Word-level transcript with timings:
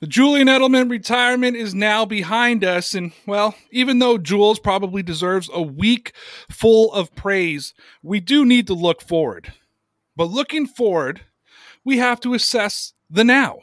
The 0.00 0.06
Julian 0.06 0.48
Edelman 0.48 0.90
retirement 0.90 1.58
is 1.58 1.74
now 1.74 2.06
behind 2.06 2.64
us. 2.64 2.94
And, 2.94 3.12
well, 3.26 3.54
even 3.70 3.98
though 3.98 4.16
Jules 4.16 4.58
probably 4.58 5.02
deserves 5.02 5.50
a 5.52 5.60
week 5.60 6.14
full 6.50 6.90
of 6.94 7.14
praise, 7.14 7.74
we 8.02 8.18
do 8.18 8.46
need 8.46 8.66
to 8.68 8.74
look 8.74 9.02
forward. 9.02 9.52
But 10.16 10.30
looking 10.30 10.66
forward, 10.66 11.20
we 11.84 11.98
have 11.98 12.18
to 12.20 12.32
assess 12.32 12.94
the 13.10 13.24
now. 13.24 13.58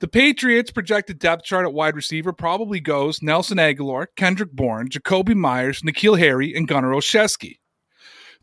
The 0.00 0.08
Patriots' 0.08 0.70
projected 0.70 1.18
depth 1.18 1.44
chart 1.44 1.64
at 1.64 1.72
wide 1.72 1.96
receiver 1.96 2.34
probably 2.34 2.78
goes 2.78 3.22
Nelson 3.22 3.56
Agholor, 3.56 4.08
Kendrick 4.16 4.52
Bourne, 4.52 4.90
Jakobi 4.90 5.34
Meyers, 5.34 5.80
N'Keal 5.80 6.18
Harry, 6.18 6.54
and 6.54 6.68
Gunner 6.68 6.90
Olszewski. 6.90 7.56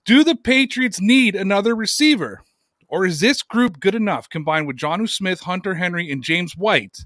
Do 0.05 0.23
the 0.23 0.35
Patriots 0.35 0.99
need 0.99 1.35
another 1.35 1.75
receiver? 1.75 2.41
Or 2.87 3.05
is 3.05 3.19
this 3.19 3.43
group 3.43 3.79
good 3.79 3.93
enough 3.93 4.27
combined 4.27 4.65
with 4.65 4.77
Jonnu 4.77 5.07
Smith, 5.07 5.41
Hunter 5.41 5.75
Henry, 5.75 6.11
and 6.11 6.23
James 6.23 6.57
White 6.57 7.05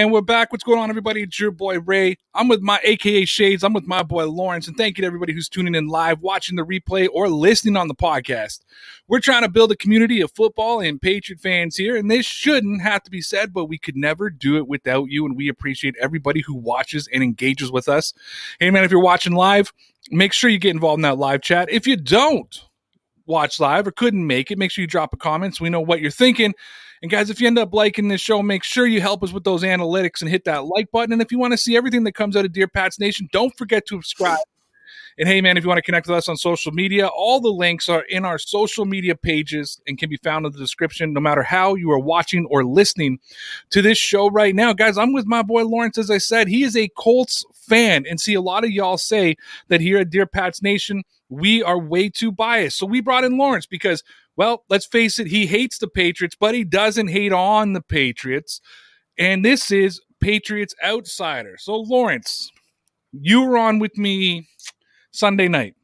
And 0.00 0.10
we're 0.10 0.22
back. 0.22 0.50
What's 0.50 0.64
going 0.64 0.78
on, 0.78 0.88
everybody? 0.88 1.20
It's 1.20 1.38
your 1.38 1.50
boy 1.50 1.78
Ray. 1.78 2.16
I'm 2.32 2.48
with 2.48 2.62
my 2.62 2.80
AKA 2.84 3.26
Shades. 3.26 3.62
I'm 3.62 3.74
with 3.74 3.86
my 3.86 4.02
boy 4.02 4.24
Lawrence. 4.24 4.66
And 4.66 4.74
thank 4.74 4.96
you 4.96 5.02
to 5.02 5.06
everybody 5.06 5.34
who's 5.34 5.46
tuning 5.46 5.74
in 5.74 5.88
live, 5.88 6.22
watching 6.22 6.56
the 6.56 6.64
replay, 6.64 7.06
or 7.12 7.28
listening 7.28 7.76
on 7.76 7.86
the 7.86 7.94
podcast. 7.94 8.60
We're 9.08 9.20
trying 9.20 9.42
to 9.42 9.50
build 9.50 9.72
a 9.72 9.76
community 9.76 10.22
of 10.22 10.32
football 10.32 10.80
and 10.80 11.02
Patriot 11.02 11.38
fans 11.38 11.76
here. 11.76 11.96
And 11.96 12.10
this 12.10 12.24
shouldn't 12.24 12.80
have 12.80 13.02
to 13.02 13.10
be 13.10 13.20
said, 13.20 13.52
but 13.52 13.66
we 13.66 13.76
could 13.76 13.94
never 13.94 14.30
do 14.30 14.56
it 14.56 14.66
without 14.66 15.10
you. 15.10 15.26
And 15.26 15.36
we 15.36 15.48
appreciate 15.48 15.96
everybody 16.00 16.40
who 16.40 16.54
watches 16.54 17.06
and 17.12 17.22
engages 17.22 17.70
with 17.70 17.86
us. 17.86 18.14
Hey, 18.58 18.70
man, 18.70 18.84
if 18.84 18.90
you're 18.90 19.02
watching 19.02 19.34
live, 19.34 19.70
make 20.10 20.32
sure 20.32 20.48
you 20.48 20.58
get 20.58 20.70
involved 20.70 21.00
in 21.00 21.02
that 21.02 21.18
live 21.18 21.42
chat. 21.42 21.68
If 21.70 21.86
you 21.86 21.96
don't 21.96 22.58
watch 23.26 23.60
live 23.60 23.86
or 23.86 23.92
couldn't 23.92 24.26
make 24.26 24.50
it, 24.50 24.56
make 24.56 24.70
sure 24.70 24.80
you 24.80 24.88
drop 24.88 25.12
a 25.12 25.18
comment 25.18 25.56
so 25.56 25.62
we 25.62 25.68
know 25.68 25.82
what 25.82 26.00
you're 26.00 26.10
thinking. 26.10 26.54
And 27.02 27.10
guys, 27.10 27.30
if 27.30 27.40
you 27.40 27.46
end 27.46 27.58
up 27.58 27.72
liking 27.72 28.08
this 28.08 28.20
show, 28.20 28.42
make 28.42 28.62
sure 28.62 28.86
you 28.86 29.00
help 29.00 29.22
us 29.22 29.32
with 29.32 29.44
those 29.44 29.62
analytics 29.62 30.20
and 30.20 30.30
hit 30.30 30.44
that 30.44 30.66
like 30.66 30.90
button. 30.90 31.12
And 31.12 31.22
if 31.22 31.32
you 31.32 31.38
want 31.38 31.52
to 31.52 31.58
see 31.58 31.76
everything 31.76 32.04
that 32.04 32.12
comes 32.12 32.36
out 32.36 32.44
of 32.44 32.52
Dear 32.52 32.68
Pats 32.68 33.00
Nation, 33.00 33.28
don't 33.32 33.56
forget 33.56 33.86
to 33.86 33.96
subscribe. 33.96 34.38
And 35.18 35.28
hey, 35.28 35.40
man, 35.40 35.56
if 35.56 35.64
you 35.64 35.68
want 35.68 35.78
to 35.78 35.82
connect 35.82 36.06
with 36.06 36.16
us 36.16 36.28
on 36.28 36.36
social 36.36 36.72
media, 36.72 37.06
all 37.06 37.40
the 37.40 37.50
links 37.50 37.88
are 37.88 38.02
in 38.02 38.24
our 38.24 38.38
social 38.38 38.84
media 38.84 39.14
pages 39.14 39.80
and 39.86 39.98
can 39.98 40.08
be 40.08 40.16
found 40.16 40.46
in 40.46 40.52
the 40.52 40.58
description, 40.58 41.12
no 41.12 41.20
matter 41.20 41.42
how 41.42 41.74
you 41.74 41.90
are 41.90 41.98
watching 41.98 42.46
or 42.50 42.64
listening 42.64 43.18
to 43.70 43.82
this 43.82 43.98
show 43.98 44.30
right 44.30 44.54
now. 44.54 44.72
Guys, 44.72 44.96
I'm 44.96 45.12
with 45.12 45.26
my 45.26 45.42
boy 45.42 45.64
Lawrence. 45.64 45.98
As 45.98 46.10
I 46.10 46.18
said, 46.18 46.48
he 46.48 46.62
is 46.62 46.76
a 46.76 46.88
Colts 46.96 47.44
fan. 47.52 48.04
And 48.08 48.20
see, 48.20 48.34
a 48.34 48.40
lot 48.40 48.64
of 48.64 48.70
y'all 48.70 48.98
say 48.98 49.36
that 49.68 49.80
here 49.80 49.98
at 49.98 50.10
Dear 50.10 50.26
Pats 50.26 50.62
Nation, 50.62 51.02
we 51.28 51.62
are 51.62 51.78
way 51.78 52.08
too 52.08 52.32
biased. 52.32 52.78
So 52.78 52.86
we 52.86 53.00
brought 53.00 53.24
in 53.24 53.36
Lawrence 53.36 53.66
because 53.66 54.02
well, 54.36 54.64
let's 54.68 54.86
face 54.86 55.18
it, 55.18 55.26
he 55.26 55.46
hates 55.46 55.78
the 55.78 55.88
Patriots, 55.88 56.36
but 56.38 56.54
he 56.54 56.64
doesn't 56.64 57.08
hate 57.08 57.32
on 57.32 57.72
the 57.72 57.82
Patriots. 57.82 58.60
And 59.18 59.44
this 59.44 59.70
is 59.70 60.00
Patriots 60.20 60.74
Outsider. 60.84 61.56
So, 61.58 61.76
Lawrence, 61.76 62.50
you 63.12 63.42
were 63.42 63.58
on 63.58 63.78
with 63.78 63.96
me 63.98 64.48
Sunday 65.10 65.48
night. 65.48 65.74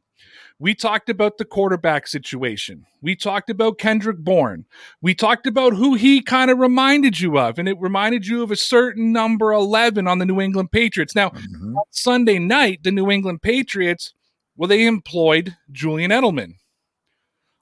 We 0.59 0.73
talked 0.73 1.09
about 1.09 1.37
the 1.37 1.45
quarterback 1.45 2.07
situation. 2.07 2.83
We 3.03 3.15
talked 3.15 3.51
about 3.51 3.77
Kendrick 3.77 4.17
Bourne. 4.17 4.65
We 5.03 5.13
talked 5.13 5.45
about 5.45 5.73
who 5.73 5.93
he 5.93 6.19
kind 6.19 6.49
of 6.49 6.57
reminded 6.57 7.19
you 7.19 7.37
of, 7.37 7.59
and 7.59 7.69
it 7.69 7.77
reminded 7.79 8.25
you 8.25 8.41
of 8.41 8.49
a 8.49 8.55
certain 8.55 9.11
number 9.11 9.51
11 9.53 10.07
on 10.07 10.17
the 10.17 10.25
New 10.25 10.41
England 10.41 10.71
Patriots. 10.71 11.13
Now, 11.13 11.29
mm-hmm. 11.29 11.77
on 11.77 11.83
Sunday 11.91 12.39
night, 12.39 12.79
the 12.81 12.91
New 12.91 13.11
England 13.11 13.43
Patriots, 13.43 14.15
well, 14.55 14.67
they 14.67 14.87
employed 14.87 15.55
Julian 15.71 16.09
Edelman 16.09 16.55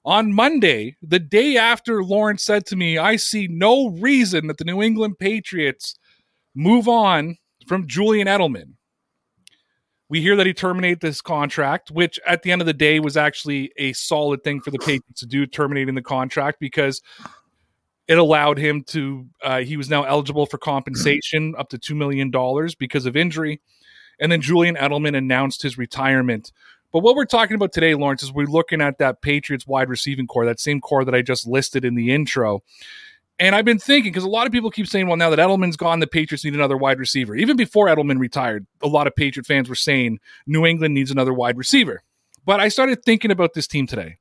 on 0.06 0.32
Monday, 0.32 0.96
the 1.02 1.18
day 1.18 1.56
after 1.56 2.02
Lawrence 2.04 2.44
said 2.44 2.64
to 2.66 2.76
me, 2.76 2.96
I 2.96 3.16
see 3.16 3.48
no 3.48 3.88
reason 3.88 4.46
that 4.46 4.56
the 4.56 4.64
New 4.64 4.80
England 4.80 5.18
Patriots 5.18 5.96
move 6.54 6.86
on 6.86 7.36
from 7.66 7.88
Julian 7.88 8.28
Edelman. 8.28 8.74
We 10.08 10.22
hear 10.22 10.36
that 10.36 10.46
he 10.46 10.54
terminated 10.54 11.00
this 11.00 11.20
contract, 11.20 11.90
which 11.90 12.20
at 12.24 12.42
the 12.42 12.52
end 12.52 12.62
of 12.62 12.66
the 12.66 12.72
day 12.72 13.00
was 13.00 13.16
actually 13.16 13.72
a 13.76 13.92
solid 13.94 14.44
thing 14.44 14.60
for 14.60 14.70
the 14.70 14.78
Patriots 14.78 15.18
to 15.18 15.26
do, 15.26 15.44
terminating 15.44 15.96
the 15.96 16.02
contract 16.02 16.60
because 16.60 17.02
it 18.06 18.16
allowed 18.16 18.58
him 18.58 18.84
to, 18.84 19.26
uh, 19.42 19.58
he 19.58 19.76
was 19.76 19.90
now 19.90 20.04
eligible 20.04 20.46
for 20.46 20.58
compensation 20.58 21.54
up 21.58 21.68
to 21.70 21.78
$2 21.78 21.96
million 21.96 22.30
because 22.78 23.06
of 23.06 23.16
injury. 23.16 23.60
And 24.20 24.30
then 24.30 24.40
Julian 24.40 24.76
Edelman 24.76 25.16
announced 25.16 25.62
his 25.62 25.76
retirement. 25.76 26.52
But 26.92 27.00
what 27.00 27.16
we're 27.16 27.24
talking 27.24 27.56
about 27.56 27.72
today, 27.72 27.94
Lawrence, 27.94 28.22
is 28.22 28.32
we're 28.32 28.46
looking 28.46 28.80
at 28.80 28.98
that 28.98 29.20
Patriots 29.22 29.66
wide 29.66 29.88
receiving 29.88 30.26
core, 30.26 30.46
that 30.46 30.60
same 30.60 30.80
core 30.80 31.04
that 31.04 31.14
I 31.14 31.22
just 31.22 31.46
listed 31.46 31.84
in 31.84 31.94
the 31.94 32.12
intro. 32.12 32.62
And 33.38 33.54
I've 33.54 33.66
been 33.66 33.78
thinking 33.78 34.12
because 34.12 34.24
a 34.24 34.28
lot 34.30 34.46
of 34.46 34.52
people 34.52 34.70
keep 34.70 34.86
saying, 34.86 35.06
well, 35.06 35.16
now 35.16 35.28
that 35.28 35.38
Edelman's 35.38 35.76
gone, 35.76 36.00
the 36.00 36.06
Patriots 36.06 36.44
need 36.44 36.54
another 36.54 36.76
wide 36.76 36.98
receiver. 36.98 37.34
Even 37.36 37.56
before 37.56 37.88
Edelman 37.88 38.18
retired, 38.18 38.66
a 38.82 38.88
lot 38.88 39.06
of 39.06 39.14
Patriot 39.14 39.46
fans 39.46 39.68
were 39.68 39.74
saying 39.74 40.20
New 40.46 40.64
England 40.64 40.94
needs 40.94 41.10
another 41.10 41.34
wide 41.34 41.58
receiver. 41.58 42.02
But 42.46 42.60
I 42.60 42.68
started 42.68 43.04
thinking 43.04 43.30
about 43.30 43.52
this 43.52 43.66
team 43.66 43.86
today. 43.86 44.16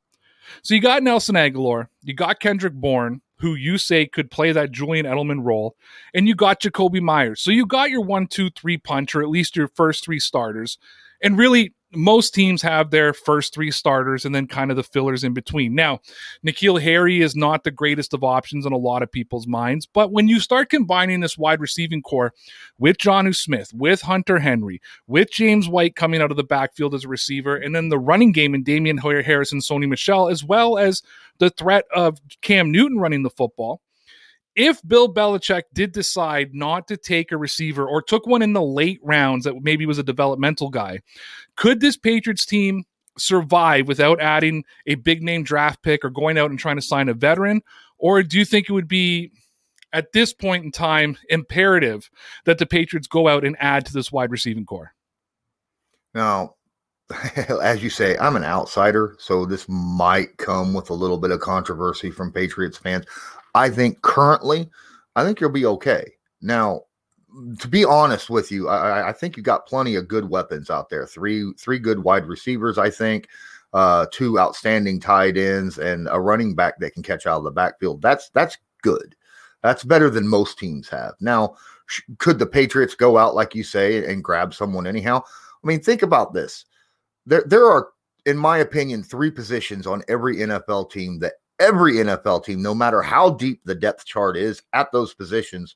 So 0.63 0.75
you 0.75 0.81
got 0.81 1.03
Nelson 1.03 1.35
Agholor, 1.35 1.87
you 2.03 2.13
got 2.13 2.39
Kendrick 2.39 2.73
Bourne, 2.73 3.21
who 3.37 3.55
you 3.55 3.77
say 3.77 4.05
could 4.05 4.31
play 4.31 4.51
that 4.51 4.71
Julian 4.71 5.05
Edelman 5.05 5.43
role, 5.43 5.75
and 6.13 6.27
you 6.27 6.35
got 6.35 6.61
Jakobi 6.61 7.01
Meyers. 7.01 7.41
So 7.41 7.51
you 7.51 7.65
got 7.65 7.89
your 7.89 8.01
one, 8.01 8.27
two, 8.27 8.49
three 8.49 8.77
punch, 8.77 9.15
or 9.15 9.21
at 9.21 9.29
least 9.29 9.55
your 9.55 9.67
first 9.69 10.03
three 10.03 10.19
starters. 10.19 10.77
And 11.21 11.37
really, 11.37 11.73
most 11.97 12.33
teams 12.33 12.61
have 12.61 12.91
their 12.91 13.13
first 13.13 13.53
three 13.53 13.71
starters 13.71 14.25
and 14.25 14.33
then 14.33 14.47
kind 14.47 14.71
of 14.71 14.77
the 14.77 14.83
fillers 14.83 15.23
in 15.23 15.33
between. 15.33 15.75
Now, 15.75 15.99
N'Keal 16.45 16.81
Harry 16.81 17.21
is 17.21 17.35
not 17.35 17.63
the 17.63 17.71
greatest 17.71 18.13
of 18.13 18.23
options 18.23 18.65
in 18.65 18.73
a 18.73 18.77
lot 18.77 19.03
of 19.03 19.11
people's 19.11 19.47
minds, 19.47 19.85
but 19.85 20.11
when 20.11 20.27
you 20.27 20.39
start 20.39 20.69
combining 20.69 21.19
this 21.19 21.37
wide 21.37 21.59
receiving 21.59 22.01
core 22.01 22.33
with 22.77 22.97
Jonnu 22.97 23.35
Smith, 23.35 23.71
with 23.73 24.01
Hunter 24.01 24.39
Henry, 24.39 24.81
with 25.07 25.31
James 25.31 25.67
White 25.67 25.95
coming 25.95 26.21
out 26.21 26.31
of 26.31 26.37
the 26.37 26.43
backfield 26.43 26.93
as 26.93 27.05
a 27.05 27.09
receiver, 27.09 27.55
and 27.55 27.75
then 27.75 27.89
the 27.89 27.99
running 27.99 28.31
game 28.31 28.53
in 28.55 28.63
Damien 28.63 28.97
Harris 28.97 29.51
and 29.51 29.61
Sony 29.61 29.87
Michel, 29.87 30.29
as 30.29 30.43
well 30.43 30.77
as 30.77 31.01
the 31.39 31.49
threat 31.49 31.85
of 31.93 32.19
Cam 32.41 32.71
Newton 32.71 32.99
running 32.99 33.23
the 33.23 33.29
football, 33.29 33.81
if 34.55 34.81
Bill 34.87 35.13
Belichick 35.13 35.63
did 35.73 35.91
decide 35.91 36.53
not 36.53 36.87
to 36.87 36.97
take 36.97 37.31
a 37.31 37.37
receiver 37.37 37.87
or 37.87 38.01
took 38.01 38.25
one 38.25 38.41
in 38.41 38.53
the 38.53 38.61
late 38.61 38.99
rounds 39.03 39.45
that 39.45 39.61
maybe 39.61 39.85
was 39.85 39.97
a 39.97 40.03
developmental 40.03 40.69
guy, 40.69 40.99
could 41.55 41.81
this 41.81 41.97
Patriots 41.97 42.45
team 42.45 42.83
survive 43.17 43.87
without 43.87 44.19
adding 44.21 44.63
a 44.87 44.95
big 44.95 45.23
name 45.23 45.43
draft 45.43 45.81
pick 45.83 46.03
or 46.03 46.09
going 46.09 46.37
out 46.37 46.49
and 46.49 46.59
trying 46.59 46.77
to 46.77 46.81
sign 46.81 47.09
a 47.09 47.13
veteran? 47.13 47.61
Or 47.97 48.23
do 48.23 48.37
you 48.37 48.45
think 48.45 48.69
it 48.69 48.73
would 48.73 48.87
be 48.87 49.31
at 49.93 50.11
this 50.11 50.33
point 50.33 50.65
in 50.65 50.71
time 50.71 51.17
imperative 51.29 52.09
that 52.45 52.57
the 52.57 52.65
Patriots 52.65 53.07
go 53.07 53.27
out 53.27 53.45
and 53.45 53.55
add 53.59 53.85
to 53.85 53.93
this 53.93 54.11
wide 54.11 54.31
receiving 54.31 54.65
core? 54.65 54.93
Now, 56.13 56.55
as 57.35 57.83
you 57.83 57.89
say, 57.89 58.17
I'm 58.17 58.35
an 58.35 58.43
outsider, 58.43 59.15
so 59.19 59.45
this 59.45 59.65
might 59.67 60.37
come 60.37 60.73
with 60.73 60.89
a 60.89 60.93
little 60.93 61.17
bit 61.17 61.31
of 61.31 61.39
controversy 61.39 62.09
from 62.09 62.31
Patriots 62.31 62.77
fans. 62.77 63.05
I 63.55 63.69
think 63.69 64.01
currently, 64.01 64.69
I 65.15 65.23
think 65.23 65.39
you'll 65.39 65.49
be 65.49 65.65
okay. 65.65 66.11
Now, 66.41 66.81
to 67.59 67.67
be 67.67 67.83
honest 67.83 68.29
with 68.29 68.51
you, 68.51 68.67
I, 68.67 69.09
I 69.09 69.11
think 69.13 69.35
you 69.35 69.43
got 69.43 69.65
plenty 69.65 69.95
of 69.95 70.07
good 70.07 70.29
weapons 70.29 70.69
out 70.69 70.89
there. 70.89 71.07
Three 71.07 71.51
three 71.57 71.79
good 71.79 72.03
wide 72.03 72.27
receivers, 72.27 72.77
I 72.77 72.89
think. 72.89 73.27
Uh, 73.73 74.05
two 74.11 74.39
outstanding 74.39 74.99
tight 74.99 75.37
ends 75.37 75.79
and 75.79 76.07
a 76.11 76.19
running 76.19 76.55
back 76.55 76.79
that 76.79 76.93
can 76.93 77.03
catch 77.03 77.25
out 77.25 77.39
of 77.39 77.43
the 77.43 77.51
backfield. 77.51 78.01
That's 78.01 78.29
that's 78.29 78.57
good. 78.83 79.15
That's 79.63 79.83
better 79.83 80.09
than 80.09 80.27
most 80.27 80.59
teams 80.59 80.87
have. 80.89 81.15
Now, 81.19 81.55
sh- 81.87 82.01
could 82.19 82.39
the 82.39 82.45
Patriots 82.45 82.95
go 82.95 83.17
out 83.17 83.35
like 83.35 83.55
you 83.55 83.63
say 83.63 84.05
and 84.05 84.23
grab 84.23 84.53
someone 84.53 84.85
anyhow? 84.85 85.21
I 85.63 85.67
mean, 85.67 85.81
think 85.81 86.03
about 86.03 86.33
this. 86.33 86.65
There 87.25 87.43
there 87.47 87.65
are, 87.65 87.89
in 88.25 88.37
my 88.37 88.59
opinion, 88.59 89.01
three 89.01 89.31
positions 89.31 89.87
on 89.87 90.03
every 90.07 90.37
NFL 90.37 90.91
team 90.91 91.19
that 91.19 91.33
every 91.59 91.93
NFL 91.95 92.45
team, 92.45 92.61
no 92.61 92.75
matter 92.75 93.01
how 93.01 93.31
deep 93.31 93.61
the 93.65 93.75
depth 93.75 94.05
chart 94.05 94.37
is 94.37 94.61
at 94.73 94.91
those 94.91 95.13
positions, 95.13 95.75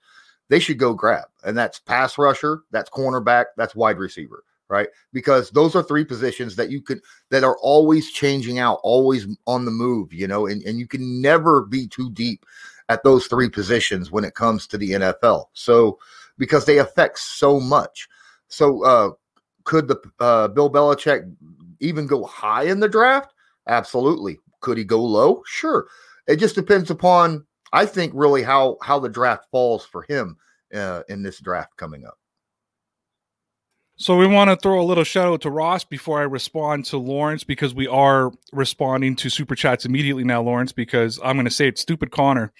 they 0.49 0.59
should 0.59 0.79
go 0.79 0.93
grab. 0.93 1.25
And 1.43 1.57
that's 1.57 1.79
pass 1.79 2.17
rusher, 2.17 2.63
that's 2.71 2.89
cornerback, 2.89 3.45
that's 3.55 3.75
wide 3.75 3.97
receiver, 3.97 4.43
right? 4.67 4.89
Because 5.13 5.49
those 5.51 5.75
are 5.75 5.83
three 5.83 6.03
positions 6.03 6.55
that 6.55 6.69
you 6.69 6.81
could 6.81 7.01
that 7.29 7.43
are 7.43 7.57
always 7.61 8.11
changing 8.11 8.59
out, 8.59 8.79
always 8.83 9.27
on 9.47 9.65
the 9.65 9.71
move, 9.71 10.13
you 10.13 10.27
know, 10.27 10.47
and, 10.47 10.61
and 10.63 10.79
you 10.79 10.87
can 10.87 11.21
never 11.21 11.61
be 11.61 11.87
too 11.87 12.09
deep 12.11 12.45
at 12.89 13.03
those 13.03 13.27
three 13.27 13.49
positions 13.49 14.11
when 14.11 14.23
it 14.23 14.33
comes 14.33 14.65
to 14.67 14.77
the 14.77 14.91
NFL. 14.91 15.45
So 15.53 15.99
because 16.37 16.65
they 16.65 16.79
affect 16.79 17.19
so 17.19 17.59
much. 17.59 18.09
So 18.47 18.83
uh 18.83 19.11
could 19.63 19.87
the 19.87 19.97
uh 20.19 20.47
Bill 20.47 20.69
Belichick 20.69 21.31
even 21.79 22.07
go 22.07 22.25
high 22.25 22.63
in 22.63 22.79
the 22.79 22.89
draft? 22.89 23.33
Absolutely. 23.67 24.39
Could 24.61 24.77
he 24.77 24.83
go 24.83 25.01
low? 25.03 25.43
Sure. 25.45 25.87
It 26.27 26.37
just 26.37 26.55
depends 26.55 26.89
upon 26.89 27.45
I 27.71 27.85
think 27.85 28.13
really 28.15 28.43
how 28.43 28.77
how 28.81 28.99
the 28.99 29.09
draft 29.09 29.45
falls 29.51 29.85
for 29.85 30.03
him 30.03 30.37
uh, 30.73 31.03
in 31.07 31.23
this 31.23 31.39
draft 31.39 31.75
coming 31.77 32.05
up. 32.05 32.17
So 33.95 34.15
we 34.15 34.27
want 34.27 34.49
to 34.49 34.55
throw 34.55 34.79
a 34.79 34.83
little 34.83 35.03
shout 35.03 35.27
out 35.27 35.41
to 35.41 35.49
Ross 35.49 35.83
before 35.83 36.21
I 36.21 36.23
respond 36.23 36.85
to 36.85 36.97
Lawrence 36.97 37.43
because 37.43 37.75
we 37.75 37.85
are 37.85 38.31
responding 38.53 39.17
to 39.17 39.29
super 39.29 39.55
chats 39.55 39.83
immediately 39.83 40.23
now, 40.23 40.41
Lawrence, 40.41 40.71
because 40.71 41.19
I'm 41.21 41.35
going 41.35 41.43
to 41.43 41.51
say 41.51 41.67
it. 41.67 41.77
Stupid 41.77 42.09
Connor 42.09 42.53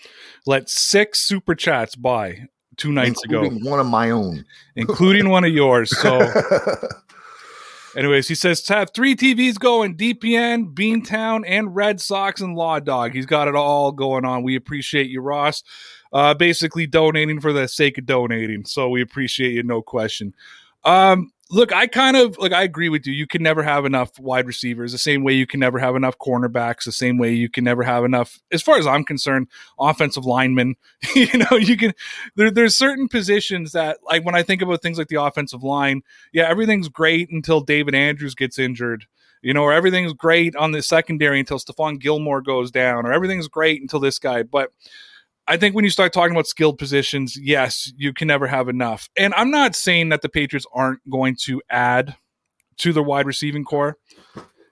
let 0.46 0.70
six 0.70 1.26
super 1.26 1.56
chats 1.56 1.96
by 1.96 2.50
two 2.76 2.92
nights 2.92 3.22
Including 3.24 3.62
ago, 3.62 3.70
one 3.70 3.80
of 3.80 3.86
my 3.86 4.10
own. 4.10 4.44
including 4.76 5.30
one 5.30 5.46
of 5.46 5.52
yours. 5.54 5.98
So, 6.02 6.20
anyways, 7.96 8.28
he 8.28 8.36
says 8.36 8.62
to 8.64 8.74
have 8.74 8.92
three 8.94 9.16
TVs 9.16 9.60
going: 9.60 9.96
DPN, 9.96 10.74
Beantown, 10.74 11.44
and 11.46 11.76
Red 11.76 12.00
Sox 12.02 12.42
and 12.42 12.56
Law 12.56 12.80
Dog. 12.80 13.14
He's 13.14 13.26
got 13.26 13.48
it 13.48 13.56
all 13.56 13.92
going 13.92 14.26
on. 14.26 14.44
We 14.44 14.56
appreciate 14.56 15.10
you, 15.10 15.22
Ross. 15.22 15.64
Uh, 16.12 16.34
basically 16.34 16.88
donating 16.88 17.40
for 17.40 17.54
the 17.54 17.68
sake 17.68 17.98
of 17.98 18.06
donating. 18.06 18.66
So 18.66 18.90
we 18.90 19.02
appreciate 19.02 19.54
you, 19.54 19.64
no 19.64 19.82
question. 19.82 20.34
Um, 20.84 21.32
look, 21.52 21.74
I 21.74 21.88
kind 21.88 22.16
of 22.16 22.38
like 22.38 22.52
I 22.52 22.64
agree 22.64 22.90
with 22.90 23.08
you. 23.08 23.14
You 23.14 23.28
can 23.28 23.42
never 23.42 23.64
have 23.64 23.86
enough 23.86 24.18
wide 24.20 24.46
receivers, 24.46 24.92
the 24.92 24.98
same 24.98 25.24
way 25.24 25.34
you 25.34 25.48
can 25.48 25.60
never 25.60 25.80
have 25.80 25.96
enough 25.96 26.18
cornerbacks, 26.18 26.86
the 26.86 26.92
same 26.92 27.18
way 27.18 27.34
you 27.34 27.50
can 27.50 27.64
never 27.64 27.84
have 27.84 28.04
enough, 28.04 28.40
as 28.52 28.62
far 28.62 28.78
as 28.78 28.86
I'm 28.86 29.04
concerned, 29.04 29.48
offensive 29.80 30.26
linemen. 30.26 30.76
you 31.16 31.38
know, 31.38 31.58
you 31.58 31.78
can 31.78 31.94
there, 32.36 32.52
there's 32.52 32.78
certain 32.78 33.08
positions 33.08 33.72
that 33.72 33.98
like 34.04 34.26
when 34.26 34.36
I 34.36 34.44
think 34.44 34.62
about 34.62 34.82
things 34.82 34.98
like 34.98 35.08
the 35.08 35.22
offensive 35.22 35.64
line, 35.64 36.02
yeah, 36.34 36.48
everything's 36.48 36.90
great 36.90 37.30
until 37.32 37.62
David 37.62 37.96
Andrews 37.96 38.36
gets 38.36 38.60
injured. 38.60 39.06
You 39.42 39.54
know, 39.54 39.64
or 39.64 39.72
everything's 39.72 40.12
great 40.12 40.54
on 40.58 40.74
the 40.74 40.82
secondary 40.82 41.40
until 41.40 41.60
Stephon 41.60 41.98
Gilmore 41.98 42.42
goes 42.42 42.72
down, 42.72 43.06
or 43.06 43.14
everything's 43.14 43.48
great 43.48 43.82
until 43.82 44.02
this 44.02 44.20
guy. 44.20 44.44
But 44.44 44.74
I 45.50 45.58
think 45.58 45.76
when 45.76 45.84
you 45.84 45.90
start 45.90 46.14
talking 46.14 46.36
about 46.36 46.48
skilled 46.48 46.78
positions, 46.78 47.36
yes, 47.42 47.92
you 47.98 48.14
can 48.14 48.28
never 48.28 48.46
have 48.46 48.70
enough. 48.70 49.10
And 49.18 49.34
I'm 49.34 49.50
not 49.50 49.76
saying 49.76 50.10
that 50.10 50.22
the 50.22 50.30
Patriots 50.30 50.68
aren't 50.74 51.02
going 51.10 51.36
to 51.42 51.60
add 51.72 52.16
to 52.78 52.94
their 52.94 53.02
wide 53.02 53.26
receiving 53.26 53.64
core. 53.64 53.98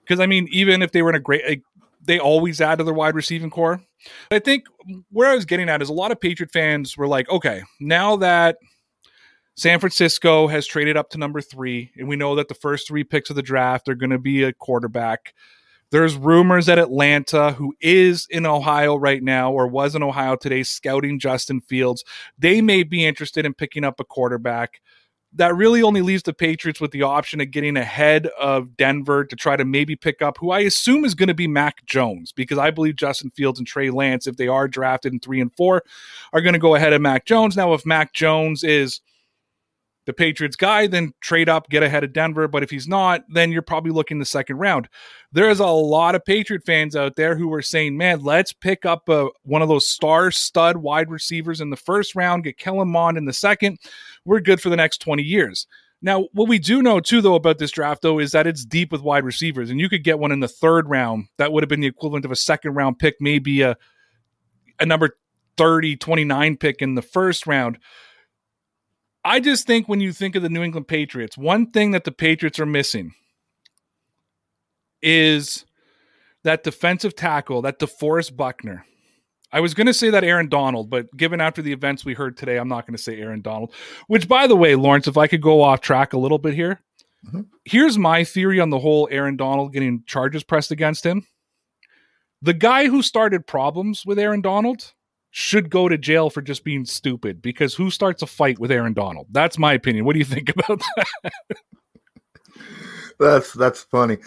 Because 0.02 0.20
I 0.20 0.28
mean, 0.28 0.48
even 0.52 0.84
if 0.84 0.92
they 0.92 1.02
were 1.02 1.10
in 1.10 1.16
a 1.16 1.20
great 1.20 1.46
like, 1.48 1.64
they 2.04 2.20
always 2.20 2.62
add 2.62 2.78
to 2.78 2.84
their 2.84 2.94
wide 2.94 3.16
receiving 3.16 3.50
core. 3.50 3.82
I 4.30 4.38
think 4.38 4.66
where 5.10 5.30
I 5.30 5.36
was 5.36 5.46
getting 5.46 5.68
at 5.68 5.82
is 5.82 5.90
a 5.90 5.94
lot 5.94 6.12
of 6.12 6.22
Patriot 6.22 6.52
fans 6.52 6.96
were 6.96 7.08
like, 7.08 7.28
okay, 7.30 7.64
now 7.80 8.16
that 8.18 8.58
San 9.56 9.80
Francisco 9.80 10.48
has 10.48 10.68
traded 10.68 10.96
up 10.96 11.10
to 11.10 11.18
number 11.18 11.42
three, 11.42 11.92
and 11.98 12.08
we 12.08 12.16
know 12.16 12.36
that 12.36 12.50
the 12.50 12.54
first 12.54 12.88
three 12.88 13.04
picks 13.04 13.32
of 13.32 13.36
the 13.36 13.42
draft 13.42 13.90
are 13.90 13.96
going 13.96 14.12
to 14.12 14.20
be 14.20 14.44
a 14.44 14.54
quarterback. 14.54 15.34
There's 15.90 16.16
rumors 16.16 16.66
that 16.66 16.80
Atlanta, 16.80 17.54
who 17.54 17.74
is 17.80 18.28
in 18.30 18.46
Ohio 18.46 18.96
right 18.96 19.24
now 19.24 19.54
or 19.54 19.68
was 19.68 19.96
in 19.96 20.04
Ohio 20.04 20.36
today, 20.36 20.64
scouting 20.64 21.18
Justin 21.18 21.62
Fields, 21.62 22.04
they 22.38 22.62
may 22.62 22.84
be 22.84 23.06
interested 23.06 23.46
in 23.46 23.54
picking 23.54 23.86
up 23.86 24.00
a 24.00 24.04
quarterback. 24.04 24.82
That 25.34 25.56
really 25.56 25.82
only 25.82 26.02
leaves 26.02 26.24
the 26.24 26.34
Patriots 26.34 26.82
with 26.82 26.92
the 26.92 27.04
option 27.04 27.40
of 27.40 27.52
getting 27.52 27.78
ahead 27.78 28.28
of 28.40 28.76
Denver 28.76 29.24
to 29.26 29.36
try 29.36 29.56
to 29.56 29.66
maybe 29.66 29.96
pick 29.96 30.22
up 30.22 30.38
who 30.40 30.52
I 30.52 30.62
assume 30.62 31.06
is 31.06 31.16
going 31.16 31.28
to 31.28 31.34
be 31.34 31.48
Mac 31.48 31.86
Jones 31.86 32.32
because 32.32 32.58
I 32.58 32.72
believe 32.72 32.96
Justin 32.96 33.30
Fields 33.32 33.60
and 33.60 33.68
Trey 33.68 33.90
Lance, 33.90 34.28
if 34.28 34.38
they 34.38 34.48
are 34.48 34.68
drafted 34.68 35.14
in 35.14 35.20
three 35.20 35.40
and 35.40 35.54
four, 35.56 35.84
are 36.34 36.42
going 36.42 36.54
to 36.54 36.60
go 36.60 36.76
ahead 36.76 36.94
of 36.94 37.02
Mac 37.02 37.26
Jones. 37.26 37.56
Now, 37.56 37.74
if 37.74 37.86
Mac 37.86 38.14
Jones 38.14 38.64
is 38.64 39.00
the 40.08 40.14
Patriots 40.14 40.56
guy, 40.56 40.88
then 40.88 41.14
trade 41.20 41.50
up, 41.50 41.70
get 41.70 41.84
ahead 41.84 42.04
of 42.06 42.14
Denver. 42.14 42.48
But 42.48 42.64
if 42.64 42.72
he's 42.72 42.88
not, 42.88 43.26
then 43.30 43.52
you're 43.52 43.62
probably 43.62 43.92
looking 43.92 44.18
the 44.18 44.26
second 44.26 44.56
round. 44.56 44.88
There's 45.34 45.60
a 45.60 45.68
lot 45.68 46.16
of 46.16 46.24
Patriot 46.24 46.64
fans 46.66 46.96
out 46.96 47.18
there 47.18 47.36
who 47.36 47.54
are 47.54 47.62
saying, 47.62 47.98
man, 47.98 48.24
let's 48.24 48.54
pick 48.54 48.86
up 48.86 49.10
a, 49.10 49.28
one 49.44 49.62
of 49.62 49.68
those 49.68 49.90
star 49.90 50.32
stud 50.32 50.78
wide 50.78 51.12
receivers 51.12 51.60
in 51.60 51.70
the 51.70 51.76
first 51.76 52.16
round, 52.16 52.46
get 52.46 52.58
Kellen 52.58 52.88
Mond 52.88 53.18
in 53.18 53.26
the 53.26 53.34
second. 53.34 53.80
We're 54.24 54.40
good 54.40 54.62
for 54.62 54.70
the 54.70 54.78
next 54.78 55.00
20 55.02 55.22
years. 55.22 55.68
Now, 56.02 56.30
what 56.32 56.48
we 56.48 56.58
do 56.58 56.82
know 56.82 57.02
too, 57.02 57.22
though, 57.22 57.36
about 57.36 57.58
this 57.58 57.72
draft, 57.72 58.02
though, 58.02 58.20
is 58.20 58.32
that 58.32 58.48
it's 58.48 58.64
deep 58.64 58.94
with 58.94 59.02
wide 59.02 59.26
receivers, 59.26 59.70
and 59.70 59.80
you 59.80 59.90
could 59.90 60.04
get 60.06 60.20
one 60.20 60.32
in 60.32 60.40
the 60.40 60.48
third 60.48 60.88
round. 60.88 61.28
That 61.38 61.52
would 61.52 61.64
have 61.64 61.70
been 61.70 61.82
the 61.82 61.88
equivalent 61.88 62.24
of 62.24 62.32
a 62.32 62.36
second 62.36 62.76
round 62.76 62.98
pick, 62.98 63.16
maybe 63.20 63.62
a 63.62 63.76
a 64.80 64.86
number 64.86 65.18
30, 65.58 65.98
29 65.98 66.58
pick 66.58 66.82
in 66.82 66.96
the 66.96 67.02
first 67.02 67.48
round. 67.48 67.80
I 69.28 69.42
just 69.42 69.68
think 69.68 69.90
when 69.90 70.00
you 70.00 70.14
think 70.14 70.36
of 70.36 70.42
the 70.44 70.50
New 70.50 70.64
England 70.64 70.88
Patriots, 70.88 71.38
one 71.38 71.70
thing 71.72 71.92
that 71.92 72.06
the 72.06 72.12
Patriots 72.14 72.60
are 72.60 72.66
missing 72.66 73.14
is 75.02 75.66
that 76.44 76.64
defensive 76.64 77.14
tackle, 77.14 77.62
that 77.64 77.80
DeForest 77.80 78.38
Buckner. 78.38 78.86
I 79.52 79.60
was 79.60 79.74
going 79.74 79.88
to 79.88 79.94
say 79.94 80.10
that 80.10 80.24
Aaron 80.24 80.48
Donald, 80.48 80.90
but 80.90 81.16
given 81.16 81.42
after 81.42 81.62
the 81.62 81.74
events 81.74 82.06
we 82.06 82.14
heard 82.14 82.38
today, 82.38 82.58
I'm 82.58 82.70
not 82.70 82.88
going 82.88 82.96
to 82.96 83.02
say 83.04 83.20
Aaron 83.20 83.42
Donald. 83.42 83.74
Which, 84.08 84.28
by 84.30 84.48
the 84.48 84.56
way, 84.56 84.76
Lawrence, 84.76 85.08
if 85.08 85.18
I 85.18 85.28
could 85.28 85.42
go 85.42 85.62
off 85.62 85.82
track 85.82 86.14
a 86.14 86.18
little 86.20 86.38
bit 86.38 86.54
here, 86.54 86.82
Mhm. 87.26 87.48
here's 87.66 87.98
my 87.98 88.24
theory 88.24 88.60
on 88.62 88.70
the 88.70 88.80
whole 88.80 89.10
Aaron 89.12 89.36
Donald 89.36 89.74
getting 89.74 90.04
charges 90.06 90.44
pressed 90.44 90.72
against 90.72 91.06
him. 91.06 91.28
The 92.42 92.54
guy 92.54 92.88
who 92.88 93.02
started 93.02 93.46
problems 93.46 94.06
with 94.06 94.20
Aaron 94.20 94.42
Donald 94.42 94.94
should 95.32 95.70
go 95.70 95.90
to 95.90 95.98
jail 95.98 96.30
for 96.30 96.42
just 96.42 96.64
being 96.64 96.86
stupid 96.86 97.42
because 97.42 97.76
who 97.76 97.92
starts 97.92 98.22
a 98.22 98.28
fight 98.28 98.60
with 98.60 98.72
Aaron 98.72 98.94
Donald? 98.94 99.28
That's 99.32 99.58
my 99.58 99.74
opinion. 99.74 100.06
What 100.06 100.14
do 100.14 100.20
you 100.20 100.26
think 100.26 100.50
about 100.56 100.82
that? 100.96 101.42
That's 103.20 103.54
that's 103.54 103.84
funny. 103.84 104.18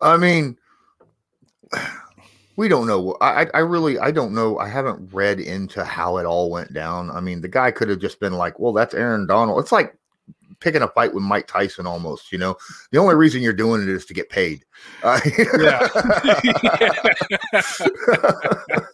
I 0.00 0.16
mean, 0.16 0.56
we 2.56 2.68
don't 2.68 2.86
know. 2.86 3.16
I 3.20 3.46
I- 3.54 3.58
really 3.60 3.98
I 3.98 4.10
don't 4.10 4.34
know. 4.34 4.58
I 4.58 4.68
haven't 4.68 5.12
read 5.12 5.40
into 5.40 5.84
how 5.84 6.18
it 6.18 6.26
all 6.26 6.50
went 6.50 6.72
down. 6.72 7.10
I 7.10 7.20
mean, 7.20 7.40
the 7.40 7.48
guy 7.48 7.70
could 7.70 7.88
have 7.88 8.00
just 8.00 8.20
been 8.20 8.34
like, 8.34 8.58
"Well, 8.58 8.72
that's 8.72 8.94
Aaron 8.94 9.26
Donald." 9.26 9.60
It's 9.60 9.72
like 9.72 9.94
picking 10.60 10.82
a 10.82 10.88
fight 10.88 11.14
with 11.14 11.22
Mike 11.22 11.46
Tyson 11.46 11.86
almost. 11.86 12.32
You 12.32 12.38
know, 12.38 12.56
the 12.90 12.98
only 12.98 13.14
reason 13.14 13.42
you're 13.42 13.52
doing 13.52 13.82
it 13.82 13.88
is 13.88 14.06
to 14.06 14.14
get 14.14 14.28
paid. 14.30 14.64
Uh, 15.02 15.20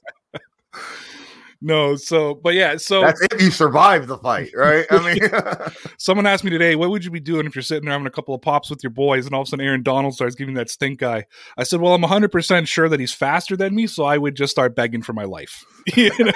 no, 1.65 1.97
so 1.97 2.35
but 2.35 2.53
yeah, 2.53 2.77
so 2.77 3.01
That's 3.01 3.23
if 3.23 3.41
you 3.41 3.51
survive 3.51 4.07
the 4.07 4.19
fight, 4.19 4.51
right? 4.55 4.85
I 4.91 5.15
mean, 5.15 5.75
someone 5.99 6.27
asked 6.27 6.45
me 6.45 6.51
today, 6.51 6.77
what 6.77 6.91
would 6.91 7.07
you 7.07 7.11
be 7.11 7.21
doing 7.21 7.47
if 7.47 7.57
you're 7.57 7.63
sitting 7.63 7.87
there 7.87 7.93
having 7.93 8.07
a 8.07 8.11
couple 8.11 8.35
of 8.35 8.43
pops 8.43 8.69
with 8.69 8.83
your 8.83 8.91
boys 8.91 9.25
and 9.25 9.35
all 9.35 9.41
of 9.41 9.49
a 9.49 9.49
sudden 9.49 9.65
Aaron 9.65 9.83
Donald 9.83 10.15
starts 10.15 10.35
giving 10.35 10.57
that 10.57 10.69
stink 10.69 11.03
eye? 11.03 11.25
I 11.57 11.63
said, 11.63 11.81
Well, 11.81 11.95
I'm 11.95 12.03
100% 12.03 12.69
sure 12.69 12.91
that 12.91 13.01
he's 13.01 13.15
faster 13.15 13.57
than 13.57 13.75
me, 13.75 13.87
so 13.87 14.05
I 14.05 14.19
would 14.19 14.37
just 14.37 14.51
start 14.51 14.77
begging 14.77 15.01
for 15.01 15.15
my 15.15 15.25
life. 15.25 15.65
you 15.97 16.11
know? 16.19 16.33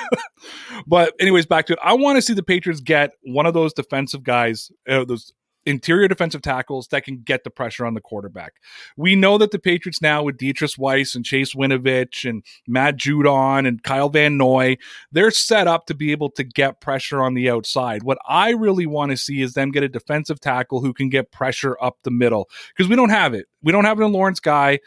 But, 0.86 1.12
anyways, 1.20 1.44
back 1.44 1.66
to 1.66 1.74
it. 1.74 1.78
I 1.82 1.92
want 1.92 2.16
to 2.16 2.22
see 2.22 2.32
the 2.32 2.42
Patriots 2.42 2.80
get 2.80 3.10
one 3.22 3.44
of 3.44 3.52
those 3.52 3.74
defensive 3.74 4.22
guys, 4.22 4.70
uh, 4.88 5.04
those 5.04 5.34
interior 5.68 6.08
defensive 6.08 6.42
tackles 6.42 6.88
that 6.88 7.04
can 7.04 7.18
get 7.18 7.44
the 7.44 7.50
pressure 7.50 7.84
on 7.84 7.94
the 7.94 8.00
quarterback. 8.00 8.54
We 8.96 9.14
know 9.14 9.36
that 9.38 9.50
the 9.50 9.58
Patriots 9.58 10.00
now 10.00 10.22
with 10.22 10.38
Deatrich 10.38 10.78
Wise 10.78 11.14
and 11.14 11.24
Chase 11.24 11.54
Winovich 11.54 12.28
and 12.28 12.42
Matt 12.66 12.96
Judon 12.96 13.68
and 13.68 13.82
Kyle 13.82 14.08
Van 14.08 14.36
Noy, 14.38 14.78
they're 15.12 15.30
set 15.30 15.68
up 15.68 15.86
to 15.86 15.94
be 15.94 16.10
able 16.10 16.30
to 16.30 16.44
get 16.44 16.80
pressure 16.80 17.22
on 17.22 17.34
the 17.34 17.50
outside. 17.50 18.02
What 18.02 18.18
I 18.26 18.50
really 18.50 18.86
want 18.86 19.10
to 19.10 19.16
see 19.16 19.42
is 19.42 19.52
them 19.52 19.70
get 19.70 19.82
a 19.82 19.88
defensive 19.88 20.40
tackle 20.40 20.80
who 20.80 20.94
can 20.94 21.10
get 21.10 21.30
pressure 21.30 21.76
up 21.82 21.98
the 22.02 22.10
middle 22.10 22.48
because 22.74 22.88
we 22.88 22.96
don't 22.96 23.10
have 23.10 23.34
it. 23.34 23.46
We 23.62 23.72
don't 23.72 23.84
have 23.84 24.00
it 24.00 24.04
in 24.04 24.12
Lawrence 24.12 24.40
Guy. 24.40 24.80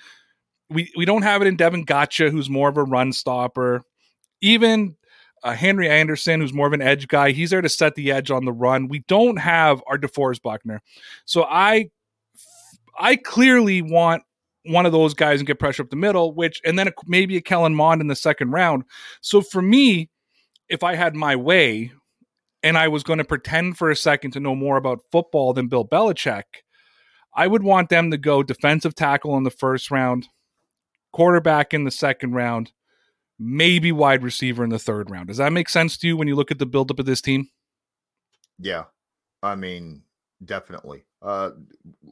We 0.70 0.92
we 0.98 1.06
don't 1.06 1.24
have 1.24 1.42
it 1.42 1.48
in 1.48 1.58
Davon 1.58 1.86
Godchaux, 1.86 2.32
who's 2.32 2.50
more 2.50 2.70
of 2.70 2.78
a 2.78 2.84
run 2.84 3.14
stopper. 3.14 3.84
Even 4.42 4.96
uh, 5.44 5.54
Henry 5.54 5.90
Anderson, 5.90 6.42
who's 6.42 6.54
more 6.54 6.68
of 6.68 6.74
an 6.74 6.82
edge 6.82 7.08
guy. 7.08 7.32
He's 7.32 7.50
there 7.50 7.62
to 7.62 7.70
set 7.70 7.96
the 7.96 8.12
edge 8.12 8.32
on 8.32 8.46
the 8.46 8.52
run. 8.52 8.88
We 8.88 9.00
don't 9.08 9.38
have 9.38 9.82
our 9.88 9.98
DeForest 9.98 10.42
Buckner, 10.42 10.82
so 11.26 11.44
I, 11.44 11.90
I 13.00 13.16
clearly 13.16 13.82
want 13.82 14.24
one 14.66 14.86
of 14.86 14.92
those 14.92 15.14
guys 15.14 15.40
and 15.40 15.48
get 15.48 15.60
pressure 15.60 15.84
up 15.84 15.90
the 15.90 15.96
middle. 15.96 16.34
Which 16.34 16.62
and 16.66 16.78
then 16.78 16.88
a, 16.88 16.92
maybe 17.08 17.38
a 17.38 17.42
Kellen 17.42 17.76
Mond 17.76 18.02
in 18.02 18.08
the 18.08 18.16
second 18.16 18.52
round. 18.52 18.84
So 19.22 19.42
for 19.42 19.62
me, 19.62 20.10
if 20.70 20.84
I 20.84 20.96
had 20.96 21.16
my 21.16 21.36
way, 21.36 21.92
and 22.64 22.78
I 22.78 22.88
was 22.88 23.04
going 23.04 23.20
to 23.20 23.26
pretend 23.26 23.78
for 23.78 23.90
a 23.90 23.96
second 23.96 24.32
to 24.32 24.40
know 24.40 24.56
more 24.56 24.78
about 24.78 25.04
football 25.12 25.54
than 25.54 25.68
Bill 25.68 25.86
Belichick, 25.86 26.44
I 27.34 27.48
would 27.48 27.64
want 27.64 27.90
them 27.90 28.12
to 28.12 28.18
go 28.18 28.44
defensive 28.44 28.94
tackle 28.94 29.38
in 29.38 29.44
the 29.44 29.52
first 29.52 29.90
round, 29.90 30.28
quarterback 31.12 31.74
in 31.74 31.86
the 31.86 31.92
second 31.92 32.34
round, 32.34 32.72
maybe 33.42 33.92
wide 33.92 34.24
receiver 34.24 34.64
in 34.64 34.70
the 34.70 34.80
third 34.80 35.10
round. 35.10 35.28
Does 35.28 35.38
that 35.38 35.52
make 35.52 35.68
sense 35.68 35.98
to 35.98 36.08
you 36.08 36.16
when 36.16 36.28
you 36.28 36.36
look 36.36 36.52
at 36.52 36.60
the 36.60 36.66
buildup 36.66 37.00
of 37.00 37.08
this 37.08 37.22
team? 37.22 37.50
Yeah. 38.60 38.84
I 39.42 39.56
mean, 39.56 40.04
definitely. 40.46 41.04
Uh, 41.24 41.52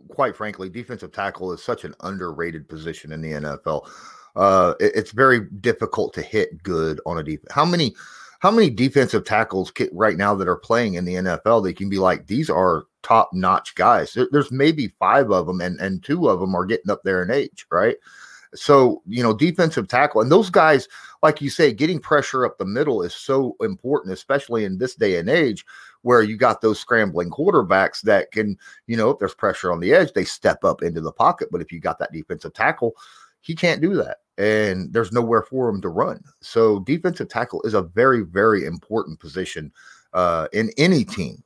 quite 0.09 0.35
frankly, 0.35 0.69
defensive 0.69 1.11
tackle 1.11 1.53
is 1.53 1.63
such 1.63 1.83
an 1.83 1.93
underrated 2.01 2.67
position 2.67 3.11
in 3.11 3.21
the 3.21 3.33
NFL. 3.33 3.87
Uh, 4.35 4.73
it, 4.79 4.93
it's 4.95 5.11
very 5.11 5.41
difficult 5.61 6.13
to 6.15 6.21
hit 6.23 6.63
good 6.63 6.99
on 7.05 7.19
a 7.19 7.23
defense. 7.23 7.51
How 7.51 7.65
many, 7.65 7.95
how 8.39 8.49
many 8.49 8.71
defensive 8.71 9.23
tackles 9.23 9.71
right 9.91 10.17
now 10.17 10.33
that 10.33 10.47
are 10.47 10.55
playing 10.55 10.95
in 10.95 11.05
the 11.05 11.15
NFL 11.15 11.63
that 11.63 11.77
can 11.77 11.89
be 11.89 11.99
like 11.99 12.25
these 12.25 12.49
are 12.49 12.85
top 13.03 13.29
notch 13.33 13.75
guys? 13.75 14.13
There, 14.13 14.27
there's 14.31 14.51
maybe 14.51 14.93
five 14.99 15.31
of 15.31 15.45
them, 15.45 15.61
and 15.61 15.79
and 15.79 16.03
two 16.03 16.27
of 16.27 16.39
them 16.39 16.55
are 16.55 16.65
getting 16.65 16.89
up 16.89 17.01
there 17.03 17.21
in 17.21 17.31
age, 17.31 17.67
right? 17.71 17.97
So, 18.55 19.01
you 19.05 19.21
know, 19.21 19.35
defensive 19.35 19.87
tackle 19.87 20.21
and 20.21 20.31
those 20.31 20.49
guys, 20.49 20.87
like 21.21 21.41
you 21.41 21.49
say, 21.49 21.71
getting 21.73 21.99
pressure 21.99 22.45
up 22.45 22.57
the 22.57 22.65
middle 22.65 23.01
is 23.03 23.13
so 23.13 23.55
important, 23.61 24.13
especially 24.13 24.65
in 24.65 24.77
this 24.77 24.95
day 24.95 25.17
and 25.17 25.29
age 25.29 25.65
where 26.01 26.23
you 26.23 26.37
got 26.37 26.61
those 26.61 26.79
scrambling 26.79 27.29
quarterbacks 27.29 28.01
that 28.01 28.31
can, 28.31 28.57
you 28.87 28.95
know, 28.97 29.09
if 29.09 29.19
there's 29.19 29.35
pressure 29.35 29.71
on 29.71 29.79
the 29.79 29.93
edge, 29.93 30.13
they 30.13 30.23
step 30.23 30.63
up 30.63 30.81
into 30.81 31.01
the 31.01 31.11
pocket. 31.11 31.49
But 31.51 31.61
if 31.61 31.71
you 31.71 31.79
got 31.79 31.99
that 31.99 32.13
defensive 32.13 32.53
tackle, 32.53 32.95
he 33.41 33.55
can't 33.55 33.81
do 33.81 33.95
that. 33.95 34.17
And 34.37 34.91
there's 34.93 35.11
nowhere 35.11 35.43
for 35.43 35.69
him 35.69 35.81
to 35.81 35.89
run. 35.89 36.23
So 36.41 36.79
defensive 36.79 37.27
tackle 37.29 37.61
is 37.63 37.73
a 37.73 37.81
very, 37.81 38.21
very 38.21 38.65
important 38.65 39.19
position 39.19 39.71
uh, 40.13 40.47
in 40.53 40.71
any 40.77 41.03
team. 41.03 41.43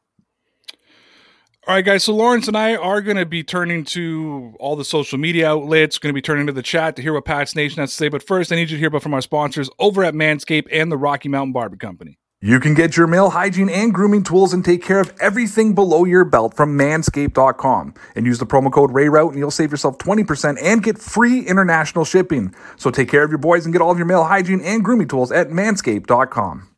All 1.66 1.76
right, 1.76 1.86
guys. 1.86 2.04
So 2.04 2.14
Lawrence 2.14 2.50
and 2.50 2.58
I 2.58 2.76
are 2.76 3.00
going 3.00 3.16
to 3.16 3.26
be 3.26 3.42
turning 3.42 3.86
to 3.86 4.54
all 4.60 4.76
the 4.76 4.84
social 4.84 5.18
media 5.18 5.50
outlets, 5.50 5.98
going 5.98 6.10
to 6.10 6.14
be 6.14 6.22
turning 6.22 6.46
to 6.48 6.52
the 6.52 6.62
chat 6.62 6.98
to 6.98 7.02
hear 7.02 7.14
what 7.14 7.24
Pat's 7.24 7.56
Nation 7.56 7.80
has 7.80 7.92
to 7.92 7.96
say. 7.96 8.10
But 8.10 8.22
first, 8.22 8.52
I 8.52 8.56
need 8.56 8.70
you 8.70 8.76
to 8.76 8.80
hear 8.80 8.90
about 8.90 9.02
from 9.02 9.14
our 9.14 9.22
sponsors 9.22 9.70
over 9.80 10.04
at 10.04 10.14
Manscaped 10.14 10.68
and 10.74 10.92
the 10.92 10.98
Rocky 10.98 11.30
Mountain 11.30 11.54
Barber 11.54 11.78
Company. 11.78 12.20
You 12.42 12.60
can 12.60 12.74
get 12.74 12.98
your 12.98 13.08
male 13.08 13.30
hygiene 13.30 13.70
and 13.70 13.94
grooming 13.94 14.24
tools 14.24 14.54
and 14.54 14.66
take 14.66 14.84
care 14.84 15.00
of 15.00 15.14
everything 15.22 15.74
below 15.74 16.04
your 16.04 16.26
belt 16.26 16.54
from 16.58 16.78
manscaped.com. 16.78 17.94
And 18.18 18.26
use 18.26 18.40
the 18.40 18.46
promo 18.46 18.70
code 18.70 18.92
RAYROUTE 18.92 19.30
and 19.30 19.40
you'll 19.40 19.50
save 19.50 19.72
yourself 19.72 19.98
20% 20.00 20.58
and 20.62 20.84
get 20.84 20.98
free 20.98 21.48
international 21.48 22.04
shipping. 22.04 22.54
So 22.76 22.92
take 22.92 23.08
care 23.08 23.24
of 23.24 23.30
your 23.30 23.38
boys 23.38 23.66
and 23.66 23.72
get 23.72 23.82
all 23.82 23.92
of 23.92 23.98
your 23.98 24.06
male 24.06 24.26
hygiene 24.26 24.60
and 24.60 24.84
grooming 24.84 25.08
tools 25.08 25.32
at 25.32 25.48
manscaped.com. 25.48 26.73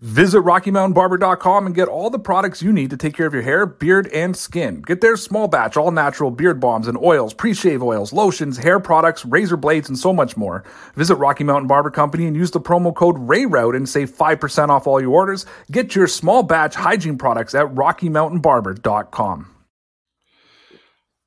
Visit 0.00 0.42
RockyMountainBarber.com 0.42 1.66
and 1.66 1.74
get 1.74 1.88
all 1.88 2.08
the 2.08 2.20
products 2.20 2.62
you 2.62 2.72
need 2.72 2.90
to 2.90 2.96
take 2.96 3.16
care 3.16 3.26
of 3.26 3.34
your 3.34 3.42
hair, 3.42 3.66
beard, 3.66 4.06
and 4.12 4.36
skin. 4.36 4.80
Get 4.82 5.00
their 5.00 5.16
small 5.16 5.48
batch, 5.48 5.76
all 5.76 5.90
natural 5.90 6.30
beard 6.30 6.60
balms 6.60 6.86
and 6.86 6.96
oils, 6.96 7.34
pre 7.34 7.52
shave 7.52 7.82
oils, 7.82 8.12
lotions, 8.12 8.56
hair 8.56 8.78
products, 8.78 9.24
razor 9.24 9.56
blades, 9.56 9.88
and 9.88 9.98
so 9.98 10.12
much 10.12 10.36
more. 10.36 10.62
Visit 10.94 11.16
Rocky 11.16 11.42
Mountain 11.42 11.66
Barber 11.66 11.90
Company 11.90 12.26
and 12.26 12.36
use 12.36 12.52
the 12.52 12.60
promo 12.60 12.94
code 12.94 13.16
RAYROUTE 13.18 13.74
and 13.74 13.88
save 13.88 14.08
5% 14.08 14.68
off 14.68 14.86
all 14.86 15.00
your 15.00 15.10
orders. 15.10 15.46
Get 15.72 15.96
your 15.96 16.06
small 16.06 16.44
batch 16.44 16.76
hygiene 16.76 17.18
products 17.18 17.56
at 17.56 17.66
RockyMountainBarber.com. 17.66 19.54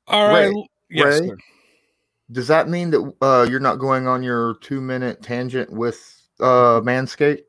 All 0.06 0.28
right. 0.28 0.46
Ray, 0.46 0.68
yes. 0.88 1.20
Ray? 1.20 1.28
sir. 1.28 1.36
Does 2.30 2.48
that 2.48 2.70
mean 2.70 2.88
that 2.92 3.14
uh, 3.20 3.46
you're 3.50 3.60
not 3.60 3.76
going 3.76 4.06
on 4.06 4.22
your 4.22 4.54
two 4.62 4.80
minute 4.80 5.22
tangent 5.22 5.70
with 5.70 6.22
uh, 6.40 6.80
Manscaped? 6.80 7.42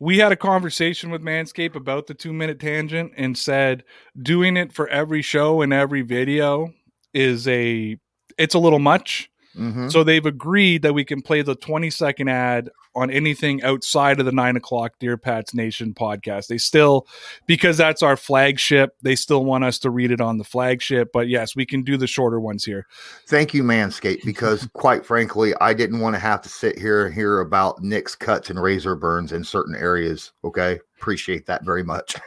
We 0.00 0.18
had 0.18 0.32
a 0.32 0.36
conversation 0.36 1.10
with 1.10 1.22
Manscaped 1.22 1.74
about 1.76 2.06
the 2.06 2.14
two 2.14 2.32
minute 2.32 2.60
tangent 2.60 3.12
and 3.16 3.36
said 3.36 3.84
doing 4.20 4.56
it 4.56 4.72
for 4.72 4.88
every 4.88 5.22
show 5.22 5.62
and 5.62 5.72
every 5.72 6.02
video 6.02 6.72
is 7.12 7.46
a 7.48 7.96
it's 8.38 8.54
a 8.54 8.58
little 8.58 8.78
much. 8.78 9.30
Mhm. 9.56 9.90
So 9.90 10.02
they've 10.02 10.26
agreed 10.26 10.82
that 10.82 10.94
we 10.94 11.04
can 11.04 11.22
play 11.22 11.42
the 11.42 11.54
20 11.54 11.90
second 11.90 12.28
ad 12.28 12.70
on 12.94 13.10
anything 13.10 13.62
outside 13.62 14.20
of 14.20 14.26
the 14.26 14.32
nine 14.32 14.56
o'clock 14.56 14.94
Dear 15.00 15.16
Pats 15.16 15.54
Nation 15.54 15.94
podcast. 15.94 16.46
They 16.46 16.58
still, 16.58 17.06
because 17.46 17.76
that's 17.76 18.02
our 18.02 18.16
flagship, 18.16 18.96
they 19.02 19.16
still 19.16 19.44
want 19.44 19.64
us 19.64 19.78
to 19.80 19.90
read 19.90 20.10
it 20.10 20.20
on 20.20 20.38
the 20.38 20.44
flagship. 20.44 21.10
But 21.12 21.28
yes, 21.28 21.56
we 21.56 21.66
can 21.66 21.82
do 21.82 21.96
the 21.96 22.06
shorter 22.06 22.40
ones 22.40 22.64
here. 22.64 22.86
Thank 23.26 23.54
you, 23.54 23.62
Manscaped, 23.62 24.24
because 24.24 24.68
quite 24.72 25.04
frankly, 25.04 25.54
I 25.60 25.74
didn't 25.74 26.00
want 26.00 26.14
to 26.14 26.20
have 26.20 26.42
to 26.42 26.48
sit 26.48 26.78
here 26.78 27.06
and 27.06 27.14
hear 27.14 27.40
about 27.40 27.82
Nick's 27.82 28.14
cuts 28.14 28.50
and 28.50 28.60
razor 28.60 28.94
burns 28.94 29.32
in 29.32 29.44
certain 29.44 29.74
areas. 29.74 30.32
Okay. 30.44 30.80
Appreciate 30.96 31.46
that 31.46 31.64
very 31.64 31.82
much. 31.82 32.16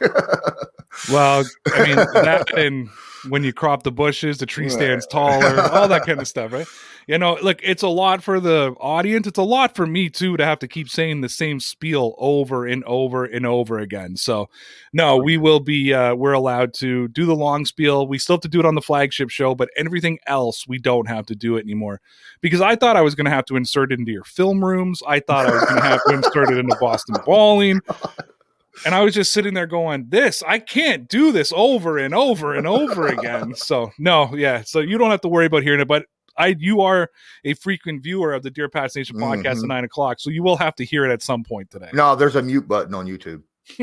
Well, 1.10 1.44
I 1.72 1.86
mean, 1.86 1.96
that 1.96 2.52
and 2.56 2.88
when 3.28 3.44
you 3.44 3.52
crop 3.52 3.82
the 3.82 3.92
bushes, 3.92 4.38
the 4.38 4.46
tree 4.46 4.68
stands 4.68 5.06
taller, 5.06 5.60
all 5.72 5.88
that 5.88 6.06
kind 6.06 6.20
of 6.20 6.28
stuff, 6.28 6.52
right? 6.52 6.66
You 7.06 7.16
know, 7.16 7.38
look, 7.42 7.60
it's 7.62 7.82
a 7.82 7.88
lot 7.88 8.22
for 8.22 8.38
the 8.38 8.74
audience. 8.80 9.26
It's 9.26 9.38
a 9.38 9.42
lot 9.42 9.74
for 9.74 9.86
me 9.86 10.10
too 10.10 10.36
to 10.36 10.44
have 10.44 10.58
to 10.58 10.68
keep 10.68 10.90
saying 10.90 11.22
the 11.22 11.28
same 11.30 11.58
spiel 11.58 12.14
over 12.18 12.66
and 12.66 12.84
over 12.84 13.24
and 13.24 13.46
over 13.46 13.78
again. 13.78 14.16
So, 14.16 14.50
no, 14.92 15.16
we 15.16 15.38
will 15.38 15.60
be. 15.60 15.94
Uh, 15.94 16.14
we're 16.14 16.34
allowed 16.34 16.74
to 16.74 17.08
do 17.08 17.24
the 17.24 17.34
long 17.34 17.64
spiel. 17.64 18.06
We 18.06 18.18
still 18.18 18.36
have 18.36 18.42
to 18.42 18.48
do 18.48 18.60
it 18.60 18.66
on 18.66 18.74
the 18.74 18.82
flagship 18.82 19.30
show, 19.30 19.54
but 19.54 19.70
everything 19.74 20.18
else 20.26 20.68
we 20.68 20.78
don't 20.78 21.08
have 21.08 21.24
to 21.26 21.34
do 21.34 21.56
it 21.56 21.64
anymore 21.64 22.02
because 22.42 22.60
I 22.60 22.76
thought 22.76 22.96
I 22.96 23.00
was 23.00 23.14
going 23.14 23.24
to 23.24 23.30
have 23.30 23.46
to 23.46 23.56
insert 23.56 23.90
it 23.90 23.98
into 23.98 24.12
your 24.12 24.24
film 24.24 24.62
rooms. 24.62 25.02
I 25.08 25.20
thought 25.20 25.46
I 25.46 25.54
was 25.54 25.64
going 25.64 25.80
to 25.80 25.88
have 25.88 26.00
to 26.08 26.14
insert 26.14 26.50
it 26.50 26.58
into 26.58 26.76
Boston 26.78 27.16
Balling. 27.24 27.80
And 28.86 28.94
I 28.94 29.02
was 29.02 29.14
just 29.14 29.32
sitting 29.32 29.54
there 29.54 29.66
going, 29.66 30.06
This, 30.08 30.42
I 30.46 30.58
can't 30.58 31.08
do 31.08 31.32
this 31.32 31.52
over 31.54 31.98
and 31.98 32.14
over 32.14 32.54
and 32.54 32.66
over 32.66 33.06
again. 33.16 33.54
So, 33.54 33.90
no, 33.98 34.34
yeah. 34.34 34.62
So 34.62 34.80
you 34.80 34.98
don't 34.98 35.10
have 35.10 35.20
to 35.22 35.28
worry 35.28 35.46
about 35.46 35.62
hearing 35.62 35.80
it. 35.80 35.88
But 35.88 36.06
I, 36.36 36.54
you 36.58 36.80
are 36.82 37.10
a 37.44 37.54
frequent 37.54 38.02
viewer 38.04 38.32
of 38.32 38.42
the 38.44 38.50
Dear 38.50 38.68
Pats 38.68 38.94
Nation 38.94 39.16
podcast 39.16 39.42
Mhm. 39.56 39.62
at 39.64 39.68
nine 39.68 39.84
o'clock. 39.84 40.20
So 40.20 40.30
you 40.30 40.42
will 40.44 40.56
have 40.56 40.74
to 40.76 40.84
hear 40.84 41.04
it 41.04 41.10
at 41.12 41.22
some 41.22 41.42
point 41.42 41.70
today. 41.70 41.90
no, 41.92 42.14
there's 42.14 42.36
a 42.36 42.42
mute 42.42 42.68
button 42.68 42.94
on 42.94 43.06
YouTube. 43.06 43.42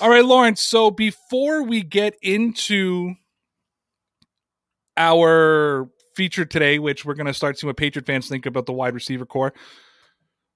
All 0.00 0.10
right, 0.10 0.24
Lawrence. 0.24 0.62
So 0.62 0.90
before 0.90 1.62
we 1.62 1.82
get 1.82 2.14
into 2.22 3.14
our 4.96 5.88
feature 6.16 6.44
today, 6.44 6.78
which 6.78 7.04
we're 7.04 7.14
going 7.14 7.26
to 7.26 7.34
start 7.34 7.58
seeing 7.58 7.68
what 7.68 7.76
Patriot 7.76 8.06
fans 8.06 8.28
think 8.28 8.46
about 8.46 8.66
the 8.66 8.72
wide 8.72 8.94
receiver 8.94 9.24
core, 9.24 9.52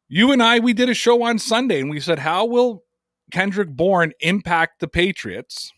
you 0.08 0.32
and 0.32 0.42
I, 0.42 0.58
we 0.58 0.72
did 0.72 0.88
a 0.88 0.94
show 0.94 1.22
on 1.22 1.38
Sunday 1.38 1.80
and 1.80 1.90
we 1.90 2.00
said, 2.00 2.18
How 2.18 2.44
will 2.44 2.84
Kendrick 3.30 3.70
Bourne 3.70 4.12
impact 4.20 4.80
the 4.80 4.88
Patriots? 4.88 5.72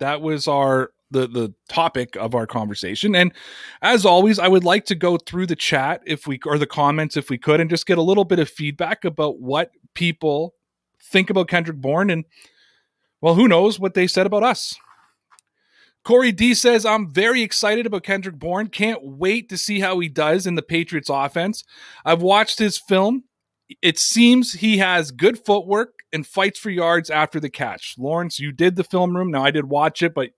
That 0.00 0.20
was 0.20 0.48
our 0.48 0.90
the 1.10 1.26
the 1.26 1.54
topic 1.68 2.16
of 2.16 2.34
our 2.34 2.46
conversation. 2.46 3.14
And 3.14 3.32
as 3.82 4.04
always, 4.04 4.38
I 4.38 4.48
would 4.48 4.64
like 4.64 4.84
to 4.86 4.94
go 4.94 5.16
through 5.16 5.46
the 5.46 5.56
chat 5.56 6.02
if 6.06 6.26
we 6.26 6.38
or 6.44 6.58
the 6.58 6.66
comments 6.66 7.16
if 7.16 7.30
we 7.30 7.38
could 7.38 7.60
and 7.60 7.70
just 7.70 7.86
get 7.86 7.98
a 7.98 8.02
little 8.02 8.24
bit 8.24 8.38
of 8.38 8.48
feedback 8.48 9.04
about 9.04 9.40
what 9.40 9.70
people 9.94 10.54
think 11.00 11.30
about 11.30 11.48
Kendrick 11.48 11.78
Bourne 11.78 12.10
and 12.10 12.24
well, 13.20 13.34
who 13.34 13.48
knows 13.48 13.80
what 13.80 13.94
they 13.94 14.06
said 14.06 14.26
about 14.26 14.42
us. 14.42 14.76
Corey 16.04 16.32
D 16.32 16.52
says, 16.52 16.84
I'm 16.84 17.10
very 17.10 17.40
excited 17.40 17.86
about 17.86 18.02
Kendrick 18.02 18.38
Bourne. 18.38 18.68
Can't 18.68 19.00
wait 19.02 19.48
to 19.48 19.56
see 19.56 19.80
how 19.80 19.98
he 20.00 20.10
does 20.10 20.46
in 20.46 20.54
the 20.54 20.62
Patriots 20.62 21.08
offense. 21.08 21.64
I've 22.04 22.20
watched 22.20 22.58
his 22.58 22.76
film. 22.76 23.24
It 23.80 23.98
seems 23.98 24.52
he 24.52 24.78
has 24.78 25.10
good 25.10 25.38
footwork 25.38 26.00
and 26.12 26.26
fights 26.26 26.58
for 26.58 26.70
yards 26.70 27.10
after 27.10 27.40
the 27.40 27.50
catch. 27.50 27.94
Lawrence, 27.98 28.38
you 28.38 28.52
did 28.52 28.76
the 28.76 28.84
film 28.84 29.16
room. 29.16 29.30
Now 29.30 29.44
I 29.44 29.50
did 29.50 29.64
watch 29.66 30.02
it, 30.02 30.14
but 30.14 30.30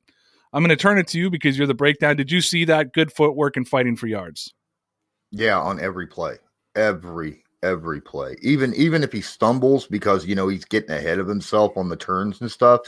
I'm 0.52 0.62
going 0.62 0.76
to 0.76 0.80
turn 0.80 0.98
it 0.98 1.08
to 1.08 1.18
you 1.18 1.28
because 1.28 1.58
you're 1.58 1.66
the 1.66 1.74
breakdown. 1.74 2.16
Did 2.16 2.30
you 2.30 2.40
see 2.40 2.64
that 2.66 2.92
good 2.92 3.12
footwork 3.12 3.56
and 3.56 3.66
fighting 3.68 3.96
for 3.96 4.06
yards? 4.06 4.54
Yeah, 5.30 5.58
on 5.58 5.80
every 5.80 6.06
play. 6.06 6.36
Every 6.74 7.42
every 7.62 8.00
play. 8.00 8.36
Even 8.42 8.72
even 8.74 9.02
if 9.02 9.12
he 9.12 9.20
stumbles 9.20 9.86
because 9.86 10.24
you 10.24 10.34
know 10.34 10.48
he's 10.48 10.64
getting 10.64 10.90
ahead 10.90 11.18
of 11.18 11.28
himself 11.28 11.76
on 11.76 11.88
the 11.88 11.96
turns 11.96 12.40
and 12.40 12.50
stuff, 12.50 12.80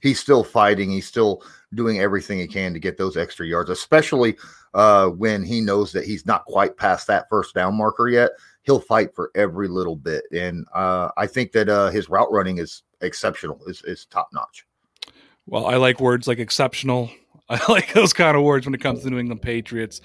he's 0.00 0.20
still 0.20 0.44
fighting. 0.44 0.90
He's 0.90 1.06
still 1.06 1.42
doing 1.74 1.98
everything 2.00 2.38
he 2.38 2.46
can 2.46 2.72
to 2.72 2.78
get 2.78 2.98
those 2.98 3.16
extra 3.16 3.46
yards, 3.46 3.70
especially 3.70 4.36
uh 4.74 5.08
when 5.08 5.42
he 5.42 5.60
knows 5.60 5.92
that 5.92 6.04
he's 6.04 6.26
not 6.26 6.44
quite 6.44 6.76
past 6.76 7.06
that 7.06 7.26
first 7.30 7.54
down 7.54 7.74
marker 7.76 8.08
yet. 8.08 8.32
He'll 8.68 8.80
fight 8.80 9.14
for 9.14 9.30
every 9.34 9.66
little 9.66 9.96
bit. 9.96 10.24
And 10.30 10.66
uh 10.74 11.08
I 11.16 11.26
think 11.26 11.52
that 11.52 11.70
uh 11.70 11.88
his 11.88 12.10
route 12.10 12.30
running 12.30 12.58
is 12.58 12.82
exceptional, 13.00 13.58
is 13.66 13.82
is 13.84 14.04
top 14.04 14.28
notch. 14.34 14.66
Well, 15.46 15.64
I 15.64 15.76
like 15.76 16.00
words 16.00 16.28
like 16.28 16.38
exceptional. 16.38 17.10
I 17.48 17.58
like 17.72 17.94
those 17.94 18.12
kind 18.12 18.36
of 18.36 18.42
words 18.42 18.66
when 18.66 18.74
it 18.74 18.82
comes 18.82 18.98
to 18.98 19.04
the 19.06 19.10
New 19.10 19.18
England 19.18 19.40
Patriots. 19.40 20.02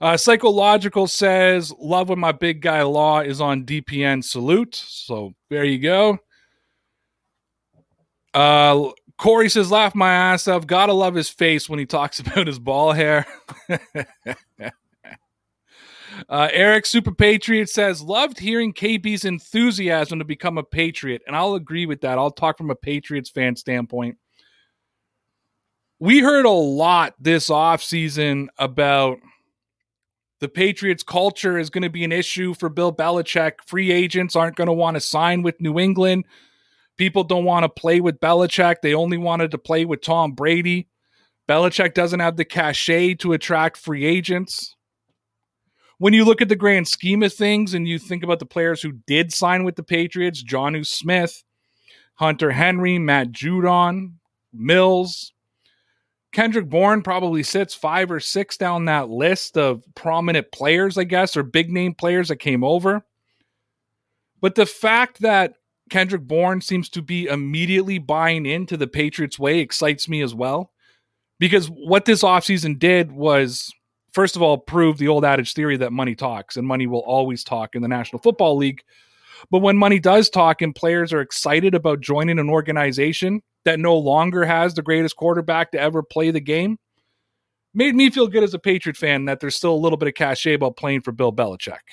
Uh, 0.00 0.16
Psychological 0.16 1.06
says, 1.06 1.70
Love 1.78 2.08
when 2.08 2.18
my 2.18 2.32
big 2.32 2.62
guy 2.62 2.82
Law 2.82 3.20
is 3.20 3.42
on 3.42 3.64
DPN 3.66 4.24
salute. 4.24 4.74
So 4.74 5.34
there 5.50 5.64
you 5.64 5.78
go. 5.78 6.18
Uh, 8.32 8.92
Corey 9.18 9.50
says, 9.50 9.70
Laugh 9.70 9.94
my 9.94 10.10
ass 10.10 10.48
off. 10.48 10.66
Gotta 10.66 10.94
love 10.94 11.14
his 11.14 11.28
face 11.28 11.68
when 11.68 11.78
he 11.78 11.84
talks 11.84 12.18
about 12.20 12.46
his 12.46 12.58
ball 12.58 12.92
hair. 12.92 13.26
Uh, 16.28 16.48
Eric 16.52 16.86
Super 16.86 17.12
Patriot 17.12 17.68
says, 17.68 18.02
loved 18.02 18.38
hearing 18.38 18.72
KB's 18.72 19.24
enthusiasm 19.24 20.18
to 20.18 20.24
become 20.24 20.58
a 20.58 20.62
Patriot. 20.62 21.22
And 21.26 21.36
I'll 21.36 21.54
agree 21.54 21.86
with 21.86 22.00
that. 22.02 22.18
I'll 22.18 22.30
talk 22.30 22.58
from 22.58 22.70
a 22.70 22.76
Patriots 22.76 23.30
fan 23.30 23.56
standpoint. 23.56 24.16
We 25.98 26.20
heard 26.20 26.44
a 26.44 26.50
lot 26.50 27.14
this 27.18 27.48
offseason 27.48 28.48
about 28.58 29.18
the 30.40 30.48
Patriots 30.48 31.02
culture 31.02 31.58
is 31.58 31.70
going 31.70 31.82
to 31.82 31.90
be 31.90 32.04
an 32.04 32.12
issue 32.12 32.52
for 32.52 32.68
Bill 32.68 32.94
Belichick. 32.94 33.52
Free 33.66 33.90
agents 33.90 34.36
aren't 34.36 34.56
going 34.56 34.66
to 34.66 34.72
want 34.72 34.96
to 34.96 35.00
sign 35.00 35.42
with 35.42 35.60
New 35.60 35.78
England. 35.78 36.26
People 36.98 37.24
don't 37.24 37.44
want 37.44 37.64
to 37.64 37.68
play 37.68 38.00
with 38.00 38.20
Belichick. 38.20 38.76
They 38.82 38.94
only 38.94 39.16
wanted 39.16 39.50
to 39.52 39.58
play 39.58 39.86
with 39.86 40.02
Tom 40.02 40.32
Brady. 40.32 40.88
Belichick 41.48 41.94
doesn't 41.94 42.20
have 42.20 42.36
the 42.36 42.44
cachet 42.44 43.14
to 43.14 43.32
attract 43.32 43.78
free 43.78 44.04
agents 44.04 44.75
when 45.98 46.12
you 46.12 46.24
look 46.24 46.42
at 46.42 46.48
the 46.48 46.56
grand 46.56 46.88
scheme 46.88 47.22
of 47.22 47.32
things 47.32 47.74
and 47.74 47.88
you 47.88 47.98
think 47.98 48.22
about 48.22 48.38
the 48.38 48.46
players 48.46 48.82
who 48.82 48.92
did 49.06 49.32
sign 49.32 49.64
with 49.64 49.76
the 49.76 49.82
Patriots, 49.82 50.42
Jonnu 50.42 50.86
Smith, 50.86 51.42
Hunter 52.14 52.50
Henry, 52.50 52.98
Matt 52.98 53.32
Judon, 53.32 54.14
Mills, 54.52 55.32
Kendrick 56.32 56.68
Bourne 56.68 57.02
probably 57.02 57.42
sits 57.42 57.74
five 57.74 58.10
or 58.10 58.20
six 58.20 58.58
down 58.58 58.84
that 58.84 59.08
list 59.08 59.56
of 59.56 59.82
prominent 59.94 60.52
players, 60.52 60.98
I 60.98 61.04
guess, 61.04 61.34
or 61.34 61.42
big 61.42 61.70
name 61.70 61.94
players 61.94 62.28
that 62.28 62.36
came 62.36 62.62
over. 62.62 63.06
But 64.42 64.54
the 64.54 64.66
fact 64.66 65.20
that 65.22 65.54
Kendrick 65.88 66.22
Bourne 66.22 66.60
seems 66.60 66.90
to 66.90 67.00
be 67.00 67.26
immediately 67.26 67.98
buying 67.98 68.44
into 68.44 68.76
the 68.76 68.86
Patriots 68.86 69.38
way 69.38 69.60
excites 69.60 70.10
me 70.10 70.20
as 70.20 70.34
well. 70.34 70.72
Because 71.38 71.68
what 71.68 72.04
this 72.04 72.22
offseason 72.22 72.78
did 72.78 73.12
was 73.12 73.72
first 74.16 74.34
of 74.34 74.40
all, 74.40 74.56
prove 74.56 74.96
the 74.96 75.08
old 75.08 75.26
adage 75.26 75.52
theory 75.52 75.76
that 75.76 75.92
money 75.92 76.14
talks 76.14 76.56
and 76.56 76.66
money 76.66 76.86
will 76.86 77.00
always 77.00 77.44
talk 77.44 77.74
in 77.74 77.82
the 77.82 77.88
National 77.88 78.18
Football 78.18 78.56
League. 78.56 78.82
But 79.50 79.58
when 79.58 79.76
money 79.76 79.98
does 79.98 80.30
talk 80.30 80.62
and 80.62 80.74
players 80.74 81.12
are 81.12 81.20
excited 81.20 81.74
about 81.74 82.00
joining 82.00 82.38
an 82.38 82.48
organization 82.48 83.42
that 83.66 83.78
no 83.78 83.94
longer 83.94 84.46
has 84.46 84.72
the 84.72 84.80
greatest 84.80 85.16
quarterback 85.16 85.70
to 85.72 85.78
ever 85.78 86.02
play 86.02 86.30
the 86.30 86.40
game, 86.40 86.78
made 87.74 87.94
me 87.94 88.08
feel 88.08 88.26
good 88.26 88.42
as 88.42 88.54
a 88.54 88.58
Patriot 88.58 88.96
fan 88.96 89.26
that 89.26 89.40
there's 89.40 89.54
still 89.54 89.74
a 89.74 89.76
little 89.76 89.98
bit 89.98 90.08
of 90.08 90.14
cachet 90.14 90.54
about 90.54 90.78
playing 90.78 91.02
for 91.02 91.12
Bill 91.12 91.30
Belichick. 91.30 91.84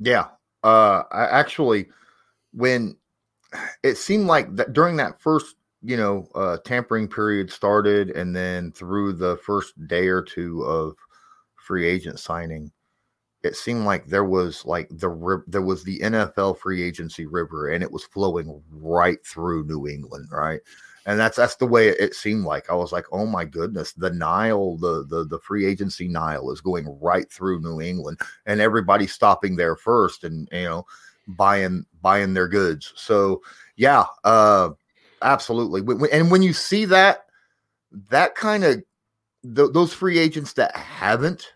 Yeah. 0.00 0.28
Uh, 0.64 1.02
I 1.12 1.26
actually, 1.26 1.90
when 2.54 2.96
it 3.84 3.98
seemed 3.98 4.28
like 4.28 4.56
that 4.56 4.72
during 4.72 4.96
that 4.96 5.20
first 5.20 5.56
you 5.82 5.96
know, 5.96 6.28
uh, 6.34 6.58
tampering 6.64 7.08
period 7.08 7.50
started, 7.50 8.10
and 8.10 8.34
then 8.34 8.72
through 8.72 9.14
the 9.14 9.36
first 9.38 9.74
day 9.88 10.08
or 10.08 10.22
two 10.22 10.62
of 10.62 10.94
free 11.56 11.86
agent 11.86 12.18
signing, 12.20 12.70
it 13.42 13.56
seemed 13.56 13.84
like 13.84 14.06
there 14.06 14.24
was 14.24 14.64
like 14.64 14.88
the 14.90 15.42
there 15.48 15.62
was 15.62 15.82
the 15.82 15.98
NFL 16.00 16.58
free 16.58 16.82
agency 16.82 17.26
river, 17.26 17.70
and 17.70 17.82
it 17.82 17.90
was 17.90 18.04
flowing 18.04 18.62
right 18.70 19.24
through 19.26 19.66
New 19.66 19.88
England, 19.88 20.28
right? 20.30 20.60
And 21.04 21.18
that's 21.18 21.36
that's 21.36 21.56
the 21.56 21.66
way 21.66 21.88
it 21.88 22.14
seemed 22.14 22.44
like. 22.44 22.70
I 22.70 22.74
was 22.74 22.92
like, 22.92 23.06
oh 23.10 23.26
my 23.26 23.44
goodness, 23.44 23.92
the 23.92 24.10
Nile, 24.10 24.76
the 24.76 25.04
the 25.08 25.24
the 25.24 25.40
free 25.40 25.66
agency 25.66 26.06
Nile 26.06 26.52
is 26.52 26.60
going 26.60 26.86
right 27.00 27.30
through 27.30 27.60
New 27.60 27.80
England, 27.80 28.20
and 28.46 28.60
everybody 28.60 29.08
stopping 29.08 29.56
there 29.56 29.74
first, 29.74 30.22
and 30.22 30.48
you 30.52 30.64
know, 30.64 30.86
buying 31.26 31.84
buying 32.02 32.34
their 32.34 32.48
goods. 32.48 32.92
So 32.94 33.42
yeah, 33.76 34.04
uh, 34.22 34.70
absolutely. 35.22 35.80
And 36.12 36.30
when 36.30 36.42
you 36.42 36.52
see 36.52 36.84
that, 36.86 37.26
that 38.10 38.34
kind 38.34 38.64
of 38.64 38.82
th- 39.42 39.72
those 39.72 39.92
free 39.92 40.18
agents 40.18 40.52
that 40.54 40.74
haven't, 40.76 41.52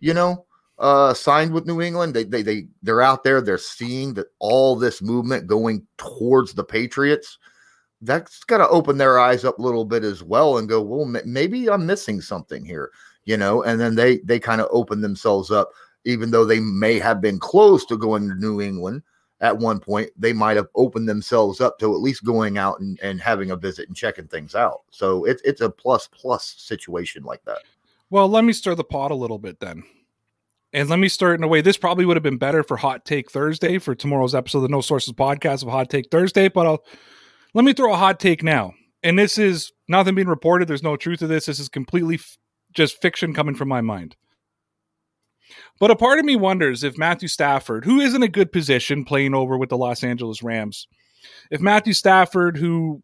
you 0.00 0.14
know, 0.14 0.46
uh, 0.78 1.14
signed 1.14 1.52
with 1.52 1.66
New 1.66 1.80
England, 1.80 2.14
they 2.14 2.24
they 2.24 2.42
they 2.42 2.66
they're 2.82 3.02
out 3.02 3.24
there. 3.24 3.40
They're 3.40 3.58
seeing 3.58 4.14
that 4.14 4.26
all 4.40 4.76
this 4.76 5.00
movement 5.00 5.46
going 5.46 5.86
towards 5.98 6.54
the 6.54 6.64
Patriots. 6.64 7.38
That's 8.02 8.44
got 8.44 8.58
to 8.58 8.68
open 8.68 8.98
their 8.98 9.18
eyes 9.18 9.44
up 9.44 9.58
a 9.58 9.62
little 9.62 9.84
bit 9.84 10.04
as 10.04 10.22
well 10.22 10.58
and 10.58 10.68
go, 10.68 10.82
well, 10.82 11.02
m- 11.02 11.22
maybe 11.24 11.70
I'm 11.70 11.86
missing 11.86 12.20
something 12.20 12.64
here, 12.64 12.90
you 13.24 13.36
know. 13.36 13.62
And 13.62 13.80
then 13.80 13.94
they 13.94 14.18
they 14.18 14.40
kind 14.40 14.60
of 14.60 14.68
open 14.70 15.00
themselves 15.00 15.50
up, 15.50 15.70
even 16.04 16.30
though 16.30 16.44
they 16.44 16.60
may 16.60 16.98
have 16.98 17.20
been 17.20 17.38
close 17.38 17.86
to 17.86 17.96
going 17.96 18.28
to 18.28 18.34
New 18.34 18.60
England 18.60 19.02
at 19.40 19.58
one 19.58 19.80
point, 19.80 20.10
they 20.16 20.32
might 20.32 20.56
have 20.56 20.68
opened 20.74 21.08
themselves 21.08 21.60
up 21.60 21.78
to 21.78 21.92
at 21.94 22.00
least 22.00 22.24
going 22.24 22.56
out 22.56 22.80
and, 22.80 22.98
and 23.02 23.20
having 23.20 23.50
a 23.50 23.56
visit 23.56 23.88
and 23.88 23.96
checking 23.96 24.28
things 24.28 24.54
out. 24.54 24.82
So 24.90 25.24
it's 25.24 25.42
it's 25.44 25.60
a 25.60 25.70
plus 25.70 26.08
plus 26.08 26.54
situation 26.58 27.24
like 27.24 27.44
that. 27.44 27.58
Well, 28.10 28.28
let 28.28 28.44
me 28.44 28.52
stir 28.52 28.74
the 28.74 28.84
pot 28.84 29.10
a 29.10 29.16
little 29.16 29.38
bit 29.38 29.60
then. 29.60 29.82
And 30.72 30.88
let 30.88 30.98
me 30.98 31.08
start 31.08 31.38
in 31.38 31.44
a 31.44 31.48
way. 31.48 31.60
This 31.60 31.76
probably 31.76 32.04
would 32.04 32.16
have 32.16 32.22
been 32.22 32.36
better 32.36 32.64
for 32.64 32.76
Hot 32.76 33.04
Take 33.04 33.30
Thursday 33.30 33.78
for 33.78 33.94
tomorrow's 33.94 34.34
episode 34.34 34.58
of 34.58 34.62
the 34.62 34.68
No 34.68 34.80
Sources 34.80 35.12
podcast 35.12 35.62
of 35.62 35.68
Hot 35.68 35.88
Take 35.88 36.10
Thursday. 36.10 36.48
But 36.48 36.66
I'll 36.66 36.84
let 37.54 37.64
me 37.64 37.72
throw 37.72 37.92
a 37.92 37.96
hot 37.96 38.18
take 38.18 38.42
now. 38.42 38.74
And 39.02 39.18
this 39.18 39.38
is 39.38 39.72
nothing 39.88 40.14
being 40.14 40.28
reported. 40.28 40.66
There's 40.66 40.82
no 40.82 40.96
truth 40.96 41.20
to 41.20 41.26
this. 41.26 41.46
This 41.46 41.60
is 41.60 41.68
completely 41.68 42.16
f- 42.16 42.36
just 42.72 43.00
fiction 43.00 43.34
coming 43.34 43.54
from 43.54 43.68
my 43.68 43.80
mind. 43.80 44.16
But 45.78 45.90
a 45.90 45.96
part 45.96 46.18
of 46.18 46.24
me 46.24 46.36
wonders 46.36 46.84
if 46.84 46.98
Matthew 46.98 47.28
Stafford, 47.28 47.84
who 47.84 48.00
is 48.00 48.14
in 48.14 48.22
a 48.22 48.28
good 48.28 48.52
position 48.52 49.04
playing 49.04 49.34
over 49.34 49.58
with 49.58 49.68
the 49.68 49.76
Los 49.76 50.04
Angeles 50.04 50.42
Rams, 50.42 50.86
if 51.50 51.60
Matthew 51.60 51.92
Stafford, 51.92 52.56
who 52.56 53.02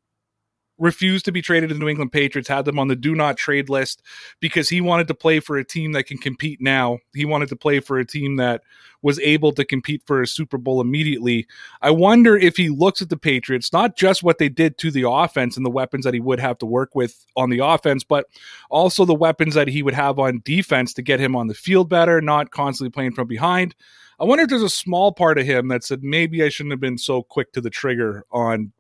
refused 0.81 1.27
to 1.27 1.33
be 1.33 1.43
traded 1.43 1.69
to 1.69 1.75
the 1.75 1.81
New 1.81 1.89
England 1.89 2.11
Patriots, 2.11 2.49
had 2.49 2.65
them 2.65 2.79
on 2.79 2.89
the 2.89 2.97
do 2.97 3.15
not 3.15 3.37
trade 3.37 3.69
list 3.69 4.03
because 4.41 4.69
he 4.69 4.81
wanted 4.81 5.07
to 5.09 5.15
play 5.15 5.39
for 5.39 5.57
a 5.57 5.65
team 5.65 5.93
that 5.93 6.05
can 6.05 6.19
compete 6.19 6.61
now. 6.61 6.99
He 7.15 7.25
wanted 7.25 7.51
to 7.51 7.57
play 7.57 7.81
for 7.81 7.99
a 7.99 8.07
team 8.07 8.37
that 8.37 8.63
was 9.03 9.19
able 9.21 9.53
to 9.53 9.65
compete 9.65 10.03
for 10.07 10.21
a 10.21 10.27
Super 10.27 10.59
Bowl 10.59 10.81
immediately. 10.81 11.47
I 11.81 11.91
wonder 11.91 12.37
if 12.37 12.57
he 12.57 12.69
looks 12.69 13.01
at 13.01 13.09
the 13.09 13.17
Patriots, 13.17 13.73
not 13.73 13.97
just 13.97 14.23
what 14.23 14.39
they 14.39 14.49
did 14.49 14.79
to 14.79 14.91
the 14.91 15.09
offense 15.09 15.57
and 15.57 15.65
the 15.65 15.71
weapons 15.71 16.05
that 16.05 16.15
he 16.15 16.21
would 16.21 16.41
have 16.41 16.59
to 16.59 16.67
work 16.67 16.95
with 16.95 17.25
on 17.37 17.51
the 17.51 17.65
offense, 17.65 18.05
but 18.05 18.27
also 18.69 19.05
the 19.05 19.15
weapons 19.15 19.55
that 19.55 19.69
he 19.69 19.83
would 19.83 19.95
have 19.95 20.19
on 20.19 20.43
defense 20.45 20.93
to 20.95 21.03
get 21.03 21.21
him 21.21 21.37
on 21.37 21.47
the 21.47 21.55
field 21.55 21.89
better, 21.89 22.21
not 22.21 22.51
constantly 22.51 22.91
playing 22.91 23.13
from 23.13 23.27
behind. 23.27 23.75
I 24.19 24.25
wonder 24.25 24.43
if 24.43 24.51
there's 24.51 24.63
a 24.63 24.69
small 24.69 25.13
part 25.13 25.39
of 25.39 25.47
him 25.47 25.69
that 25.69 25.83
said 25.83 26.03
maybe 26.03 26.45
I 26.45 26.51
shouldn't 26.51 26.73
have 26.73 26.81
been 26.81 26.99
so 26.99 27.23
quick 27.23 27.53
to 27.53 27.63
the 27.63 27.71
trigger 27.71 28.27
on 28.31 28.73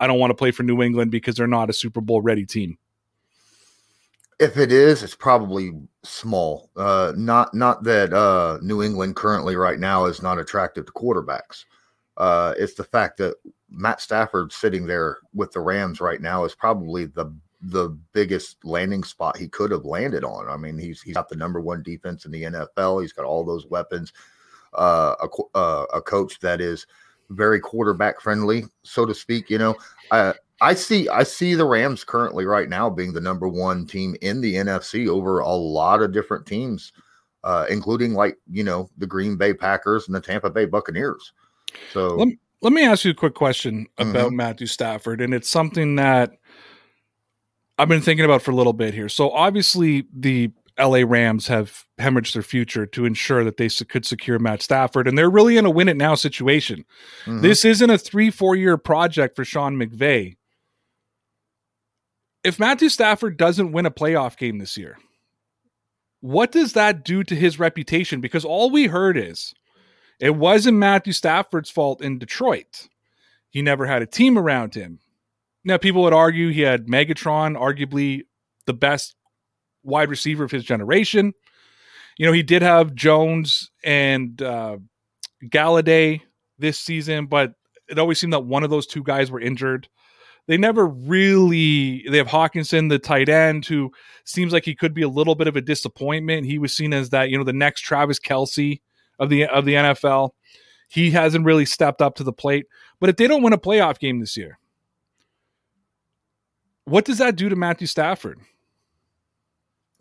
I 0.00 0.06
don't 0.06 0.18
want 0.18 0.30
to 0.30 0.34
play 0.34 0.50
for 0.50 0.62
New 0.62 0.82
England 0.82 1.10
because 1.10 1.36
they're 1.36 1.46
not 1.46 1.70
a 1.70 1.72
Super 1.72 2.00
Bowl 2.00 2.20
ready 2.20 2.46
team. 2.46 2.78
If 4.38 4.56
it 4.56 4.70
is, 4.70 5.02
it's 5.02 5.16
probably 5.16 5.72
small. 6.04 6.70
Uh, 6.76 7.12
not 7.16 7.52
not 7.54 7.82
that 7.84 8.12
uh, 8.12 8.58
New 8.62 8.82
England 8.82 9.16
currently 9.16 9.56
right 9.56 9.80
now 9.80 10.04
is 10.04 10.22
not 10.22 10.38
attractive 10.38 10.86
to 10.86 10.92
quarterbacks. 10.92 11.64
Uh, 12.16 12.54
it's 12.56 12.74
the 12.74 12.84
fact 12.84 13.16
that 13.18 13.34
Matt 13.70 14.00
Stafford 14.00 14.52
sitting 14.52 14.86
there 14.86 15.18
with 15.34 15.52
the 15.52 15.60
Rams 15.60 16.00
right 16.00 16.20
now 16.20 16.44
is 16.44 16.54
probably 16.54 17.06
the 17.06 17.34
the 17.60 17.88
biggest 18.12 18.64
landing 18.64 19.02
spot 19.02 19.36
he 19.36 19.48
could 19.48 19.72
have 19.72 19.84
landed 19.84 20.22
on. 20.22 20.48
I 20.48 20.56
mean, 20.56 20.78
he's 20.78 21.02
he's 21.02 21.14
got 21.14 21.28
the 21.28 21.36
number 21.36 21.60
one 21.60 21.82
defense 21.82 22.24
in 22.24 22.30
the 22.30 22.44
NFL. 22.44 23.02
He's 23.02 23.12
got 23.12 23.24
all 23.24 23.44
those 23.44 23.66
weapons. 23.66 24.12
Uh, 24.74 25.14
a, 25.20 25.56
uh, 25.58 25.86
a 25.94 26.02
coach 26.02 26.38
that 26.40 26.60
is 26.60 26.86
very 27.30 27.60
quarterback 27.60 28.20
friendly, 28.20 28.64
so 28.82 29.04
to 29.06 29.14
speak. 29.14 29.50
You 29.50 29.58
know, 29.58 29.76
I 30.10 30.34
I 30.60 30.74
see 30.74 31.08
I 31.08 31.22
see 31.22 31.54
the 31.54 31.64
Rams 31.64 32.04
currently 32.04 32.44
right 32.44 32.68
now 32.68 32.90
being 32.90 33.12
the 33.12 33.20
number 33.20 33.48
one 33.48 33.86
team 33.86 34.16
in 34.22 34.40
the 34.40 34.54
NFC 34.54 35.08
over 35.08 35.40
a 35.40 35.48
lot 35.48 36.02
of 36.02 36.12
different 36.12 36.46
teams, 36.46 36.92
uh, 37.44 37.66
including 37.70 38.14
like 38.14 38.36
you 38.50 38.64
know 38.64 38.88
the 38.98 39.06
Green 39.06 39.36
Bay 39.36 39.54
Packers 39.54 40.06
and 40.06 40.14
the 40.14 40.20
Tampa 40.20 40.50
Bay 40.50 40.64
Buccaneers. 40.64 41.32
So 41.92 42.16
let 42.16 42.28
me, 42.28 42.38
let 42.60 42.72
me 42.72 42.84
ask 42.84 43.04
you 43.04 43.12
a 43.12 43.14
quick 43.14 43.34
question 43.34 43.86
about 43.98 44.28
mm-hmm. 44.28 44.36
Matthew 44.36 44.66
Stafford, 44.66 45.20
and 45.20 45.32
it's 45.32 45.48
something 45.48 45.96
that 45.96 46.32
I've 47.78 47.88
been 47.88 48.02
thinking 48.02 48.24
about 48.24 48.42
for 48.42 48.50
a 48.50 48.56
little 48.56 48.72
bit 48.72 48.94
here. 48.94 49.08
So 49.08 49.30
obviously 49.30 50.06
the 50.12 50.50
LA 50.78 51.02
Rams 51.04 51.48
have 51.48 51.84
hemorrhaged 51.98 52.34
their 52.34 52.42
future 52.42 52.86
to 52.86 53.04
ensure 53.04 53.44
that 53.44 53.56
they 53.56 53.68
could 53.68 54.06
secure 54.06 54.38
Matt 54.38 54.62
Stafford. 54.62 55.08
And 55.08 55.18
they're 55.18 55.30
really 55.30 55.56
in 55.56 55.66
a 55.66 55.70
win 55.70 55.88
it 55.88 55.96
now 55.96 56.14
situation. 56.14 56.84
Mm-hmm. 57.24 57.40
This 57.40 57.64
isn't 57.64 57.90
a 57.90 57.98
three, 57.98 58.30
four 58.30 58.54
year 58.56 58.76
project 58.76 59.36
for 59.36 59.44
Sean 59.44 59.76
McVay. 59.76 60.36
If 62.44 62.58
Matthew 62.58 62.88
Stafford 62.88 63.36
doesn't 63.36 63.72
win 63.72 63.86
a 63.86 63.90
playoff 63.90 64.36
game 64.36 64.58
this 64.58 64.76
year, 64.76 64.96
what 66.20 66.52
does 66.52 66.72
that 66.74 67.04
do 67.04 67.24
to 67.24 67.34
his 67.34 67.58
reputation? 67.58 68.20
Because 68.20 68.44
all 68.44 68.70
we 68.70 68.86
heard 68.86 69.16
is 69.16 69.54
it 70.20 70.36
wasn't 70.36 70.78
Matthew 70.78 71.12
Stafford's 71.12 71.70
fault 71.70 72.00
in 72.00 72.18
Detroit. 72.18 72.88
He 73.50 73.62
never 73.62 73.86
had 73.86 74.02
a 74.02 74.06
team 74.06 74.38
around 74.38 74.74
him. 74.74 75.00
Now, 75.64 75.76
people 75.76 76.02
would 76.02 76.12
argue 76.12 76.50
he 76.50 76.62
had 76.62 76.86
Megatron, 76.86 77.58
arguably 77.58 78.22
the 78.66 78.74
best 78.74 79.16
wide 79.88 80.10
receiver 80.10 80.44
of 80.44 80.50
his 80.50 80.64
generation. 80.64 81.32
You 82.16 82.26
know, 82.26 82.32
he 82.32 82.42
did 82.42 82.62
have 82.62 82.94
Jones 82.94 83.70
and 83.84 84.40
uh, 84.42 84.78
Golladay 85.44 86.20
this 86.58 86.78
season, 86.78 87.26
but 87.26 87.54
it 87.88 87.98
always 87.98 88.18
seemed 88.20 88.32
that 88.32 88.40
one 88.44 88.64
of 88.64 88.70
those 88.70 88.86
two 88.86 89.02
guys 89.02 89.30
were 89.30 89.40
injured. 89.40 89.88
They 90.46 90.56
never 90.56 90.86
really. 90.86 92.04
They 92.08 92.16
have 92.16 92.26
Hockenson, 92.26 92.88
the 92.88 92.98
tight 92.98 93.28
end, 93.28 93.66
who 93.66 93.92
seems 94.24 94.52
like 94.52 94.64
he 94.64 94.74
could 94.74 94.94
be 94.94 95.02
a 95.02 95.08
little 95.08 95.34
bit 95.34 95.46
of 95.46 95.56
a 95.56 95.60
disappointment. 95.60 96.46
He 96.46 96.58
was 96.58 96.74
seen 96.74 96.94
as 96.94 97.10
that, 97.10 97.30
you 97.30 97.36
know, 97.36 97.44
the 97.44 97.52
next 97.52 97.82
Travis 97.82 98.18
Kelce 98.18 98.80
of 99.18 99.28
the 99.28 99.44
of 99.46 99.66
the 99.66 99.74
NFL. 99.74 100.30
He 100.88 101.10
hasn't 101.10 101.44
really 101.44 101.66
stepped 101.66 102.00
up 102.00 102.14
to 102.16 102.24
the 102.24 102.32
plate. 102.32 102.66
But 102.98 103.10
if 103.10 103.16
they 103.16 103.26
don't 103.26 103.42
win 103.42 103.52
a 103.52 103.58
playoff 103.58 103.98
game 103.98 104.20
this 104.20 104.38
year, 104.38 104.58
what 106.86 107.04
does 107.04 107.18
that 107.18 107.36
do 107.36 107.50
to 107.50 107.56
Matthew 107.56 107.86
Stafford? 107.86 108.40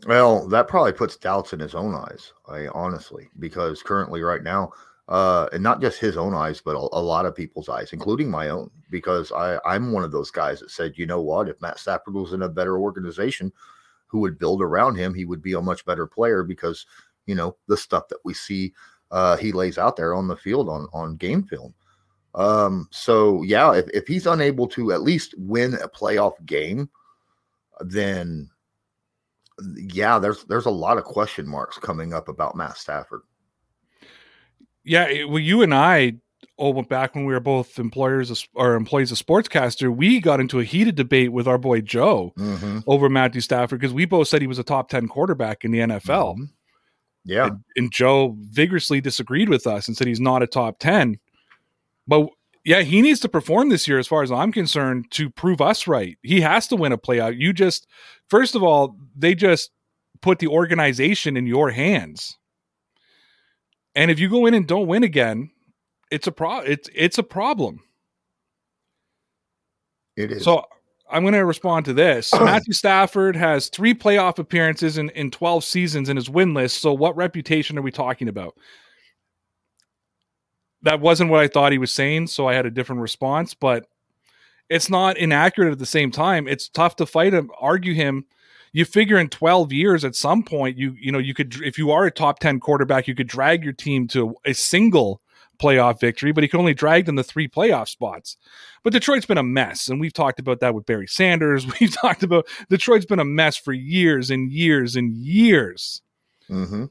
Well, 0.05 0.47
that 0.49 0.67
probably 0.67 0.93
puts 0.93 1.17
doubts 1.17 1.53
in 1.53 1.59
his 1.59 1.73
own 1.73 1.95
eyes, 1.95 2.31
I 2.47 2.67
honestly, 2.67 3.29
because 3.39 3.81
currently, 3.81 4.21
right 4.21 4.43
now, 4.43 4.71
uh, 5.07 5.47
and 5.53 5.63
not 5.63 5.81
just 5.81 5.99
his 5.99 6.17
own 6.17 6.35
eyes, 6.35 6.61
but 6.61 6.75
a, 6.75 6.79
a, 6.79 7.01
lot 7.01 7.25
of 7.25 7.35
people's 7.35 7.69
eyes, 7.69 7.93
including 7.93 8.29
my 8.29 8.49
own, 8.49 8.69
because 8.91 9.31
I, 9.31 9.57
I'm 9.65 9.91
one 9.91 10.03
of 10.03 10.11
those 10.11 10.29
guys 10.29 10.59
that 10.59 10.69
said, 10.69 10.97
you 10.97 11.05
know 11.05 11.21
what, 11.21 11.49
if 11.49 11.59
Matt 11.61 11.79
Stafford 11.79 12.13
was 12.13 12.33
in 12.33 12.43
a 12.43 12.49
better 12.49 12.77
organization 12.77 13.51
who 14.05 14.19
would 14.19 14.37
build 14.37 14.61
around 14.61 14.95
him, 14.95 15.13
he 15.13 15.25
would 15.25 15.41
be 15.41 15.53
a 15.53 15.61
much 15.61 15.85
better 15.85 16.05
player 16.05 16.43
because, 16.43 16.85
you 17.25 17.35
know, 17.35 17.55
the 17.67 17.77
stuff 17.77 18.07
that 18.09 18.19
we 18.23 18.33
see 18.33 18.73
uh, 19.11 19.37
he 19.37 19.51
lays 19.51 19.77
out 19.77 19.95
there 19.95 20.13
on 20.13 20.27
the 20.27 20.35
field 20.35 20.69
on, 20.69 20.87
on 20.93 21.15
game 21.15 21.43
film. 21.43 21.73
Um, 22.35 22.87
so, 22.91 23.41
yeah, 23.43 23.73
if, 23.73 23.87
if 23.93 24.07
he's 24.07 24.27
unable 24.27 24.67
to 24.67 24.91
at 24.91 25.01
least 25.01 25.33
win 25.37 25.73
a 25.75 25.87
playoff 25.87 26.33
game, 26.45 26.89
then 27.79 28.49
yeah, 29.75 30.19
there's 30.19 30.43
there's 30.45 30.65
a 30.65 30.71
lot 30.71 30.97
of 30.97 31.03
question 31.03 31.47
marks 31.47 31.77
coming 31.77 32.13
up 32.13 32.27
about 32.29 32.55
Matt 32.55 32.77
Stafford 32.77 33.21
yeah, 34.87 35.25
well, 35.25 35.39
you 35.39 35.61
and 35.61 35.73
I, 35.73 36.13
oh, 36.57 36.81
back 36.81 37.13
when 37.13 37.25
we 37.25 37.33
were 37.33 37.41
both 37.41 37.77
employers 37.77 38.47
or 38.53 38.75
employees 38.75 39.11
of 39.11 39.17
Sportscaster, 39.17 39.93
we 39.93 40.21
got 40.21 40.39
into 40.39 40.61
a 40.61 40.63
heated 40.63 40.95
debate 40.95 41.33
with 41.33 41.45
our 41.45 41.57
boy 41.57 41.81
Joe 41.81 42.33
mm-hmm. 42.37 42.79
over 42.87 43.09
Matthew 43.09 43.41
Stafford 43.41 43.81
because 43.81 43.93
we 43.93 44.05
both 44.05 44.29
said 44.29 44.39
he 44.39 44.47
was 44.47 44.59
a 44.59 44.63
top 44.63 44.87
10 44.89 45.09
quarterback 45.09 45.65
in 45.65 45.71
the 45.71 45.79
NFL. 45.79 46.35
Mm-hmm. 46.35 46.43
Yeah. 47.25 47.47
And, 47.47 47.63
and, 47.75 47.91
Joe 47.91 48.37
vigorously 48.39 49.01
disagreed 49.01 49.49
with 49.49 49.67
us 49.67 49.89
and 49.89 49.97
said 49.97 50.07
he's 50.07 50.21
not 50.21 50.41
a 50.41 50.47
top 50.47 50.79
10. 50.79 51.19
But 52.07 52.29
yeah, 52.67 52.81
he 52.81 53.01
needs 53.01 53.21
to 53.21 53.29
perform 53.29 53.69
this 53.69 53.87
year, 53.87 53.97
as 53.97 54.07
far 54.07 54.23
as 54.23 54.31
I'm 54.31 54.51
concerned, 54.51 55.09
to 55.11 55.29
prove 55.29 55.61
us 55.61 55.87
right. 55.87 56.17
He 56.21 56.41
has 56.41 56.67
to 56.67 56.75
win 56.75 56.91
a 56.91 56.97
playoff. 56.97 57.39
You 57.39 57.53
just, 57.53 57.87
first 58.29 58.55
of 58.55 58.61
all, 58.61 58.97
they 59.15 59.35
just 59.35 59.71
put 60.21 60.39
the 60.39 60.47
organization 60.47 61.37
in 61.37 61.47
your 61.47 61.71
hands. 61.71 62.37
And 63.95 64.11
if 64.11 64.19
you 64.19 64.27
go 64.27 64.45
in 64.47 64.53
and 64.53 64.67
don't 64.67 64.85
win 64.85 65.03
again, 65.03 65.49
it's 66.11 66.27
a 66.27 66.31
pro 66.33 66.59
it's 66.59 66.89
it's 66.93 67.17
a 67.17 67.23
problem. 67.23 67.79
It 70.17 70.33
is. 70.33 70.43
So 70.43 70.65
I'm 71.09 71.23
going 71.23 71.35
to 71.35 71.45
respond 71.45 71.85
to 71.85 71.93
this. 71.93 72.33
Matthew 72.41 72.73
Stafford 72.73 73.37
has 73.37 73.69
three 73.69 73.93
playoff 73.93 74.39
appearances 74.39 74.97
in, 74.97 75.09
in 75.11 75.31
12 75.31 75.63
seasons 75.63 76.09
in 76.09 76.17
his 76.17 76.29
win 76.29 76.53
list. 76.53 76.81
So, 76.81 76.91
what 76.91 77.15
reputation 77.15 77.77
are 77.77 77.81
we 77.81 77.91
talking 77.91 78.27
about? 78.27 78.57
That 80.83 81.01
wasn't 81.01 81.31
what 81.31 81.39
I 81.39 81.47
thought 81.47 81.71
he 81.71 81.77
was 81.77 81.91
saying. 81.91 82.27
So, 82.27 82.47
I 82.47 82.53
had 82.53 82.65
a 82.65 82.71
different 82.71 83.01
response, 83.01 83.53
but 83.53 83.87
it's 84.69 84.89
not 84.89 85.17
inaccurate 85.17 85.71
at 85.71 85.79
the 85.79 85.85
same 85.85 86.11
time. 86.11 86.47
It's 86.47 86.69
tough 86.69 86.97
to 86.97 87.05
fight 87.05 87.33
him, 87.33 87.49
argue 87.59 87.93
him 87.93 88.25
you 88.77 88.85
figure 88.85 89.17
in 89.17 89.29
12 89.29 89.73
years 89.73 90.05
at 90.05 90.15
some 90.15 90.43
point 90.43 90.77
you 90.77 90.95
you 90.99 91.11
know 91.11 91.19
you 91.19 91.33
could 91.33 91.55
if 91.63 91.77
you 91.77 91.91
are 91.91 92.05
a 92.05 92.11
top 92.11 92.39
10 92.39 92.59
quarterback 92.59 93.07
you 93.07 93.15
could 93.15 93.27
drag 93.27 93.63
your 93.63 93.73
team 93.73 94.07
to 94.07 94.35
a 94.45 94.53
single 94.53 95.21
playoff 95.59 95.99
victory 95.99 96.31
but 96.31 96.43
he 96.43 96.47
could 96.47 96.59
only 96.59 96.73
drag 96.73 97.05
them 97.05 97.15
to 97.15 97.23
three 97.23 97.47
playoff 97.47 97.87
spots 97.87 98.37
but 98.83 98.93
detroit's 98.93 99.25
been 99.25 99.39
a 99.39 99.43
mess 99.43 99.87
and 99.87 99.99
we've 99.99 100.13
talked 100.13 100.39
about 100.39 100.59
that 100.59 100.75
with 100.75 100.85
barry 100.85 101.07
sanders 101.07 101.65
we've 101.79 101.95
talked 101.95 102.21
about 102.21 102.47
detroit's 102.69 103.05
been 103.05 103.19
a 103.19 103.25
mess 103.25 103.57
for 103.57 103.73
years 103.73 104.29
and 104.29 104.51
years 104.51 104.95
and 104.95 105.11
years 105.15 106.03
mm-hmm. 106.47 106.85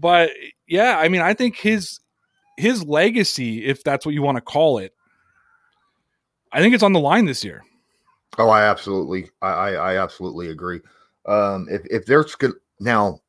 but 0.00 0.30
yeah 0.66 0.98
i 0.98 1.08
mean 1.08 1.20
i 1.20 1.32
think 1.32 1.56
his 1.56 2.00
his 2.58 2.84
legacy 2.84 3.64
if 3.64 3.82
that's 3.84 4.04
what 4.04 4.14
you 4.14 4.22
want 4.22 4.36
to 4.36 4.42
call 4.42 4.78
it 4.78 4.94
i 6.52 6.60
think 6.60 6.74
it's 6.74 6.82
on 6.82 6.92
the 6.92 7.00
line 7.00 7.24
this 7.24 7.44
year 7.44 7.64
oh 8.38 8.50
i 8.50 8.62
absolutely 8.62 9.30
i 9.42 9.74
i, 9.74 9.96
absolutely 9.96 10.50
agree 10.50 10.80
um, 11.28 11.68
if 11.70 11.84
if 11.90 12.06
there's 12.06 12.34
good 12.34 12.54
now, 12.80 13.20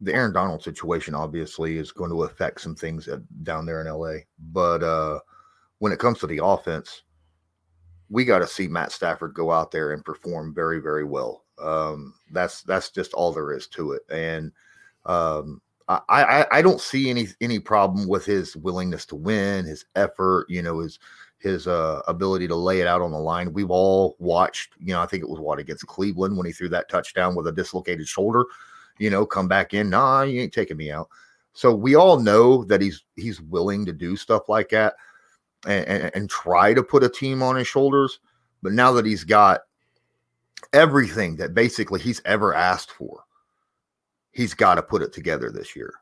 the 0.00 0.14
Aaron 0.14 0.32
Donald 0.32 0.62
situation 0.62 1.14
obviously 1.14 1.78
is 1.78 1.92
going 1.92 2.10
to 2.10 2.24
affect 2.24 2.60
some 2.60 2.74
things 2.74 3.08
down 3.42 3.66
there 3.66 3.80
in 3.80 3.86
LA. 3.86 4.24
But 4.38 4.82
uh, 4.82 5.20
when 5.78 5.92
it 5.92 5.98
comes 5.98 6.18
to 6.18 6.26
the 6.26 6.44
offense, 6.44 7.02
we 8.10 8.24
got 8.24 8.40
to 8.40 8.46
see 8.46 8.68
Matt 8.68 8.92
Stafford 8.92 9.32
go 9.32 9.50
out 9.50 9.70
there 9.70 9.92
and 9.92 10.04
perform 10.04 10.54
very 10.54 10.80
very 10.80 11.04
well. 11.04 11.44
Um, 11.58 12.14
that's 12.30 12.62
that's 12.62 12.90
just 12.90 13.14
all 13.14 13.32
there 13.32 13.52
is 13.52 13.66
to 13.68 13.92
it. 13.92 14.02
And 14.10 14.52
um, 15.06 15.62
I, 16.08 16.22
I 16.24 16.58
I 16.58 16.62
don't 16.62 16.80
see 16.80 17.10
any 17.10 17.28
any 17.40 17.58
problem 17.58 18.08
with 18.08 18.24
his 18.24 18.56
willingness 18.56 19.06
to 19.06 19.16
win, 19.16 19.64
his 19.64 19.84
effort, 19.96 20.46
you 20.48 20.62
know, 20.62 20.80
his 20.80 20.98
his 21.38 21.66
uh, 21.66 22.00
ability 22.06 22.46
to 22.48 22.54
lay 22.54 22.80
it 22.80 22.86
out 22.86 23.02
on 23.02 23.10
the 23.10 23.18
line. 23.18 23.52
We've 23.52 23.70
all 23.70 24.16
watched, 24.20 24.74
you 24.78 24.94
know, 24.94 25.00
I 25.00 25.06
think 25.06 25.24
it 25.24 25.28
was 25.28 25.40
what 25.40 25.58
against 25.58 25.86
Cleveland 25.86 26.36
when 26.36 26.46
he 26.46 26.52
threw 26.52 26.68
that 26.68 26.88
touchdown 26.88 27.34
with 27.34 27.48
a 27.48 27.52
dislocated 27.52 28.06
shoulder, 28.06 28.44
you 28.98 29.10
know, 29.10 29.26
come 29.26 29.48
back 29.48 29.74
in. 29.74 29.90
Nah, 29.90 30.22
you 30.22 30.40
ain't 30.40 30.52
taking 30.52 30.76
me 30.76 30.92
out. 30.92 31.08
So 31.52 31.74
we 31.74 31.96
all 31.96 32.20
know 32.20 32.64
that 32.64 32.80
he's 32.80 33.04
he's 33.16 33.40
willing 33.40 33.84
to 33.86 33.92
do 33.92 34.16
stuff 34.16 34.48
like 34.48 34.68
that 34.70 34.94
and, 35.66 35.86
and, 35.86 36.10
and 36.14 36.30
try 36.30 36.74
to 36.74 36.82
put 36.82 37.04
a 37.04 37.08
team 37.08 37.42
on 37.42 37.56
his 37.56 37.66
shoulders. 37.66 38.20
But 38.62 38.72
now 38.72 38.92
that 38.92 39.06
he's 39.06 39.24
got 39.24 39.62
everything 40.72 41.36
that 41.36 41.54
basically 41.54 42.00
he's 42.00 42.22
ever 42.24 42.54
asked 42.54 42.92
for, 42.92 43.24
he's 44.32 44.54
got 44.54 44.76
to 44.76 44.82
put 44.82 45.02
it 45.02 45.12
together 45.12 45.50
this 45.50 45.76
year. 45.76 45.92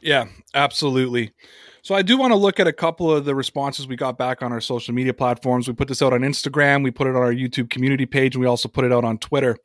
Yeah, 0.00 0.26
absolutely. 0.54 1.32
So 1.82 1.94
I 1.94 2.02
do 2.02 2.18
want 2.18 2.32
to 2.32 2.36
look 2.36 2.60
at 2.60 2.66
a 2.66 2.72
couple 2.72 3.10
of 3.10 3.24
the 3.24 3.34
responses 3.34 3.86
we 3.86 3.96
got 3.96 4.18
back 4.18 4.42
on 4.42 4.52
our 4.52 4.60
social 4.60 4.92
media 4.92 5.14
platforms. 5.14 5.68
We 5.68 5.74
put 5.74 5.88
this 5.88 6.02
out 6.02 6.12
on 6.12 6.20
Instagram, 6.20 6.82
we 6.82 6.90
put 6.90 7.06
it 7.06 7.16
on 7.16 7.22
our 7.22 7.32
YouTube 7.32 7.70
community 7.70 8.06
page, 8.06 8.34
and 8.34 8.40
we 8.40 8.46
also 8.46 8.68
put 8.68 8.84
it 8.84 8.92
out 8.92 9.04
on 9.04 9.18
Twitter. 9.18 9.56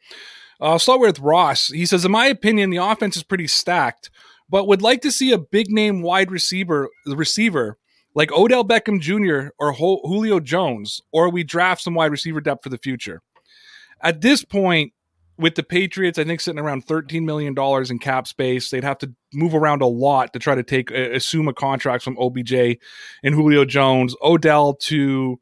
I'll 0.60 0.80
start 0.80 1.02
with 1.02 1.20
Ross. 1.20 1.68
He 1.70 1.86
says, 1.88 2.06
In 2.06 2.12
my 2.12 2.28
opinion, 2.28 2.70
the 2.70 2.78
offense 2.78 3.18
is 3.18 3.24
pretty 3.24 3.48
stacked, 3.48 4.12
but 4.48 4.68
would 4.68 4.84
like 4.84 5.02
to 5.02 5.12
see 5.12 5.32
a 5.32 5.40
big 5.40 5.72
name 5.72 6.04
wide 6.04 6.30
receiver 6.30 6.90
receiver 7.08 7.78
like 8.14 8.32
Odell 8.32 8.64
Beckham 8.64 9.00
Jr. 9.00 9.50
or 9.58 9.74
Julio 9.74 10.40
Jones, 10.40 11.02
or 11.12 11.30
we 11.30 11.44
draft 11.44 11.82
some 11.82 11.96
wide 11.96 12.12
receiver 12.12 12.42
depth 12.42 12.64
for 12.64 12.70
the 12.70 12.78
future. 12.78 13.22
At 14.04 14.22
this 14.22 14.44
point, 14.44 14.94
with 15.42 15.56
the 15.56 15.64
Patriots, 15.64 16.20
I 16.20 16.24
think 16.24 16.40
sitting 16.40 16.60
around 16.60 16.86
$13 16.86 17.24
million 17.24 17.56
in 17.90 18.00
cap 18.00 18.28
space. 18.28 18.70
They'd 18.70 18.84
have 18.84 19.00
to 19.00 19.12
move 19.34 19.56
around 19.56 19.82
a 19.82 19.88
lot 19.88 20.34
to 20.34 20.40
try 20.40 20.56
to 20.56 20.64
take 20.64 20.92
uh, 20.92 21.12
assume 21.12 21.48
a 21.48 21.54
contract 21.54 22.04
from 22.04 22.18
OBJ 22.18 22.54
and 23.24 23.36
Julio 23.36 23.66
Jones. 23.66 24.16
Odell 24.22 24.76
to 24.76 25.40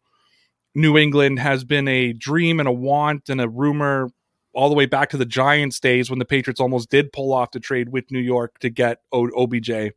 New 0.73 0.97
England 0.97 1.39
has 1.39 1.63
been 1.63 1.87
a 1.87 2.13
dream 2.13 2.59
and 2.59 2.69
a 2.69 2.71
want 2.71 3.29
and 3.29 3.41
a 3.41 3.49
rumor 3.49 4.09
all 4.53 4.69
the 4.69 4.75
way 4.75 4.85
back 4.85 5.09
to 5.09 5.17
the 5.17 5.25
Giants 5.25 5.79
days 5.79 6.09
when 6.09 6.19
the 6.19 6.25
Patriots 6.25 6.61
almost 6.61 6.89
did 6.89 7.11
pull 7.11 7.33
off 7.33 7.51
the 7.51 7.59
trade 7.59 7.89
with 7.89 8.09
New 8.09 8.19
York 8.19 8.57
to 8.59 8.69
get 8.69 9.01
OBJ. 9.13 9.91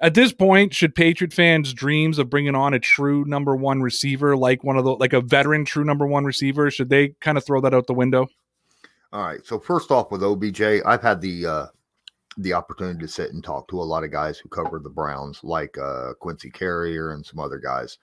At 0.00 0.14
this 0.14 0.32
point, 0.32 0.74
should 0.74 0.94
Patriot 0.94 1.32
fans' 1.32 1.72
dreams 1.72 2.18
of 2.18 2.28
bringing 2.28 2.56
on 2.56 2.74
a 2.74 2.80
true 2.80 3.24
number 3.24 3.54
one 3.54 3.82
receiver, 3.82 4.36
like 4.36 4.64
one 4.64 4.76
of 4.76 4.84
the 4.84 4.94
like 4.96 5.12
a 5.12 5.20
veteran 5.20 5.64
true 5.64 5.84
number 5.84 6.06
one 6.06 6.24
receiver, 6.24 6.70
should 6.70 6.88
they 6.88 7.10
kind 7.20 7.38
of 7.38 7.44
throw 7.44 7.60
that 7.60 7.72
out 7.72 7.86
the 7.86 7.94
window? 7.94 8.26
All 9.12 9.24
right. 9.24 9.44
So 9.44 9.58
first 9.58 9.90
off, 9.90 10.10
with 10.10 10.22
OBJ, 10.22 10.62
I've 10.86 11.02
had 11.02 11.20
the 11.20 11.46
uh, 11.46 11.66
the 12.38 12.54
opportunity 12.54 12.98
to 13.00 13.08
sit 13.08 13.32
and 13.32 13.44
talk 13.44 13.68
to 13.68 13.80
a 13.80 13.84
lot 13.84 14.04
of 14.04 14.10
guys 14.10 14.38
who 14.38 14.48
cover 14.48 14.78
the 14.78 14.88
Browns, 14.88 15.40
like 15.42 15.76
uh, 15.76 16.14
Quincy 16.14 16.50
Carrier 16.50 17.12
and 17.12 17.24
some 17.24 17.38
other 17.38 17.58
guys 17.58 17.98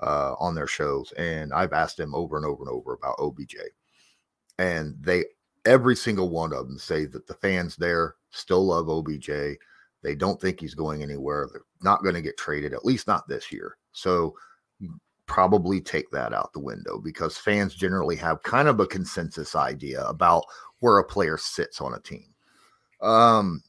uh, 0.00 0.34
on 0.38 0.54
their 0.54 0.68
shows, 0.68 1.12
and 1.18 1.52
I've 1.52 1.72
asked 1.72 1.96
them 1.96 2.14
over 2.14 2.36
and 2.36 2.46
over 2.46 2.62
and 2.62 2.70
over 2.70 2.92
about 2.92 3.18
OBJ, 3.18 3.56
and 4.58 4.94
they 5.00 5.24
every 5.64 5.96
single 5.96 6.28
one 6.30 6.52
of 6.52 6.68
them 6.68 6.78
say 6.78 7.04
that 7.06 7.26
the 7.26 7.34
fans 7.34 7.74
there 7.74 8.14
still 8.30 8.64
love 8.64 8.88
OBJ. 8.88 9.30
They 10.02 10.14
don't 10.14 10.40
think 10.40 10.60
he's 10.60 10.74
going 10.74 11.02
anywhere. 11.02 11.48
They're 11.50 11.62
not 11.82 12.02
going 12.02 12.14
to 12.14 12.22
get 12.22 12.36
traded, 12.36 12.74
at 12.74 12.84
least 12.84 13.08
not 13.08 13.26
this 13.26 13.50
year. 13.50 13.76
So 13.92 14.36
probably 15.26 15.80
take 15.80 16.10
that 16.10 16.32
out 16.32 16.52
the 16.52 16.60
window 16.60 16.98
because 16.98 17.36
fans 17.36 17.74
generally 17.74 18.16
have 18.16 18.42
kind 18.42 18.68
of 18.68 18.80
a 18.80 18.86
consensus 18.86 19.54
idea 19.54 20.04
about 20.04 20.44
where 20.80 20.98
a 20.98 21.04
player 21.04 21.38
sits 21.38 21.80
on 21.80 21.94
a 21.94 22.00
team. 22.00 22.26
Um, 23.00 23.62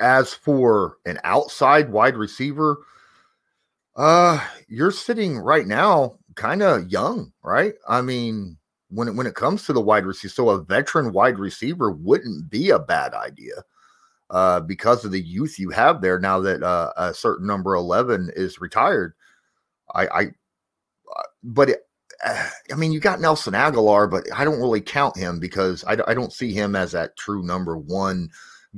as 0.00 0.34
for 0.34 0.96
an 1.06 1.18
outside 1.24 1.90
wide 1.90 2.16
receiver, 2.16 2.78
uh, 3.96 4.44
you're 4.68 4.90
sitting 4.90 5.38
right 5.38 5.66
now 5.66 6.18
kind 6.34 6.62
of 6.62 6.90
young, 6.90 7.32
right? 7.42 7.74
I 7.88 8.00
mean, 8.00 8.56
when 8.88 9.08
it, 9.08 9.14
when 9.14 9.26
it 9.26 9.34
comes 9.34 9.64
to 9.66 9.72
the 9.72 9.80
wide 9.80 10.06
receiver. 10.06 10.32
So 10.32 10.50
a 10.50 10.62
veteran 10.62 11.12
wide 11.12 11.38
receiver 11.38 11.92
wouldn't 11.92 12.50
be 12.50 12.70
a 12.70 12.78
bad 12.78 13.14
idea 13.14 13.62
uh, 14.30 14.60
because 14.60 15.04
of 15.04 15.12
the 15.12 15.20
youth 15.20 15.58
you 15.58 15.70
have 15.70 16.00
there. 16.00 16.18
Now 16.18 16.40
that 16.40 16.62
uh, 16.62 16.92
a 16.96 17.14
certain 17.14 17.46
number 17.46 17.74
eleven 17.74 18.30
is 18.34 18.60
retired, 18.60 19.14
I, 19.94 20.06
I 20.06 20.26
but 21.42 21.70
it, 21.70 21.86
I 22.24 22.74
mean, 22.76 22.92
you 22.92 23.00
got 23.00 23.20
Nelson 23.20 23.54
Agholor, 23.54 24.10
but 24.10 24.26
I 24.34 24.44
don't 24.44 24.60
really 24.60 24.80
count 24.80 25.16
him 25.16 25.40
because 25.40 25.84
I, 25.84 25.96
I 26.06 26.14
don't 26.14 26.32
see 26.32 26.52
him 26.52 26.76
as 26.76 26.92
that 26.92 27.16
true 27.16 27.42
number 27.42 27.78
one 27.78 28.28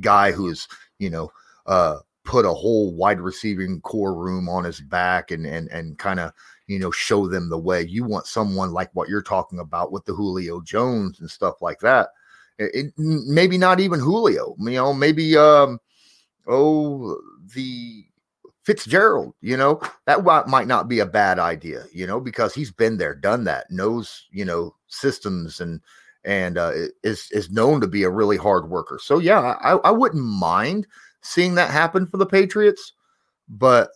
guy 0.00 0.32
who's 0.32 0.68
you 0.98 1.10
know 1.10 1.30
uh, 1.66 1.98
put 2.24 2.44
a 2.44 2.52
whole 2.52 2.94
wide 2.94 3.20
receiving 3.20 3.80
core 3.80 4.14
room 4.14 4.48
on 4.48 4.64
his 4.64 4.80
back 4.80 5.30
and 5.30 5.44
and 5.46 5.68
and 5.70 5.98
kind 5.98 6.20
of 6.20 6.32
you 6.66 6.78
know 6.78 6.90
show 6.90 7.26
them 7.26 7.48
the 7.48 7.58
way. 7.58 7.82
You 7.82 8.04
want 8.04 8.26
someone 8.26 8.72
like 8.72 8.90
what 8.92 9.08
you're 9.08 9.22
talking 9.22 9.58
about 9.58 9.92
with 9.92 10.04
the 10.04 10.14
Julio 10.14 10.60
Jones 10.60 11.20
and 11.20 11.30
stuff 11.30 11.60
like 11.60 11.80
that. 11.80 12.10
It, 12.58 12.70
it, 12.74 12.92
maybe 12.96 13.58
not 13.58 13.80
even 13.80 13.98
Julio. 13.98 14.54
You 14.60 14.70
know, 14.70 14.92
maybe 14.94 15.36
um 15.36 15.80
oh 16.46 17.18
the 17.54 18.04
Fitzgerald, 18.64 19.34
you 19.40 19.56
know, 19.56 19.80
that 20.06 20.24
might 20.46 20.68
not 20.68 20.88
be 20.88 21.00
a 21.00 21.06
bad 21.06 21.38
idea, 21.38 21.84
you 21.92 22.06
know, 22.06 22.20
because 22.20 22.54
he's 22.54 22.70
been 22.70 22.96
there, 22.96 23.14
done 23.14 23.44
that, 23.44 23.70
knows, 23.70 24.26
you 24.30 24.44
know, 24.44 24.74
systems 24.86 25.60
and 25.60 25.80
and 26.24 26.56
uh, 26.56 26.72
is 27.02 27.28
is 27.32 27.50
known 27.50 27.80
to 27.80 27.88
be 27.88 28.04
a 28.04 28.10
really 28.10 28.36
hard 28.36 28.70
worker. 28.70 28.98
So 29.02 29.18
yeah, 29.18 29.56
I, 29.60 29.72
I 29.72 29.90
wouldn't 29.90 30.22
mind 30.22 30.86
seeing 31.22 31.56
that 31.56 31.70
happen 31.70 32.06
for 32.06 32.16
the 32.16 32.26
Patriots, 32.26 32.92
but 33.48 33.90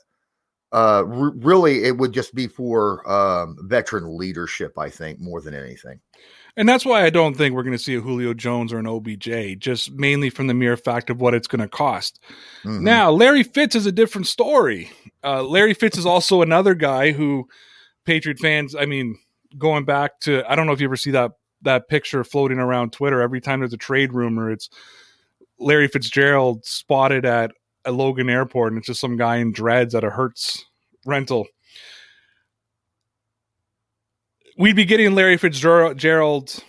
uh, 0.72 1.05
r- 1.07 1.33
really 1.37 1.85
it 1.85 1.96
would 1.96 2.12
just 2.12 2.35
be 2.35 2.48
for 2.48 3.09
um, 3.11 3.57
veteran 3.62 4.16
leadership, 4.16 4.76
I 4.79 4.90
think, 4.90 5.20
more 5.20 5.40
than 5.40 5.55
anything. 5.55 6.00
And 6.57 6.69
that's 6.69 6.87
why 6.87 7.05
I 7.05 7.11
don't 7.11 7.37
think 7.37 7.55
we're 7.55 7.62
going 7.62 7.77
to 7.77 7.83
see 7.83 7.97
a 7.97 8.01
Julio 8.01 8.33
Jones 8.33 8.73
or 8.73 8.79
an 8.79 8.87
OBJ, 8.87 9.59
just 9.59 9.92
mainly 9.92 10.31
from 10.31 10.47
the 10.47 10.55
mere 10.55 10.77
fact 10.77 11.11
of 11.11 11.21
what 11.21 11.35
it's 11.35 11.47
going 11.47 11.61
to 11.61 11.69
cost. 11.69 12.19
Mm-hmm. 12.64 12.83
Now, 12.83 13.11
Larry 13.11 13.42
Fitz 13.42 13.75
is 13.75 13.85
a 13.85 13.92
different 13.92 14.27
story. 14.27 14.90
Uh, 15.23 15.42
Larry 15.42 15.75
Fitz 15.75 15.99
is 15.99 16.07
also 16.07 16.40
another 16.40 16.75
guy 16.75 17.12
who 17.12 17.47
Patriot 18.07 18.38
fans, 18.38 18.75
I 18.75 18.87
mean, 18.87 19.19
going 19.59 19.85
back 19.85 20.21
to, 20.21 20.51
I 20.51 20.57
don't 20.57 20.66
know 20.66 20.73
if 20.73 20.81
you 20.81 20.87
ever 20.87 20.97
see 20.97 21.11
that 21.11 21.33
that 21.62 21.88
picture 21.88 22.23
floating 22.25 22.59
around 22.59 22.92
Twitter. 22.92 23.21
Every 23.21 23.40
time 23.40 23.61
there's 23.61 23.73
a 23.73 23.79
trade 23.79 24.12
rumor, 24.12 24.51
it's 24.51 24.69
Larry 25.59 25.88
Fitzgerald 25.88 26.64
spotted 26.64 27.25
at 27.25 27.51
a 27.85 27.92
Logan 27.92 28.29
Airport, 28.29 28.73
and 28.73 28.79
it's 28.79 28.87
just 28.87 29.01
some 29.01 29.16
guy 29.16 29.37
in 29.37 29.53
dreads 29.53 29.95
at 29.95 30.05
a 30.05 30.11
Hertz 30.11 30.64
rental. 31.05 31.47
We'd 34.59 34.77
be 34.77 34.87
getting 34.87 35.14
Larry 35.14 35.37
Fitzgerald 35.37 36.64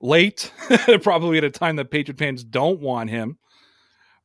late, 0.00 0.52
probably 1.02 1.36
at 1.36 1.44
a 1.44 1.50
time 1.50 1.76
that 1.76 1.90
Patriot 1.90 2.18
fans 2.18 2.42
don't 2.42 2.80
want 2.80 3.10
him. 3.10 3.36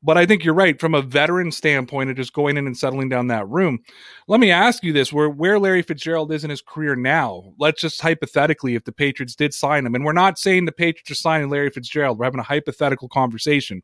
But 0.02 0.18
I 0.18 0.26
think 0.26 0.46
you're 0.46 0.54
right 0.54 0.80
from 0.80 0.96
a 0.96 1.02
veteran 1.02 1.52
standpoint 1.52 2.10
of 2.10 2.16
just 2.16 2.32
going 2.32 2.56
in 2.56 2.68
and 2.68 2.78
settling 2.78 3.10
down 3.10 3.28
that 3.28 3.50
room. 3.50 3.80
Let 4.30 4.40
me 4.40 4.50
ask 4.50 4.82
you 4.82 4.94
this: 4.94 5.12
where 5.12 5.30
where 5.30 5.60
Larry 5.60 5.82
Fitzgerald 5.82 6.32
is 6.32 6.46
in 6.46 6.50
his 6.50 6.62
career 6.62 6.96
now? 6.96 7.54
Let's 7.60 7.82
just 7.82 8.00
hypothetically, 8.00 8.76
if 8.76 8.86
the 8.86 8.94
Patriots 8.94 9.36
did 9.36 9.54
sign 9.54 9.86
him, 9.86 9.96
and 9.96 10.06
we're 10.06 10.14
not 10.14 10.40
saying 10.40 10.64
the 10.64 10.72
Patriots 10.72 11.12
are 11.12 11.16
signing 11.16 11.50
Larry 11.50 11.70
Fitzgerald, 11.70 12.18
we're 12.18 12.26
having 12.26 12.40
a 12.40 12.44
hypothetical 12.44 13.10
conversation. 13.10 13.84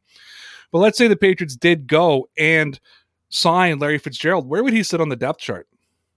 But 0.71 0.79
let's 0.79 0.97
say 0.97 1.09
the 1.09 1.17
Patriots 1.17 1.57
did 1.57 1.85
go 1.85 2.29
and 2.37 2.79
sign 3.27 3.79
Larry 3.79 3.97
Fitzgerald, 3.97 4.47
where 4.47 4.63
would 4.63 4.73
he 4.73 4.83
sit 4.83 5.01
on 5.01 5.09
the 5.09 5.17
depth 5.17 5.41
chart? 5.41 5.67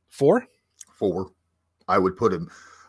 Four? 0.09 0.47
Four. 0.95 1.33
I 1.89 1.99
would 1.99 2.17
put 2.17 2.33
him 2.33 2.49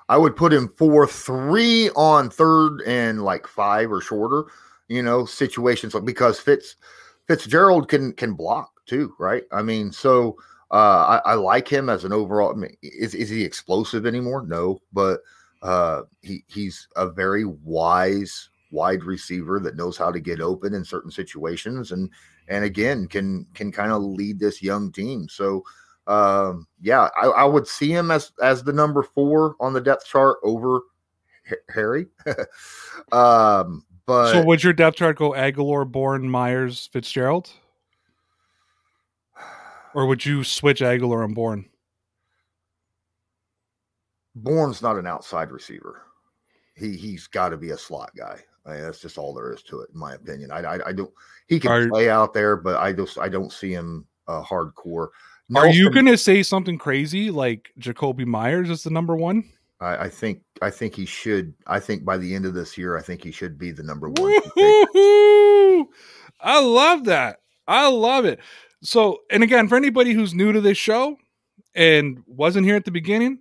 I 0.09 0.17
would 0.17 0.35
put 0.35 0.51
him 0.51 0.73
four, 0.75 1.07
three 1.07 1.89
on 1.91 2.29
third 2.29 2.81
and 2.85 3.23
like 3.23 3.47
five 3.47 3.91
or 3.91 4.01
shorter, 4.01 4.45
you 4.87 5.03
know, 5.03 5.25
situations 5.25 5.95
because 6.03 6.39
Fitz 6.39 6.75
Fitzgerald 7.27 7.87
can 7.87 8.13
can 8.13 8.33
block 8.33 8.71
too, 8.87 9.13
right? 9.19 9.43
I 9.51 9.61
mean, 9.61 9.91
so 9.91 10.35
uh, 10.71 11.19
I, 11.25 11.31
I, 11.31 11.33
like 11.35 11.67
him 11.67 11.89
as 11.89 12.03
an 12.03 12.11
overall. 12.11 12.51
I 12.51 12.55
mean, 12.55 12.75
is 12.81 13.13
is 13.13 13.29
he 13.29 13.43
explosive 13.43 14.05
anymore? 14.05 14.45
No, 14.45 14.81
but 14.91 15.21
uh, 15.61 16.01
he 16.21 16.43
he's 16.47 16.87
a 16.95 17.07
very 17.07 17.45
wise 17.45 18.49
wide 18.71 19.03
receiver 19.03 19.59
that 19.59 19.75
knows 19.75 19.97
how 19.97 20.11
to 20.11 20.19
get 20.19 20.41
open 20.41 20.73
in 20.73 20.85
certain 20.85 21.09
situations 21.09 21.91
and 21.91 22.09
and 22.47 22.63
again 22.63 23.07
can 23.07 23.45
can 23.55 23.71
kind 23.71 23.91
of 23.91 24.01
lead 24.01 24.39
this 24.39 24.61
young 24.61 24.91
team 24.91 25.27
so 25.27 25.63
um, 26.09 26.67
yeah 26.81 27.09
I, 27.21 27.27
I, 27.27 27.43
would 27.45 27.67
see 27.67 27.91
him 27.91 28.09
as 28.09 28.31
as 28.41 28.63
the 28.63 28.73
number 28.73 29.03
four 29.03 29.55
on 29.59 29.73
the 29.73 29.79
depth 29.79 30.07
chart 30.07 30.37
over 30.43 30.81
harry 31.69 32.07
um, 33.11 33.85
but 34.05 34.33
so 34.33 34.43
would 34.43 34.63
your 34.63 34.73
depth 34.73 34.97
chart 34.97 35.17
go 35.17 35.31
agholor 35.31 35.89
bourne 35.89 36.27
meyers 36.27 36.89
fitzgerald 36.91 37.51
or 39.93 40.07
would 40.07 40.25
you 40.25 40.43
switch 40.43 40.81
agholor 40.81 41.23
and 41.23 41.35
bourne 41.35 41.65
bourne's 44.33 44.81
not 44.81 44.97
an 44.97 45.05
outside 45.05 45.51
receiver 45.51 46.01
he 46.75 46.97
he's 46.97 47.27
got 47.27 47.49
to 47.49 47.57
be 47.57 47.69
a 47.69 47.77
slot 47.77 48.11
guy 48.17 48.39
I 48.65 48.73
mean, 48.73 48.81
that's 48.83 48.99
just 48.99 49.17
all 49.17 49.33
there 49.33 49.53
is 49.53 49.63
to 49.63 49.79
it, 49.81 49.89
in 49.93 49.99
my 49.99 50.13
opinion. 50.13 50.51
I, 50.51 50.59
I, 50.59 50.87
I 50.89 50.91
don't. 50.91 51.11
He 51.47 51.59
can 51.59 51.71
are, 51.71 51.89
play 51.89 52.09
out 52.09 52.33
there, 52.33 52.55
but 52.55 52.75
I 52.75 52.93
just 52.93 53.17
I 53.17 53.27
don't 53.27 53.51
see 53.51 53.71
him 53.71 54.05
uh, 54.27 54.43
hardcore. 54.43 55.07
Nelson, 55.49 55.69
are 55.69 55.73
you 55.73 55.89
going 55.89 56.05
to 56.05 56.17
say 56.17 56.43
something 56.43 56.77
crazy 56.77 57.31
like 57.31 57.71
Jakobi 57.79 58.25
Meyers 58.25 58.69
is 58.69 58.83
the 58.83 58.91
number 58.91 59.15
one? 59.15 59.43
I, 59.81 60.05
I, 60.05 60.09
think 60.09 60.41
I 60.61 60.69
think 60.69 60.95
he 60.95 61.05
should. 61.05 61.53
I 61.65 61.79
think 61.79 62.05
by 62.05 62.17
the 62.17 62.35
end 62.35 62.45
of 62.45 62.53
this 62.53 62.77
year, 62.77 62.97
I 62.97 63.01
think 63.01 63.23
he 63.23 63.31
should 63.31 63.57
be 63.57 63.71
the 63.71 63.83
number 63.83 64.09
one. 64.09 64.33
I 66.41 66.61
love 66.61 67.05
that. 67.05 67.39
I 67.67 67.87
love 67.87 68.25
it. 68.25 68.39
So, 68.81 69.19
and 69.31 69.43
again, 69.43 69.67
for 69.67 69.75
anybody 69.75 70.13
who's 70.13 70.33
new 70.33 70.51
to 70.51 70.61
this 70.61 70.77
show 70.77 71.17
and 71.75 72.23
wasn't 72.27 72.65
here 72.65 72.75
at 72.75 72.85
the 72.85 72.91
beginning, 72.91 73.39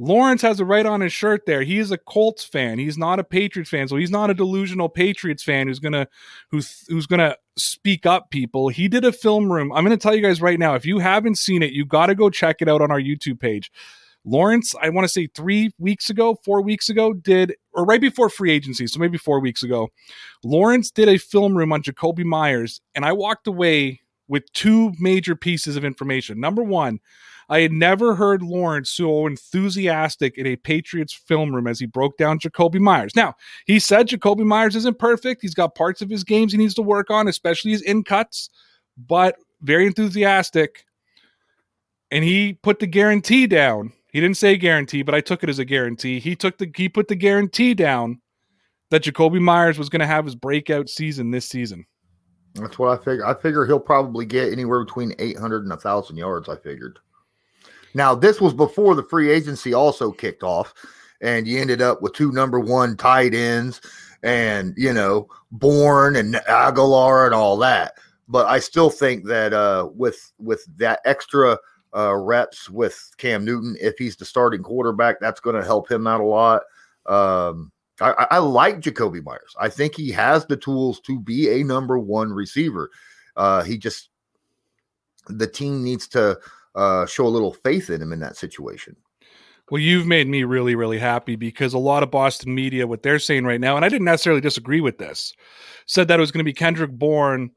Lawrence 0.00 0.40
has 0.40 0.58
a 0.60 0.64
right 0.64 0.86
on 0.86 1.02
his 1.02 1.12
shirt 1.12 1.44
there. 1.44 1.60
He 1.60 1.78
is 1.78 1.90
a 1.90 1.98
Colts 1.98 2.42
fan. 2.42 2.78
He's 2.78 2.96
not 2.96 3.20
a 3.20 3.24
Patriots 3.24 3.68
fan, 3.68 3.86
so 3.86 3.96
he's 3.96 4.10
not 4.10 4.30
a 4.30 4.34
delusional 4.34 4.88
Patriots 4.88 5.42
fan 5.42 5.68
who's 5.68 5.78
gonna 5.78 6.08
who's 6.50 6.86
who's 6.88 7.06
gonna 7.06 7.36
speak 7.58 8.06
up 8.06 8.30
people. 8.30 8.68
He 8.68 8.88
did 8.88 9.04
a 9.04 9.12
film 9.12 9.52
room. 9.52 9.70
I'm 9.72 9.84
gonna 9.84 9.98
tell 9.98 10.14
you 10.14 10.22
guys 10.22 10.40
right 10.40 10.58
now, 10.58 10.74
if 10.74 10.86
you 10.86 11.00
haven't 11.00 11.36
seen 11.36 11.62
it, 11.62 11.72
you 11.72 11.84
gotta 11.84 12.14
go 12.14 12.30
check 12.30 12.62
it 12.62 12.68
out 12.68 12.80
on 12.80 12.90
our 12.90 12.98
YouTube 12.98 13.38
page. 13.38 13.70
Lawrence, 14.24 14.74
I 14.80 14.88
want 14.88 15.04
to 15.04 15.08
say 15.08 15.28
three 15.34 15.70
weeks 15.78 16.08
ago, 16.08 16.36
four 16.44 16.62
weeks 16.62 16.88
ago, 16.88 17.12
did 17.12 17.54
or 17.74 17.84
right 17.84 18.00
before 18.00 18.30
free 18.30 18.52
agency, 18.52 18.86
so 18.86 18.98
maybe 18.98 19.18
four 19.18 19.38
weeks 19.38 19.62
ago, 19.62 19.88
Lawrence 20.42 20.90
did 20.90 21.10
a 21.10 21.18
film 21.18 21.54
room 21.54 21.74
on 21.74 21.82
Jakobi 21.82 22.24
Meyers, 22.24 22.80
and 22.94 23.04
I 23.04 23.12
walked 23.12 23.46
away 23.46 24.00
with 24.28 24.50
two 24.54 24.92
major 24.98 25.36
pieces 25.36 25.76
of 25.76 25.84
information. 25.84 26.40
Number 26.40 26.62
one, 26.62 27.00
I 27.50 27.62
had 27.62 27.72
never 27.72 28.14
heard 28.14 28.44
Lawrence 28.44 28.90
so 28.90 29.26
enthusiastic 29.26 30.38
in 30.38 30.46
a 30.46 30.54
Patriots 30.54 31.12
film 31.12 31.52
room 31.52 31.66
as 31.66 31.80
he 31.80 31.86
broke 31.86 32.16
down 32.16 32.38
Jakobi 32.38 32.78
Meyers. 32.78 33.16
Now, 33.16 33.34
he 33.66 33.80
said 33.80 34.06
Jakobi 34.06 34.44
Meyers 34.44 34.76
isn't 34.76 35.00
perfect. 35.00 35.42
He's 35.42 35.54
got 35.54 35.74
parts 35.74 36.00
of 36.00 36.08
his 36.08 36.22
games 36.22 36.52
he 36.52 36.58
needs 36.58 36.74
to 36.74 36.82
work 36.82 37.10
on, 37.10 37.26
especially 37.26 37.72
his 37.72 37.82
in 37.82 38.04
cuts, 38.04 38.50
but 38.96 39.34
very 39.62 39.84
enthusiastic. 39.84 40.84
And 42.12 42.22
he 42.22 42.52
put 42.52 42.78
the 42.78 42.86
guarantee 42.86 43.48
down. 43.48 43.92
He 44.12 44.20
didn't 44.20 44.36
say 44.36 44.56
guarantee, 44.56 45.02
but 45.02 45.16
I 45.16 45.20
took 45.20 45.42
it 45.42 45.50
as 45.50 45.58
a 45.58 45.64
guarantee. 45.64 46.20
He 46.20 46.36
took 46.36 46.58
the 46.58 46.70
he 46.76 46.88
put 46.88 47.08
the 47.08 47.16
guarantee 47.16 47.74
down 47.74 48.20
that 48.90 49.02
Jakobi 49.02 49.40
Meyers 49.40 49.78
was 49.78 49.88
going 49.88 50.00
to 50.00 50.06
have 50.06 50.24
his 50.24 50.36
breakout 50.36 50.88
season 50.88 51.32
this 51.32 51.48
season. 51.48 51.84
That's 52.54 52.78
what 52.78 52.98
I 52.98 53.04
figure. 53.04 53.26
I 53.26 53.34
figure 53.34 53.66
he'll 53.66 53.80
probably 53.80 54.26
get 54.26 54.52
anywhere 54.52 54.84
between 54.84 55.14
800 55.18 55.62
and 55.62 55.70
1,000 55.70 56.16
yards, 56.16 56.48
I 56.48 56.56
figured. 56.56 56.98
Now, 57.94 58.14
this 58.14 58.40
was 58.40 58.54
before 58.54 58.94
the 58.94 59.02
free 59.02 59.30
agency 59.30 59.74
also 59.74 60.12
kicked 60.12 60.42
off, 60.42 60.74
and 61.20 61.46
you 61.46 61.60
ended 61.60 61.82
up 61.82 62.02
with 62.02 62.12
two 62.14 62.32
number 62.32 62.60
one 62.60 62.96
tight 62.96 63.34
ends 63.34 63.80
and, 64.22 64.74
you 64.76 64.92
know, 64.92 65.28
Bourne 65.50 66.16
and 66.16 66.34
Agholor 66.34 67.26
and 67.26 67.34
all 67.34 67.56
that. 67.58 67.94
But 68.28 68.46
I 68.46 68.60
still 68.60 68.90
think 68.90 69.24
that 69.26 69.52
uh, 69.52 69.88
with 69.94 70.32
with 70.38 70.64
that 70.76 71.00
extra 71.04 71.58
uh, 71.96 72.14
reps 72.14 72.70
with 72.70 73.10
Cam 73.16 73.44
Newton, 73.44 73.76
if 73.80 73.98
he's 73.98 74.16
the 74.16 74.24
starting 74.24 74.62
quarterback, 74.62 75.18
that's 75.20 75.40
going 75.40 75.56
to 75.56 75.64
help 75.64 75.90
him 75.90 76.06
out 76.06 76.20
a 76.20 76.24
lot. 76.24 76.62
Um, 77.06 77.72
I, 78.00 78.26
I, 78.30 78.38
like 78.38 78.80
Jakobi 78.80 79.22
Meyers. 79.22 79.54
I 79.60 79.68
think 79.68 79.94
he 79.94 80.10
has 80.12 80.46
the 80.46 80.56
tools 80.56 81.00
to 81.00 81.18
be 81.18 81.60
a 81.60 81.64
number 81.64 81.98
one 81.98 82.32
receiver. 82.32 82.90
Uh, 83.36 83.62
he 83.62 83.76
just 83.76 84.10
the 85.26 85.46
team 85.46 85.82
needs 85.82 86.06
to 86.08 86.38
uh, 86.74 87.06
show 87.06 87.26
a 87.26 87.28
little 87.28 87.52
faith 87.52 87.90
in 87.90 88.02
him 88.02 88.12
in 88.12 88.20
that 88.20 88.36
situation. 88.36 88.96
Well, 89.70 89.80
you've 89.80 90.06
made 90.06 90.26
me 90.26 90.42
really, 90.42 90.74
really 90.74 90.98
happy 90.98 91.36
because 91.36 91.74
a 91.74 91.78
lot 91.78 92.02
of 92.02 92.10
Boston 92.10 92.54
media, 92.54 92.88
what 92.88 93.04
they're 93.04 93.20
saying 93.20 93.44
right 93.44 93.60
now, 93.60 93.76
and 93.76 93.84
I 93.84 93.88
didn't 93.88 94.04
necessarily 94.04 94.40
disagree 94.40 94.80
with 94.80 94.98
this, 94.98 95.32
said 95.86 96.08
that 96.08 96.18
it 96.18 96.20
was 96.20 96.32
going 96.32 96.40
to 96.40 96.44
be 96.44 96.52
Kendrick 96.52 96.90
Bourne 96.90 97.50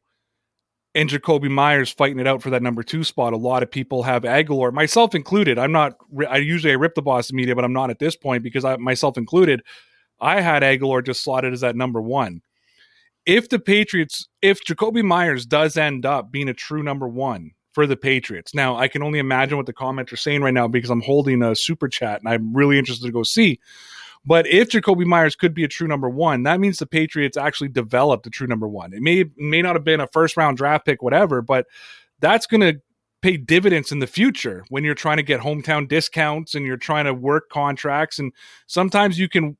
and 0.95 1.09
Jakobi 1.09 1.49
Meyers 1.49 1.91
fighting 1.91 2.19
it 2.19 2.27
out 2.27 2.43
for 2.43 2.51
that 2.51 2.61
number 2.61 2.83
two 2.83 3.03
spot. 3.03 3.33
A 3.33 3.37
lot 3.37 3.63
of 3.63 3.71
people 3.71 4.03
have 4.03 4.23
Agholor, 4.23 4.71
myself 4.71 5.15
included. 5.15 5.57
I'm 5.57 5.71
not. 5.71 5.93
I 6.29 6.37
usually 6.37 6.71
I 6.71 6.75
rip 6.75 6.93
the 6.93 7.01
Boston 7.01 7.35
media, 7.35 7.55
but 7.55 7.65
I'm 7.65 7.73
not 7.73 7.89
at 7.89 7.97
this 7.97 8.15
point 8.15 8.43
because 8.43 8.63
I 8.63 8.77
myself 8.77 9.17
included. 9.17 9.63
I 10.19 10.39
had 10.39 10.61
Agholor 10.61 11.03
just 11.03 11.23
slotted 11.23 11.51
as 11.51 11.61
that 11.61 11.75
number 11.75 12.01
one. 12.01 12.41
If 13.25 13.49
the 13.49 13.57
Patriots, 13.57 14.27
if 14.41 14.63
Jakobi 14.63 15.03
Meyers 15.03 15.45
does 15.45 15.77
end 15.77 16.05
up 16.05 16.31
being 16.31 16.49
a 16.49 16.53
true 16.53 16.83
number 16.83 17.07
one 17.07 17.51
for 17.73 17.85
the 17.85 17.97
Patriots, 17.97 18.53
now 18.53 18.75
I 18.75 18.87
can 18.87 19.03
only 19.03 19.19
imagine 19.19 19.57
what 19.57 19.65
the 19.65 19.73
comments 19.73 20.13
are 20.13 20.17
saying 20.17 20.41
right 20.41 20.53
now 20.53 20.67
because 20.67 20.89
I'm 20.89 21.01
holding 21.01 21.41
a 21.41 21.55
super 21.55 21.87
chat 21.87 22.19
and 22.19 22.29
I'm 22.29 22.53
really 22.53 22.77
interested 22.77 23.05
to 23.05 23.11
go 23.11 23.23
see. 23.23 23.59
But 24.25 24.47
if 24.47 24.69
Jakobi 24.69 25.05
Meyers 25.05 25.35
could 25.35 25.53
be 25.53 25.65
a 25.65 25.67
true 25.67 25.87
number 25.87 26.09
one, 26.09 26.43
that 26.43 26.59
means 26.59 26.79
the 26.79 26.85
Patriots 26.85 27.35
actually 27.35 27.69
developed 27.69 28.25
a 28.25 28.29
true 28.29 28.47
number 28.47 28.67
one. 28.67 28.93
It 28.93 29.01
may 29.01 29.25
may 29.37 29.61
not 29.61 29.75
have 29.75 29.83
been 29.83 29.99
a 29.99 30.07
first 30.07 30.37
round 30.37 30.57
draft 30.57 30.85
pick, 30.85 31.01
whatever, 31.01 31.41
but 31.41 31.67
that's 32.19 32.45
going 32.45 32.61
to 32.61 32.81
pay 33.21 33.37
dividends 33.37 33.91
in 33.91 33.99
the 33.99 34.07
future 34.07 34.65
when 34.69 34.83
you're 34.83 34.95
trying 34.95 35.17
to 35.17 35.23
get 35.23 35.41
hometown 35.41 35.87
discounts 35.87 36.55
and 36.55 36.65
you're 36.65 36.77
trying 36.77 37.05
to 37.05 37.13
work 37.13 37.49
contracts. 37.49 38.19
And 38.19 38.33
sometimes 38.67 39.17
you 39.17 39.27
can 39.27 39.57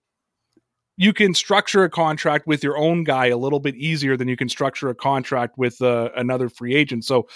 you 0.98 1.14
can 1.14 1.34
structure 1.34 1.84
a 1.84 1.90
contract 1.90 2.46
with 2.48 2.64
your 2.64 2.78
own 2.78 3.04
guy 3.04 3.28
a 3.28 3.38
little 3.38 3.60
bit 3.60 3.76
easier 3.76 4.16
than 4.16 4.28
you 4.28 4.38
can 4.38 4.50
structure 4.50 4.90
a 4.90 4.96
contract 4.96 5.58
with 5.58 5.82
uh, 5.82 6.10
another 6.16 6.50
free 6.50 6.76
agent. 6.76 7.06
So 7.06 7.28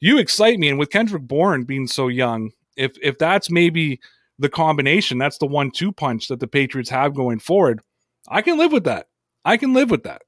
you 0.00 0.18
excite 0.18 0.58
me, 0.58 0.68
and 0.68 0.78
with 0.78 0.90
Kendrick 0.90 1.22
Bourne 1.22 1.64
being 1.64 1.86
so 1.86 2.08
young, 2.08 2.50
if 2.76 2.92
if 3.02 3.18
that's 3.18 3.50
maybe 3.50 4.00
the 4.38 4.48
combination, 4.48 5.18
that's 5.18 5.38
the 5.38 5.46
one 5.46 5.70
two 5.70 5.92
punch 5.92 6.28
that 6.28 6.40
the 6.40 6.46
Patriots 6.46 6.90
have 6.90 7.14
going 7.14 7.40
forward. 7.40 7.80
I 8.28 8.42
can 8.42 8.58
live 8.58 8.72
with 8.72 8.84
that. 8.84 9.08
I 9.44 9.56
can 9.56 9.74
live 9.74 9.90
with 9.90 10.04
that. 10.04 10.22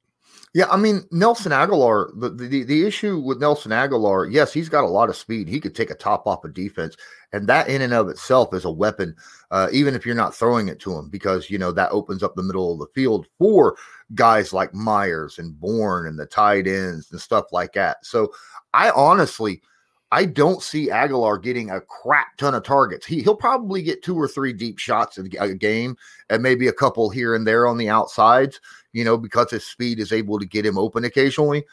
Yeah, 0.55 0.67
I 0.71 0.77
mean 0.77 1.05
Nelson 1.11 1.51
Agholor. 1.51 2.11
The, 2.21 2.29
the 2.29 2.65
the 2.65 2.87
issue 2.87 3.19
with 3.19 3.41
Nelson 3.41 3.73
Agholor, 3.73 4.31
yes, 4.31 4.53
he's 4.53 4.69
got 4.69 4.85
a 4.85 4.89
lot 4.89 5.09
of 5.09 5.17
speed. 5.17 5.49
He 5.49 5.59
could 5.59 5.75
take 5.75 5.91
a 5.91 5.95
top 5.95 6.27
off 6.27 6.45
a 6.45 6.49
of 6.49 6.53
defense, 6.53 6.95
and 7.33 7.49
that 7.49 7.69
in 7.69 7.81
and 7.81 7.95
of 7.95 8.11
itself 8.11 8.53
is 8.53 8.67
a 8.67 8.71
weapon. 8.71 9.17
Uh, 9.51 9.69
even 9.73 9.95
if 9.95 10.05
you're 10.05 10.15
not 10.15 10.35
throwing 10.35 10.69
it 10.69 10.79
to 10.81 10.95
him, 10.95 11.09
because 11.09 11.49
you 11.49 11.57
know 11.57 11.73
that 11.73 11.91
opens 11.91 12.23
up 12.23 12.35
the 12.35 12.43
middle 12.43 12.71
of 12.73 12.79
the 12.81 12.87
field 12.95 13.27
for 13.39 13.77
guys 14.15 14.53
like 14.53 14.75
Meyers 14.75 15.39
and 15.39 15.59
Bourne 15.59 16.07
and 16.07 16.19
the 16.19 16.27
tight 16.27 16.67
ends 16.67 17.11
and 17.13 17.21
stuff 17.21 17.47
like 17.53 17.73
that. 17.73 18.05
So 18.05 18.31
I 18.75 18.91
honestly, 18.91 19.63
I 20.13 20.27
don't 20.27 20.63
see 20.63 20.91
Agholor 20.91 21.43
getting 21.43 21.71
a 21.71 21.81
crap 21.81 22.37
ton 22.37 22.55
of 22.55 22.63
targets. 22.65 23.07
He 23.07 23.23
he'll 23.23 23.35
probably 23.35 23.83
get 23.83 24.05
two 24.05 24.15
or 24.15 24.29
three 24.29 24.53
deep 24.53 24.79
shots 24.79 25.17
a, 25.17 25.55
game, 25.55 25.97
and 26.29 26.43
maybe 26.43 26.69
a 26.69 26.73
couple 26.73 27.09
here 27.09 27.35
and 27.35 27.47
there 27.47 27.67
on 27.67 27.79
the 27.79 27.89
outsides. 27.89 28.61
You 28.93 29.05
know, 29.05 29.17
because 29.17 29.51
his 29.51 29.65
speed 29.65 29.99
is 29.99 30.13
able 30.13 30.39
to 30.39 30.45
get 30.45 30.67
him 30.67 30.77
open 30.77 31.05
occasionally. 31.05 31.65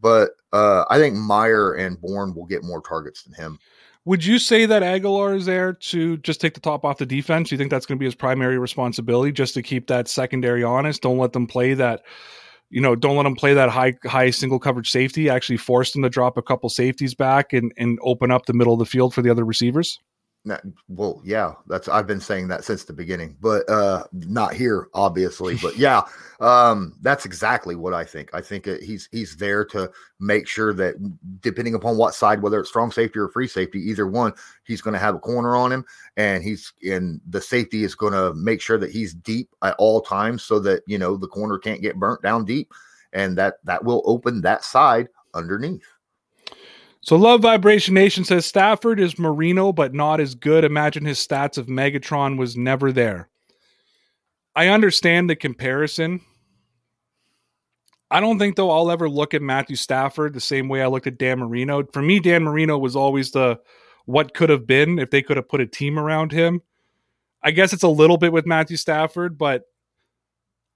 But 0.00 0.30
uh, 0.52 0.84
I 0.88 0.98
think 0.98 1.16
Meyer 1.16 1.74
and 1.74 2.00
Bourne 2.00 2.34
will 2.34 2.46
get 2.46 2.62
more 2.62 2.80
targets 2.80 3.24
than 3.24 3.34
him. 3.34 3.58
Would 4.04 4.24
you 4.24 4.38
say 4.38 4.64
that 4.64 4.82
Agholor 4.82 5.36
is 5.36 5.44
there 5.44 5.72
to 5.72 6.18
just 6.18 6.40
take 6.40 6.54
the 6.54 6.60
top 6.60 6.84
off 6.84 6.98
the 6.98 7.04
defense? 7.04 7.50
You 7.50 7.58
think 7.58 7.70
that's 7.70 7.84
going 7.84 7.98
to 7.98 8.00
be 8.00 8.06
his 8.06 8.14
primary 8.14 8.58
responsibility, 8.58 9.32
just 9.32 9.54
to 9.54 9.62
keep 9.62 9.88
that 9.88 10.06
secondary 10.06 10.62
honest? 10.62 11.02
Don't 11.02 11.18
let 11.18 11.32
them 11.32 11.48
play 11.48 11.74
that 11.74 12.02
you 12.70 12.80
know, 12.80 12.94
don't 12.94 13.16
let 13.16 13.22
them 13.22 13.34
play 13.34 13.54
that 13.54 13.70
high 13.70 13.94
high 14.04 14.30
single 14.30 14.58
coverage 14.58 14.90
safety. 14.90 15.30
Actually, 15.30 15.56
force 15.56 15.92
them 15.92 16.02
to 16.02 16.08
drop 16.08 16.36
a 16.36 16.42
couple 16.42 16.68
safeties 16.68 17.14
back 17.14 17.52
and 17.52 17.72
and 17.76 17.98
open 18.02 18.30
up 18.30 18.46
the 18.46 18.52
middle 18.52 18.72
of 18.72 18.78
the 18.78 18.86
field 18.86 19.14
for 19.14 19.22
the 19.22 19.30
other 19.30 19.44
receivers 19.44 19.98
well, 20.88 21.20
yeah, 21.24 21.54
that's 21.66 21.88
I've 21.88 22.06
been 22.06 22.20
saying 22.20 22.48
that 22.48 22.64
since 22.64 22.84
the 22.84 22.92
beginning, 22.92 23.36
but 23.40 23.68
uh 23.68 24.04
not 24.12 24.54
here, 24.54 24.88
obviously. 24.94 25.56
But 25.60 25.76
yeah, 25.78 26.02
um, 26.40 26.94
that's 27.02 27.24
exactly 27.24 27.74
what 27.74 27.94
I 27.94 28.04
think. 28.04 28.30
I 28.32 28.40
think 28.40 28.66
he's 28.66 29.08
he's 29.10 29.36
there 29.36 29.64
to 29.66 29.90
make 30.20 30.46
sure 30.46 30.72
that 30.74 30.94
depending 31.40 31.74
upon 31.74 31.96
what 31.96 32.14
side, 32.14 32.42
whether 32.42 32.60
it's 32.60 32.68
strong 32.68 32.90
safety 32.90 33.18
or 33.18 33.28
free 33.28 33.48
safety, 33.48 33.80
either 33.80 34.06
one, 34.06 34.32
he's 34.64 34.80
going 34.80 34.94
to 34.94 35.00
have 35.00 35.14
a 35.14 35.20
corner 35.20 35.56
on 35.56 35.72
him, 35.72 35.84
and 36.16 36.42
he's 36.42 36.72
and 36.88 37.20
the 37.28 37.40
safety 37.40 37.84
is 37.84 37.94
going 37.94 38.12
to 38.12 38.34
make 38.34 38.60
sure 38.60 38.78
that 38.78 38.90
he's 38.90 39.14
deep 39.14 39.50
at 39.62 39.74
all 39.78 40.00
times, 40.00 40.42
so 40.42 40.58
that 40.60 40.82
you 40.86 40.98
know 40.98 41.16
the 41.16 41.28
corner 41.28 41.58
can't 41.58 41.82
get 41.82 41.96
burnt 41.96 42.22
down 42.22 42.44
deep, 42.44 42.72
and 43.12 43.36
that 43.36 43.54
that 43.64 43.84
will 43.84 44.02
open 44.04 44.40
that 44.42 44.64
side 44.64 45.08
underneath. 45.34 45.82
So 47.08 47.16
Love 47.16 47.40
Vibration 47.40 47.94
Nation 47.94 48.22
says 48.22 48.44
Stafford 48.44 49.00
is 49.00 49.18
Marino, 49.18 49.72
but 49.72 49.94
not 49.94 50.20
as 50.20 50.34
good. 50.34 50.62
Imagine 50.62 51.06
his 51.06 51.18
stats 51.18 51.56
if 51.56 51.64
Megatron 51.64 52.36
was 52.36 52.54
never 52.54 52.92
there. 52.92 53.30
I 54.54 54.68
understand 54.68 55.30
the 55.30 55.34
comparison. 55.34 56.20
I 58.10 58.20
don't 58.20 58.38
think 58.38 58.56
though 58.56 58.70
I'll 58.70 58.90
ever 58.90 59.08
look 59.08 59.32
at 59.32 59.40
Matthew 59.40 59.74
Stafford 59.74 60.34
the 60.34 60.40
same 60.40 60.68
way 60.68 60.82
I 60.82 60.86
looked 60.88 61.06
at 61.06 61.16
Dan 61.16 61.38
Marino. 61.38 61.82
For 61.94 62.02
me, 62.02 62.20
Dan 62.20 62.44
Marino 62.44 62.76
was 62.76 62.94
always 62.94 63.30
the 63.30 63.58
what 64.04 64.34
could 64.34 64.50
have 64.50 64.66
been 64.66 64.98
if 64.98 65.08
they 65.08 65.22
could 65.22 65.38
have 65.38 65.48
put 65.48 65.62
a 65.62 65.66
team 65.66 65.98
around 65.98 66.30
him. 66.30 66.60
I 67.42 67.52
guess 67.52 67.72
it's 67.72 67.84
a 67.84 67.88
little 67.88 68.18
bit 68.18 68.34
with 68.34 68.44
Matthew 68.44 68.76
Stafford, 68.76 69.38
but 69.38 69.62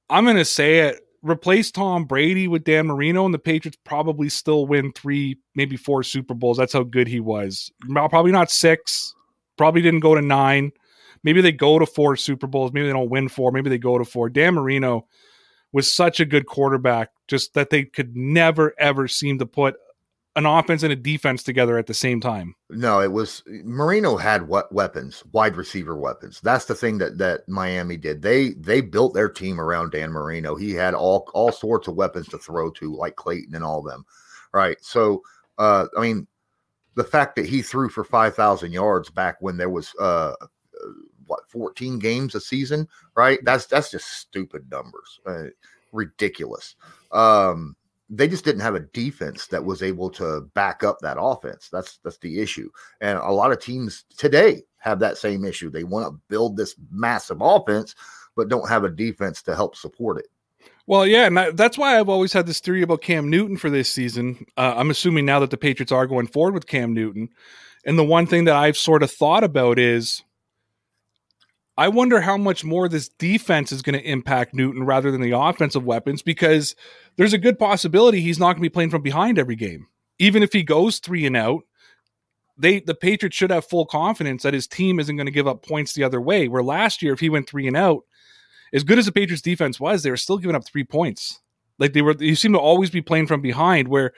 I'm 0.09 0.25
going 0.25 0.37
to 0.37 0.47
say 0.47 0.79
it 0.79 1.07
replace 1.23 1.71
Tom 1.71 2.05
Brady 2.05 2.49
with 2.49 2.65
Dan 2.65 2.87
Marino, 2.87 3.25
and 3.25 3.33
the 3.33 3.39
Patriots 3.39 3.79
probably 3.85 4.29
still 4.29 4.67
win 4.67 4.93
three, 4.93 5.39
maybe 5.55 5.77
four 5.77 6.03
Super 6.03 6.35
Bowls. 6.35 6.59
That's 6.59 6.73
how 6.73 6.83
good 6.83 7.09
he 7.09 7.21
was. 7.21 7.71
Probably 7.89 8.33
not 8.33 8.51
six. 8.51 9.15
Probably 9.57 9.83
didn't 9.83 10.01
go 10.01 10.15
to 10.15 10.23
nine. 10.23 10.73
Maybe 11.25 11.41
they 11.41 11.53
go 11.53 11.79
to 11.79 11.87
four 11.87 12.17
Super 12.17 12.47
Bowls. 12.47 12.73
Maybe 12.73 12.87
they 12.87 12.93
don't 12.93 13.11
win 13.11 13.29
four. 13.29 13.53
Maybe 13.53 13.71
they 13.71 13.79
go 13.79 13.99
to 13.99 14.05
four. 14.05 14.29
Dan 14.29 14.55
Marino 14.55 15.07
was 15.73 15.93
such 15.93 16.21
a 16.21 16.27
good 16.27 16.47
quarterback, 16.47 17.11
just 17.29 17.55
that 17.55 17.71
they 17.71 17.85
could 17.85 18.17
never 18.17 18.75
ever 18.79 19.07
seem 19.09 19.39
to 19.39 19.47
put 19.47 19.77
an 20.35 20.47
offense 20.47 20.83
and 20.83 20.93
a 20.93 20.97
defense 20.97 21.43
together 21.43 21.79
at 21.79 21.87
the 21.87 21.95
same 21.95 22.21
time. 22.21 22.55
No, 22.71 23.01
it 23.01 23.13
was 23.13 23.43
Marino 23.47 24.17
had 24.17 24.49
what 24.49 24.73
weapons, 24.73 25.23
wide 25.33 25.57
receiver 25.57 25.97
weapons. 25.97 26.41
That's 26.41 26.65
the 26.65 26.75
thing 26.75 26.99
that 26.99 27.19
that 27.19 27.49
Miami 27.49 27.97
did. 27.97 28.23
They 28.23 28.51
they 28.51 28.81
built 28.81 29.15
their 29.15 29.29
team 29.29 29.61
around 29.61 29.93
Dan 29.93 30.11
Marino. 30.11 30.55
He 30.55 30.73
had 30.73 30.95
all 30.95 31.29
all 31.35 31.53
sorts 31.53 31.87
of 31.87 31.97
weapons 31.97 32.29
to 32.29 32.39
throw 32.39 32.71
to, 32.73 32.95
like 32.95 33.17
Clayton 33.17 33.55
and 33.55 33.65
all 33.65 33.83
them. 33.83 34.05
Right. 34.53 34.79
So 34.81 35.23
uh 35.59 35.87
I 35.97 36.01
mean 36.01 36.27
the 36.95 37.05
fact 37.05 37.37
that 37.37 37.47
he 37.47 37.63
threw 37.63 37.89
for 37.89 38.05
5,000 38.05 38.71
yards 38.71 39.09
back 39.09 39.37
when 39.41 39.57
there 39.57 39.71
was 39.71 39.95
uh 40.01 40.35
what 41.27 41.49
14 41.49 41.99
games 41.99 42.35
a 42.35 42.41
season, 42.41 42.89
right? 43.15 43.39
That's 43.45 43.67
that's 43.67 43.91
just 43.91 44.09
stupid 44.19 44.71
numbers. 44.71 45.21
Uh, 45.27 45.45
ridiculous. 45.93 46.75
Um 47.11 47.77
they 48.15 48.29
just 48.29 48.45
didn't 48.45 48.61
have 48.61 48.75
a 48.75 48.81
defense 48.81 49.47
that 49.47 49.65
was 49.65 49.83
able 49.83 50.11
to 50.11 50.43
back 50.55 50.85
up 50.85 50.99
that 51.01 51.17
offense. 51.19 51.71
That's 51.73 51.99
that's 52.05 52.19
the 52.19 52.41
issue. 52.41 52.69
And 53.01 53.19
a 53.19 53.33
lot 53.33 53.53
of 53.53 53.61
teams 53.61 54.05
today 54.17 54.63
have 54.79 54.99
that 54.99 55.17
same 55.17 55.45
issue. 55.45 55.71
They 55.71 55.85
want 55.85 56.07
to 56.07 56.21
build 56.29 56.57
this 56.57 56.77
massive 56.91 57.39
offense, 57.41 57.95
but 58.37 58.51
don't 58.51 58.69
have 58.69 58.85
a 58.85 58.91
defense 58.91 59.43
to 59.43 59.57
help 59.57 59.77
support 59.77 60.19
it. 60.19 60.27
Well, 60.87 61.07
yeah, 61.07 61.27
and 61.27 61.57
that's 61.57 61.79
why 61.79 61.99
I've 61.99 62.09
always 62.09 62.33
had 62.33 62.47
this 62.47 62.61
theory 62.61 62.83
about 62.83 63.03
Cam 63.03 63.31
Newton 63.31 63.57
for 63.57 63.71
this 63.71 63.89
season. 63.89 64.45
Uh, 64.57 64.75
I'm 64.77 64.91
assuming 64.91 65.25
now 65.25 65.39
that 65.41 65.51
the 65.51 65.57
Patriots 65.57 65.93
are 65.93 66.07
going 66.07 66.27
forward 66.27 66.55
with 66.55 66.67
Cam 66.67 66.93
Newton, 66.93 67.31
and 67.87 67.99
the 67.99 68.05
one 68.05 68.27
thing 68.27 68.45
that 68.45 68.57
I've 68.57 68.77
sort 68.77 69.03
of 69.03 69.11
thought 69.11 69.45
about 69.45 69.79
is 69.79 70.23
I 71.77 71.89
wonder 71.89 72.21
how 72.21 72.37
much 72.37 72.65
more 72.65 72.89
this 72.89 73.09
defense 73.09 73.73
is 73.73 73.83
going 73.83 73.99
to 73.99 74.09
impact 74.09 74.55
Newton 74.55 74.85
rather 74.85 75.11
than 75.11 75.23
the 75.23 75.39
offensive 75.39 75.85
weapons 75.85 76.23
because 76.23 76.77
there's 77.17 77.33
a 77.33 77.39
good 77.39 77.59
possibility 77.59 78.21
he's 78.21 78.39
not 78.39 78.53
going 78.53 78.57
to 78.57 78.63
be 78.63 78.69
playing 78.69 78.91
from 78.91 79.03
behind 79.03 79.39
every 79.39 79.57
game. 79.57 79.87
Even 80.19 80.43
if 80.43 80.53
he 80.53 80.63
goes 80.63 80.99
three 80.99 81.25
and 81.25 81.37
out, 81.37 81.63
they 82.59 82.81
the 82.81 82.95
Patriots 82.95 83.37
should 83.37 83.51
have 83.51 83.65
full 83.65 83.87
confidence 83.87 84.43
that 84.43 84.55
his 84.55 84.67
team 84.67 85.01
isn't 85.01 85.17
going 85.17 85.27
to 85.27 85.33
give 85.33 85.49
up 85.49 85.67
points 85.67 85.95
the 85.95 86.05
other 86.05 86.21
way. 86.21 86.49
Where 86.49 86.63
last 86.63 87.03
year, 87.03 87.15
if 87.15 87.21
he 87.21 87.31
went 87.31 87.49
three 87.49 87.67
and 87.67 87.77
out, 87.77 88.03
as 88.73 88.85
good 88.85 88.99
as 88.99 89.07
the 89.07 89.13
Patriots 89.13 89.43
defense 89.43 89.81
was, 89.81 90.03
they 90.03 90.11
were 90.11 90.17
still 90.17 90.39
giving 90.39 90.57
up 90.57 90.65
three 90.65 90.85
points. 90.85 91.41
Like 91.79 91.93
they 91.93 92.03
were, 92.03 92.15
you 92.19 92.35
seem 92.37 92.53
to 92.53 92.59
always 92.59 92.91
be 92.91 93.03
playing 93.03 93.27
from 93.27 93.41
behind. 93.41 93.89
Where 93.89 94.13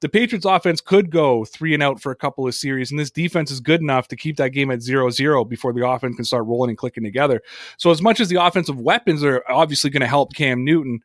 the 0.00 0.08
Patriots 0.08 0.46
offense 0.46 0.80
could 0.80 1.10
go 1.10 1.44
three 1.44 1.74
and 1.74 1.82
out 1.82 2.00
for 2.00 2.10
a 2.10 2.16
couple 2.16 2.46
of 2.46 2.54
series, 2.54 2.90
and 2.90 2.98
this 2.98 3.10
defense 3.10 3.50
is 3.50 3.60
good 3.60 3.80
enough 3.80 4.08
to 4.08 4.16
keep 4.16 4.36
that 4.36 4.50
game 4.50 4.70
at 4.70 4.82
zero 4.82 5.10
zero 5.10 5.44
before 5.44 5.72
the 5.72 5.86
offense 5.86 6.16
can 6.16 6.24
start 6.24 6.46
rolling 6.46 6.70
and 6.70 6.78
clicking 6.78 7.04
together. 7.04 7.42
So 7.76 7.90
as 7.90 8.00
much 8.00 8.20
as 8.20 8.28
the 8.28 8.42
offensive 8.42 8.80
weapons 8.80 9.22
are 9.22 9.44
obviously 9.48 9.90
going 9.90 10.00
to 10.00 10.06
help 10.06 10.34
Cam 10.34 10.64
Newton, 10.64 11.00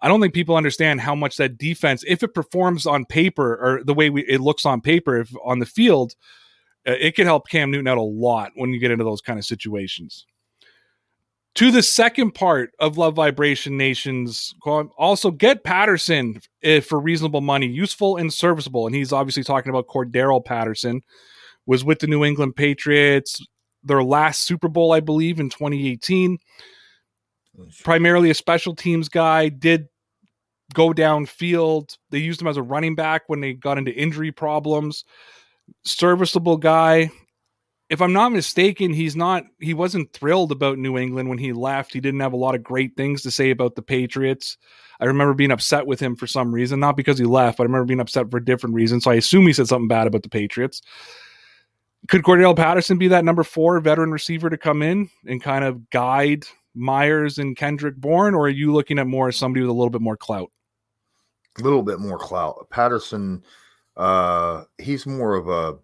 I 0.00 0.08
don't 0.08 0.20
think 0.20 0.34
people 0.34 0.56
understand 0.56 1.00
how 1.00 1.14
much 1.14 1.36
that 1.38 1.56
defense, 1.56 2.04
if 2.06 2.22
it 2.22 2.34
performs 2.34 2.86
on 2.86 3.06
paper 3.06 3.56
or 3.56 3.84
the 3.84 3.94
way 3.94 4.10
we, 4.10 4.22
it 4.26 4.40
looks 4.40 4.66
on 4.66 4.80
paper, 4.80 5.20
if 5.20 5.32
on 5.44 5.58
the 5.58 5.66
field, 5.66 6.14
uh, 6.86 6.92
it 7.00 7.14
can 7.14 7.26
help 7.26 7.48
Cam 7.48 7.70
Newton 7.70 7.88
out 7.88 7.98
a 7.98 8.02
lot 8.02 8.52
when 8.54 8.70
you 8.70 8.78
get 8.78 8.90
into 8.90 9.04
those 9.04 9.22
kind 9.22 9.38
of 9.38 9.44
situations 9.44 10.26
to 11.56 11.70
the 11.70 11.82
second 11.82 12.32
part 12.32 12.70
of 12.78 12.98
Love 12.98 13.14
Vibration 13.14 13.76
Nations. 13.76 14.54
call. 14.62 14.92
Also, 14.98 15.30
get 15.30 15.64
Patterson 15.64 16.40
for 16.82 17.00
reasonable 17.00 17.40
money, 17.40 17.66
useful 17.66 18.16
and 18.16 18.32
serviceable. 18.32 18.86
And 18.86 18.94
he's 18.94 19.12
obviously 19.12 19.42
talking 19.42 19.70
about 19.70 19.88
Cordarrelle 19.88 20.44
Patterson, 20.44 21.02
was 21.66 21.82
with 21.84 21.98
the 21.98 22.06
New 22.06 22.24
England 22.24 22.56
Patriots, 22.56 23.44
their 23.82 24.02
last 24.02 24.44
Super 24.44 24.68
Bowl, 24.68 24.92
I 24.92 25.00
believe, 25.00 25.40
in 25.40 25.48
2018. 25.48 26.38
Primarily 27.82 28.30
a 28.30 28.34
special 28.34 28.74
teams 28.74 29.08
guy, 29.08 29.48
did 29.48 29.88
go 30.74 30.92
downfield. 30.92 31.96
They 32.10 32.18
used 32.18 32.42
him 32.42 32.48
as 32.48 32.58
a 32.58 32.62
running 32.62 32.94
back 32.94 33.22
when 33.28 33.40
they 33.40 33.54
got 33.54 33.78
into 33.78 33.92
injury 33.92 34.30
problems. 34.30 35.04
Serviceable 35.84 36.58
guy. 36.58 37.10
If 37.88 38.02
I'm 38.02 38.12
not 38.12 38.32
mistaken, 38.32 38.92
he's 38.92 39.14
not 39.14 39.44
he 39.60 39.74
wasn't 39.74 40.12
thrilled 40.12 40.50
about 40.50 40.78
New 40.78 40.98
England 40.98 41.28
when 41.28 41.38
he 41.38 41.52
left. 41.52 41.92
He 41.92 42.00
didn't 42.00 42.20
have 42.20 42.32
a 42.32 42.36
lot 42.36 42.54
of 42.54 42.64
great 42.64 42.96
things 42.96 43.22
to 43.22 43.30
say 43.30 43.50
about 43.50 43.76
the 43.76 43.82
Patriots. 43.82 44.58
I 44.98 45.04
remember 45.04 45.34
being 45.34 45.52
upset 45.52 45.86
with 45.86 46.00
him 46.00 46.16
for 46.16 46.26
some 46.26 46.52
reason, 46.52 46.80
not 46.80 46.96
because 46.96 47.18
he 47.18 47.26
left, 47.26 47.58
but 47.58 47.64
I 47.64 47.66
remember 47.66 47.84
being 47.84 48.00
upset 48.00 48.30
for 48.30 48.38
a 48.38 48.44
different 48.44 48.74
reason. 48.74 49.00
So 49.00 49.10
I 49.10 49.14
assume 49.14 49.46
he 49.46 49.52
said 49.52 49.68
something 49.68 49.88
bad 49.88 50.06
about 50.06 50.22
the 50.22 50.28
Patriots. 50.28 50.82
Could 52.08 52.22
Cordell 52.22 52.56
Patterson 52.56 52.98
be 52.98 53.08
that 53.08 53.24
number 53.24 53.42
four 53.42 53.78
veteran 53.80 54.10
receiver 54.10 54.48
to 54.48 54.56
come 54.56 54.82
in 54.82 55.10
and 55.26 55.42
kind 55.42 55.64
of 55.64 55.90
guide 55.90 56.44
Meyers 56.74 57.38
and 57.38 57.56
Kendrick 57.56 57.96
Bourne, 57.96 58.34
or 58.34 58.46
are 58.46 58.50
you 58.50 58.72
looking 58.72 58.98
at 58.98 59.06
more 59.06 59.28
as 59.28 59.36
somebody 59.36 59.62
with 59.62 59.70
a 59.70 59.74
little 59.74 59.90
bit 59.90 60.02
more 60.02 60.16
clout? 60.16 60.50
A 61.58 61.62
little 61.62 61.82
bit 61.82 61.98
more 61.98 62.18
clout. 62.18 62.66
Patterson, 62.70 63.42
uh, 63.96 64.64
he's 64.78 65.06
more 65.06 65.34
of 65.34 65.48
a 65.48 65.78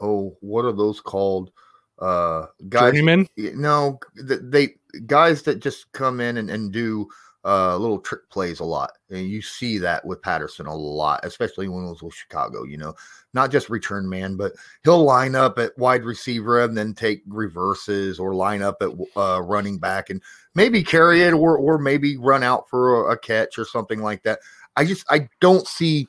oh, 0.00 0.36
what 0.40 0.64
are 0.64 0.72
those 0.72 1.00
called? 1.00 1.50
Uh, 1.98 2.46
guys. 2.68 2.92
Journeyman? 2.92 3.26
No, 3.36 3.98
they 4.16 4.74
guys 5.06 5.42
that 5.42 5.60
just 5.60 5.90
come 5.92 6.20
in 6.20 6.38
and, 6.38 6.50
and 6.50 6.72
do 6.72 7.08
uh 7.44 7.74
little 7.76 7.98
trick 7.98 8.28
plays 8.28 8.60
a 8.60 8.64
lot 8.64 8.92
and 9.08 9.26
you 9.26 9.40
see 9.40 9.78
that 9.78 10.04
with 10.04 10.20
patterson 10.20 10.66
a 10.66 10.74
lot 10.74 11.20
especially 11.22 11.68
when 11.68 11.86
it 11.86 11.88
was 11.88 12.02
with 12.02 12.12
chicago 12.12 12.64
you 12.64 12.76
know 12.76 12.94
not 13.32 13.50
just 13.50 13.70
return 13.70 14.06
man 14.06 14.36
but 14.36 14.52
he'll 14.84 15.04
line 15.04 15.34
up 15.34 15.58
at 15.58 15.76
wide 15.78 16.04
receiver 16.04 16.60
and 16.60 16.76
then 16.76 16.92
take 16.92 17.22
reverses 17.26 18.18
or 18.18 18.34
line 18.34 18.60
up 18.60 18.76
at 18.82 18.90
uh 19.16 19.40
running 19.40 19.78
back 19.78 20.10
and 20.10 20.20
maybe 20.54 20.82
carry 20.82 21.22
it 21.22 21.32
or 21.32 21.56
or 21.56 21.78
maybe 21.78 22.18
run 22.18 22.42
out 22.42 22.68
for 22.68 23.06
a, 23.08 23.12
a 23.12 23.18
catch 23.18 23.58
or 23.58 23.64
something 23.64 24.00
like 24.00 24.22
that 24.22 24.38
i 24.76 24.84
just 24.84 25.06
i 25.08 25.26
don't 25.40 25.66
see 25.66 26.06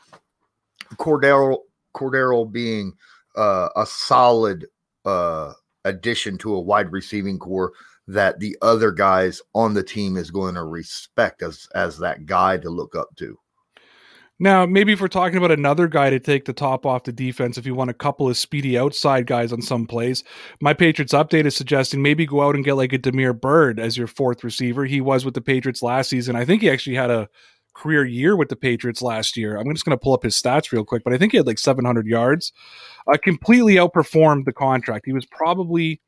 cordero 0.96 1.60
cordero 1.96 2.50
being 2.52 2.92
uh 3.36 3.70
a 3.76 3.86
solid 3.86 4.68
uh 5.06 5.54
addition 5.86 6.38
to 6.38 6.54
a 6.54 6.62
wide 6.62 6.92
receiving 6.92 7.40
core 7.40 7.72
that 8.08 8.40
the 8.40 8.58
other 8.62 8.92
guys 8.92 9.42
on 9.54 9.74
the 9.74 9.84
team 9.84 10.18
is 10.18 10.32
going 10.32 10.56
to 10.56 10.64
respect 10.64 11.42
as 11.42 11.68
as 11.76 11.98
that 11.98 12.26
guy 12.26 12.58
to 12.58 12.70
look 12.70 12.96
up 12.96 13.16
to. 13.18 13.38
Now, 14.42 14.66
maybe 14.66 14.94
if 14.94 15.00
we're 15.00 15.08
talking 15.08 15.38
about 15.38 15.52
another 15.52 15.88
guy 15.88 16.10
to 16.10 16.20
take 16.20 16.46
the 16.46 16.54
top 16.54 16.84
off 16.84 17.04
the 17.04 17.12
defense, 17.12 17.60
if 17.60 17.66
you 17.68 17.76
want 17.76 17.92
a 17.92 17.94
couple 17.94 18.28
of 18.28 18.36
speedy 18.36 18.76
outside 18.76 19.28
guys 19.28 19.54
on 19.54 19.62
some 19.62 19.86
plays, 19.86 20.24
my 20.60 20.74
Patriots 20.74 21.14
update 21.14 21.46
is 21.46 21.56
suggesting 21.56 22.02
maybe 22.02 22.26
go 22.26 22.42
out 22.42 22.56
and 22.56 22.66
get 22.66 22.74
like 22.74 22.92
a 22.92 22.98
Damiere 22.98 23.34
Byrd 23.34 23.80
as 23.80 23.96
your 23.96 24.08
fourth 24.08 24.44
receiver. 24.44 24.86
He 24.86 25.00
was 25.00 25.24
with 25.24 25.36
the 25.36 25.42
Patriots 25.42 25.84
last 25.84 26.10
season. 26.10 26.36
I 26.36 26.44
think 26.44 26.64
he 26.64 26.72
actually 26.72 26.96
had 26.96 27.12
a 27.12 27.30
career 27.74 28.06
year 28.06 28.36
with 28.36 28.50
the 28.50 28.56
Patriots 28.56 29.02
last 29.02 29.38
year. 29.38 29.58
I'm 29.58 29.72
just 29.74 29.86
going 29.86 29.98
to 29.98 30.02
pull 30.02 30.14
up 30.14 30.24
his 30.24 30.36
stats 30.36 30.72
real 30.72 30.84
quick, 30.84 31.04
but 31.04 31.14
I 31.14 31.18
think 31.18 31.32
he 31.32 31.38
had 31.38 31.48
like 31.48 31.60
700 31.60 32.06
yards. 32.06 32.52
Uh, 33.12 33.18
completely 33.18 33.76
outperformed 33.76 34.46
the 34.46 34.54
contract. 34.54 35.06
He 35.06 35.14
was 35.14 35.26
probably 35.26 36.02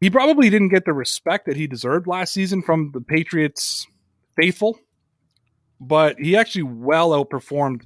he 0.00 0.10
probably 0.10 0.48
didn't 0.48 0.68
get 0.68 0.84
the 0.84 0.92
respect 0.92 1.46
that 1.46 1.56
he 1.56 1.66
deserved 1.66 2.06
last 2.06 2.32
season 2.32 2.62
from 2.62 2.92
the 2.92 3.00
Patriots 3.00 3.86
faithful, 4.36 4.78
but 5.80 6.16
he 6.18 6.36
actually 6.36 6.62
well 6.62 7.10
outperformed 7.10 7.82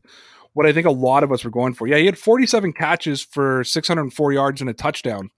what 0.52 0.66
I 0.66 0.72
think 0.72 0.86
a 0.86 0.90
lot 0.90 1.24
of 1.24 1.32
us 1.32 1.44
were 1.44 1.50
going 1.50 1.72
for. 1.72 1.86
Yeah, 1.86 1.96
he 1.96 2.04
had 2.04 2.18
47 2.18 2.74
catches 2.74 3.22
for 3.22 3.64
604 3.64 4.32
yards 4.32 4.60
and 4.60 4.68
a 4.68 4.74
touchdown. 4.74 5.30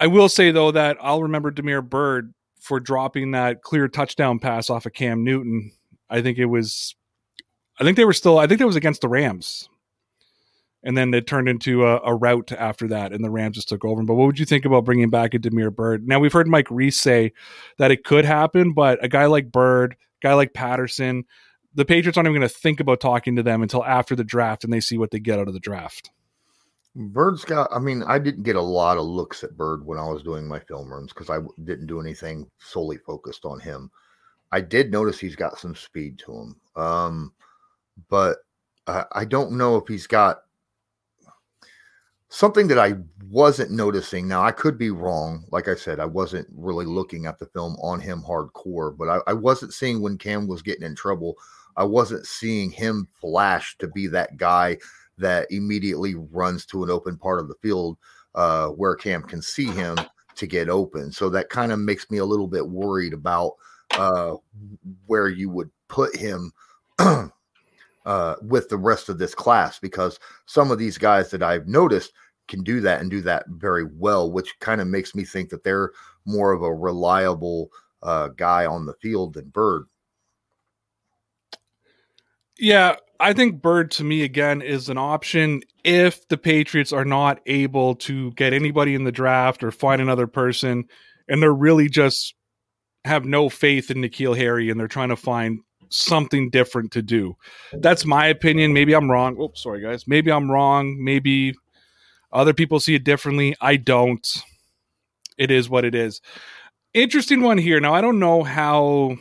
I 0.00 0.08
will 0.08 0.28
say 0.28 0.50
though 0.50 0.72
that 0.72 0.96
I'll 1.00 1.22
remember 1.22 1.50
Damiere 1.50 1.82
Byrd 1.82 2.34
for 2.68 2.78
dropping 2.78 3.32
that 3.32 3.62
clear 3.62 3.88
touchdown 3.88 4.38
pass 4.38 4.70
off 4.70 4.86
of 4.86 4.92
Cam 4.92 5.24
Newton. 5.24 5.72
I 6.08 6.22
think 6.22 6.38
it 6.38 6.46
was 6.46 6.94
I 7.80 7.84
think 7.84 7.96
they 7.96 8.04
were 8.04 8.12
still 8.12 8.38
I 8.38 8.46
think 8.46 8.60
that 8.60 8.66
was 8.66 8.76
against 8.76 9.00
the 9.00 9.08
Rams 9.08 9.68
and 10.82 10.96
then 10.96 11.12
it 11.12 11.26
turned 11.26 11.48
into 11.48 11.84
a, 11.84 12.00
a, 12.04 12.14
route 12.14 12.52
after 12.52 12.86
that, 12.88 13.12
and 13.12 13.24
the 13.24 13.30
Rams 13.30 13.56
just 13.56 13.68
took 13.68 13.84
over. 13.84 14.02
But 14.04 14.14
what 14.14 14.26
would 14.26 14.38
you 14.38 14.46
think 14.46 14.64
about 14.64 14.84
bringing 14.84 15.10
back 15.10 15.34
a 15.34 15.38
Damiere 15.38 15.72
Byrd? 15.72 16.06
Now 16.06 16.20
we've 16.20 16.32
heard 16.32 16.46
Mike 16.46 16.70
Reiss 16.70 16.98
say 16.98 17.32
that 17.78 17.90
it 17.90 18.04
could 18.04 18.24
happen, 18.24 18.74
but 18.74 19.02
a 19.04 19.08
guy 19.08 19.26
like 19.26 19.50
Byrd, 19.50 19.96
guy 20.22 20.34
like 20.34 20.54
Patterson, 20.54 21.24
the 21.74 21.84
Patriots 21.84 22.16
aren't 22.16 22.28
even 22.28 22.40
going 22.40 22.48
to 22.48 22.54
think 22.54 22.80
about 22.80 23.00
talking 23.00 23.36
to 23.36 23.42
them 23.42 23.62
until 23.62 23.84
after 23.84 24.14
the 24.14 24.24
draft, 24.24 24.62
and 24.62 24.72
they 24.72 24.80
see 24.80 24.98
what 24.98 25.10
they 25.10 25.18
get 25.18 25.40
out 25.40 25.48
of 25.48 25.54
the 25.54 25.60
draft. 25.60 26.10
Byrd's 26.94 27.44
got. 27.44 27.68
I 27.72 27.78
mean, 27.78 28.02
I 28.02 28.18
didn't 28.18 28.42
get 28.42 28.56
a 28.56 28.62
lot 28.62 28.96
of 28.96 29.04
looks 29.04 29.44
at 29.44 29.56
Byrd 29.56 29.84
when 29.84 29.98
I 29.98 30.08
was 30.08 30.22
doing 30.22 30.48
my 30.48 30.58
film 30.58 30.92
rooms 30.92 31.12
because 31.12 31.30
I 31.30 31.38
didn't 31.64 31.86
do 31.86 32.00
anything 32.00 32.50
solely 32.58 32.98
focused 32.98 33.44
on 33.44 33.60
him. 33.60 33.90
I 34.50 34.60
did 34.60 34.90
notice 34.90 35.18
he's 35.18 35.36
got 35.36 35.58
some 35.58 35.76
speed 35.76 36.18
to 36.20 36.32
him, 36.32 36.56
um, 36.76 37.32
but 38.08 38.38
uh, 38.86 39.04
I 39.12 39.24
don't 39.24 39.52
know 39.52 39.76
if 39.76 39.86
he's 39.86 40.06
got 40.06 40.38
something 42.30 42.68
that 42.68 42.78
I 42.78 42.94
wasn't 43.30 43.70
noticing. 43.70 44.26
Now 44.26 44.42
I 44.42 44.52
could 44.52 44.78
be 44.78 44.90
wrong. 44.90 45.44
Like 45.50 45.68
I 45.68 45.74
said, 45.74 46.00
I 46.00 46.06
wasn't 46.06 46.48
really 46.54 46.86
looking 46.86 47.26
at 47.26 47.38
the 47.38 47.46
film 47.46 47.76
on 47.82 48.00
him 48.00 48.22
hardcore, 48.26 48.96
but 48.96 49.08
I, 49.08 49.18
I, 49.26 49.32
wasn't 49.32 49.72
seeing 49.72 50.00
when 50.00 50.18
Cam 50.18 50.46
was 50.46 50.62
getting 50.62 50.84
in 50.84 50.94
trouble. 50.94 51.36
I 51.76 51.84
wasn't 51.84 52.26
seeing 52.26 52.70
him 52.70 53.08
flash 53.20 53.76
to 53.78 53.88
be 53.88 54.06
that 54.08 54.36
guy 54.36 54.78
that 55.18 55.46
immediately 55.50 56.14
runs 56.14 56.64
to 56.66 56.84
an 56.84 56.90
open 56.90 57.16
part 57.16 57.40
of 57.40 57.48
the 57.48 57.56
field 57.62 57.98
uh, 58.34 58.68
where 58.68 58.94
Cam 58.94 59.22
can 59.22 59.42
see 59.42 59.66
him 59.66 59.96
to 60.36 60.46
get 60.46 60.68
open. 60.68 61.12
So 61.12 61.28
that 61.30 61.50
kind 61.50 61.72
of 61.72 61.78
makes 61.78 62.10
me 62.10 62.18
a 62.18 62.24
little 62.24 62.46
bit 62.46 62.66
worried 62.66 63.12
about 63.12 63.54
uh, 63.92 64.34
where 65.06 65.28
you 65.28 65.50
would 65.50 65.70
put 65.88 66.16
him. 66.16 66.52
uh, 68.08 68.36
with 68.40 68.70
the 68.70 68.76
rest 68.76 69.10
of 69.10 69.18
this 69.18 69.34
class 69.34 69.78
because 69.78 70.18
some 70.46 70.70
of 70.70 70.78
these 70.78 70.96
guys 70.96 71.30
that 71.30 71.42
I've 71.42 71.68
noticed 71.68 72.12
can 72.48 72.62
do 72.62 72.80
that 72.80 73.02
and 73.02 73.10
do 73.10 73.20
that 73.20 73.44
very 73.48 73.84
well, 73.84 74.32
which 74.32 74.58
kind 74.60 74.80
of 74.80 74.88
makes 74.88 75.14
me 75.14 75.24
think 75.24 75.50
that 75.50 75.62
they're 75.62 75.92
more 76.24 76.52
of 76.52 76.62
a 76.62 76.74
reliable 76.74 77.70
uh, 78.02 78.28
guy 78.28 78.64
on 78.64 78.86
the 78.86 78.94
field 78.94 79.34
than 79.34 79.50
Byrd. 79.50 79.84
Yeah, 82.58 82.96
I 83.20 83.32
think 83.32 83.60
Byrd 83.60 83.90
to 83.92 84.04
me 84.04 84.22
again 84.22 84.62
is 84.62 84.88
an 84.88 84.98
option 84.98 85.62
if 85.84 86.26
the 86.28 86.38
Patriots 86.38 86.92
are 86.92 87.04
not 87.04 87.40
able 87.46 87.96
to 87.96 88.30
get 88.32 88.52
anybody 88.52 88.94
in 88.94 89.04
the 89.04 89.12
draft 89.12 89.64
or 89.64 89.70
find 89.70 90.00
another 90.00 90.26
person 90.26 90.84
and 91.28 91.42
they're 91.42 91.52
really 91.52 91.88
just 91.88 92.34
have 93.04 93.24
no 93.24 93.48
faith 93.48 93.90
in 93.90 93.98
N'Keal 93.98 94.36
Harry 94.36 94.70
and 94.70 94.78
they're 94.78 94.86
trying 94.86 95.08
to 95.08 95.16
find 95.16 95.60
something 95.88 96.50
different 96.50 96.92
to 96.92 97.02
do. 97.02 97.36
That's 97.72 98.04
my 98.04 98.26
opinion. 98.26 98.72
Maybe 98.72 98.94
I'm 98.94 99.10
wrong. 99.10 99.40
Oops, 99.40 99.60
sorry 99.60 99.80
guys. 99.82 100.06
Maybe 100.06 100.30
I'm 100.30 100.50
wrong. 100.50 101.02
Maybe 101.02 101.54
other 102.32 102.54
people 102.54 102.78
see 102.78 102.94
it 102.94 103.04
differently. 103.04 103.56
I 103.60 103.76
don't. 103.76 104.26
It 105.38 105.50
is 105.50 105.68
what 105.68 105.84
it 105.84 105.94
is. 105.94 106.20
Interesting 106.94 107.42
one 107.42 107.58
here. 107.58 107.80
Now 107.80 107.94
I 107.94 108.00
don't 108.00 108.18
know 108.18 108.42
how 108.42 109.18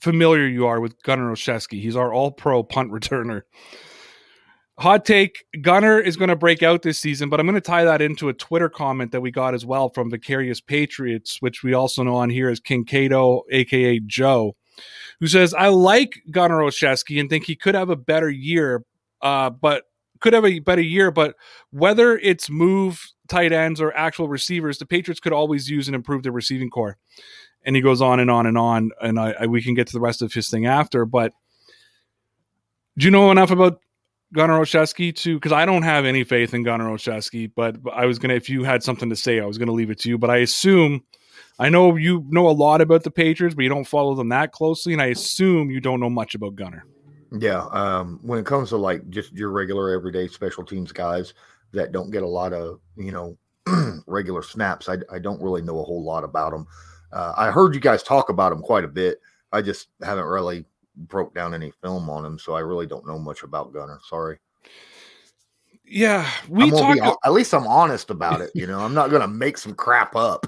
familiar 0.00 0.46
you 0.46 0.66
are 0.66 0.80
with 0.80 1.02
Gunner 1.02 1.30
Olszewski. 1.30 1.80
He's 1.80 1.96
our 1.96 2.12
all-pro 2.12 2.62
punt 2.62 2.90
returner. 2.92 3.42
Hot 4.78 5.04
take 5.04 5.44
Gunner 5.60 6.00
is 6.00 6.16
going 6.16 6.30
to 6.30 6.36
break 6.36 6.62
out 6.62 6.80
this 6.80 6.98
season, 6.98 7.28
but 7.28 7.38
I'm 7.38 7.46
going 7.46 7.54
to 7.54 7.60
tie 7.60 7.84
that 7.84 8.00
into 8.00 8.30
a 8.30 8.32
Twitter 8.32 8.70
comment 8.70 9.12
that 9.12 9.20
we 9.20 9.30
got 9.30 9.52
as 9.52 9.66
well 9.66 9.90
from 9.90 10.10
Vicarious 10.10 10.62
Patriots, 10.62 11.36
which 11.40 11.62
we 11.62 11.74
also 11.74 12.02
know 12.02 12.14
on 12.16 12.30
here 12.30 12.48
as 12.48 12.60
King 12.60 12.86
aka 12.88 14.00
Joe 14.06 14.56
who 15.20 15.26
says, 15.26 15.54
I 15.54 15.68
like 15.68 16.22
Gunner 16.30 16.58
Olszewski 16.58 17.20
and 17.20 17.28
think 17.28 17.44
he 17.44 17.56
could 17.56 17.74
have 17.74 17.90
a 17.90 17.96
better 17.96 18.30
year, 18.30 18.84
uh, 19.22 19.50
but 19.50 19.84
could 20.20 20.32
have 20.32 20.44
a 20.44 20.58
better 20.58 20.82
year, 20.82 21.10
but 21.10 21.34
whether 21.70 22.16
it's 22.18 22.50
move 22.50 23.12
tight 23.28 23.52
ends 23.52 23.80
or 23.80 23.96
actual 23.96 24.28
receivers, 24.28 24.78
the 24.78 24.86
Patriots 24.86 25.20
could 25.20 25.32
always 25.32 25.70
use 25.70 25.88
and 25.88 25.94
improve 25.94 26.22
their 26.22 26.32
receiving 26.32 26.68
core. 26.68 26.98
And 27.64 27.76
he 27.76 27.82
goes 27.82 28.00
on 28.00 28.20
and 28.20 28.30
on 28.30 28.46
and 28.46 28.56
on, 28.56 28.90
and 29.02 29.20
I, 29.20 29.34
I, 29.40 29.46
we 29.46 29.62
can 29.62 29.74
get 29.74 29.86
to 29.88 29.92
the 29.92 30.00
rest 30.00 30.22
of 30.22 30.32
his 30.32 30.48
thing 30.48 30.64
after. 30.66 31.04
But 31.04 31.32
do 32.96 33.04
you 33.04 33.10
know 33.10 33.30
enough 33.30 33.50
about 33.50 33.80
Gunner 34.32 34.58
Olszewski 34.58 35.14
to? 35.16 35.34
Because 35.34 35.52
I 35.52 35.66
don't 35.66 35.82
have 35.82 36.06
any 36.06 36.24
faith 36.24 36.54
in 36.54 36.62
Gunner 36.62 36.86
Olszewski, 36.86 37.50
but 37.54 37.76
I 37.92 38.06
was 38.06 38.18
gonna. 38.18 38.34
If 38.34 38.48
you 38.48 38.64
had 38.64 38.82
something 38.82 39.10
to 39.10 39.16
say, 39.16 39.40
I 39.40 39.44
was 39.44 39.58
gonna 39.58 39.72
leave 39.72 39.90
it 39.90 39.98
to 40.00 40.08
you. 40.08 40.16
But 40.16 40.30
I 40.30 40.38
assume 40.38 41.02
I 41.60 41.68
know 41.68 41.94
you 41.96 42.24
know 42.28 42.48
a 42.48 42.52
lot 42.52 42.80
about 42.80 43.02
the 43.02 43.10
Patriots, 43.10 43.54
but 43.54 43.62
you 43.62 43.68
don't 43.68 43.84
follow 43.84 44.14
them 44.14 44.30
that 44.30 44.52
closely, 44.52 44.94
and 44.94 45.02
I 45.02 45.06
assume 45.06 45.70
you 45.70 45.80
don't 45.80 46.00
know 46.00 46.08
much 46.08 46.34
about 46.34 46.56
Gunner. 46.56 46.86
Yeah, 47.38 47.66
um, 47.70 48.18
when 48.22 48.38
it 48.38 48.46
comes 48.46 48.70
to 48.70 48.78
like 48.78 49.08
just 49.10 49.32
your 49.32 49.50
regular 49.50 49.90
everyday 49.90 50.26
special 50.26 50.64
teams 50.64 50.90
guys 50.90 51.34
that 51.72 51.92
don't 51.92 52.10
get 52.10 52.22
a 52.22 52.28
lot 52.28 52.54
of 52.54 52.80
you 52.96 53.12
know 53.12 53.36
regular 54.06 54.42
snaps, 54.42 54.88
I, 54.88 54.96
I 55.12 55.18
don't 55.18 55.42
really 55.42 55.60
know 55.60 55.80
a 55.80 55.84
whole 55.84 56.02
lot 56.02 56.24
about 56.24 56.52
them. 56.52 56.66
Uh, 57.12 57.32
I 57.36 57.50
heard 57.50 57.74
you 57.74 57.80
guys 57.80 58.02
talk 58.02 58.28
about 58.28 58.52
him 58.52 58.60
quite 58.60 58.84
a 58.84 58.88
bit. 58.88 59.18
I 59.52 59.62
just 59.62 59.88
haven't 60.02 60.26
really 60.26 60.64
broke 60.96 61.34
down 61.34 61.54
any 61.54 61.72
film 61.82 62.08
on 62.08 62.24
him, 62.24 62.38
so 62.38 62.54
I 62.54 62.60
really 62.60 62.86
don't 62.86 63.06
know 63.06 63.18
much 63.18 63.42
about 63.42 63.72
Gunner. 63.72 63.98
Sorry. 64.08 64.38
Yeah, 65.92 66.30
we 66.48 66.70
talk. 66.70 66.94
be 66.94 67.00
at 67.00 67.32
least 67.32 67.52
I'm 67.52 67.66
honest 67.66 68.10
about 68.10 68.40
it. 68.40 68.52
You 68.54 68.64
know, 68.64 68.78
I'm 68.78 68.94
not 68.94 69.10
gonna 69.10 69.26
make 69.26 69.58
some 69.58 69.74
crap 69.74 70.14
up. 70.14 70.46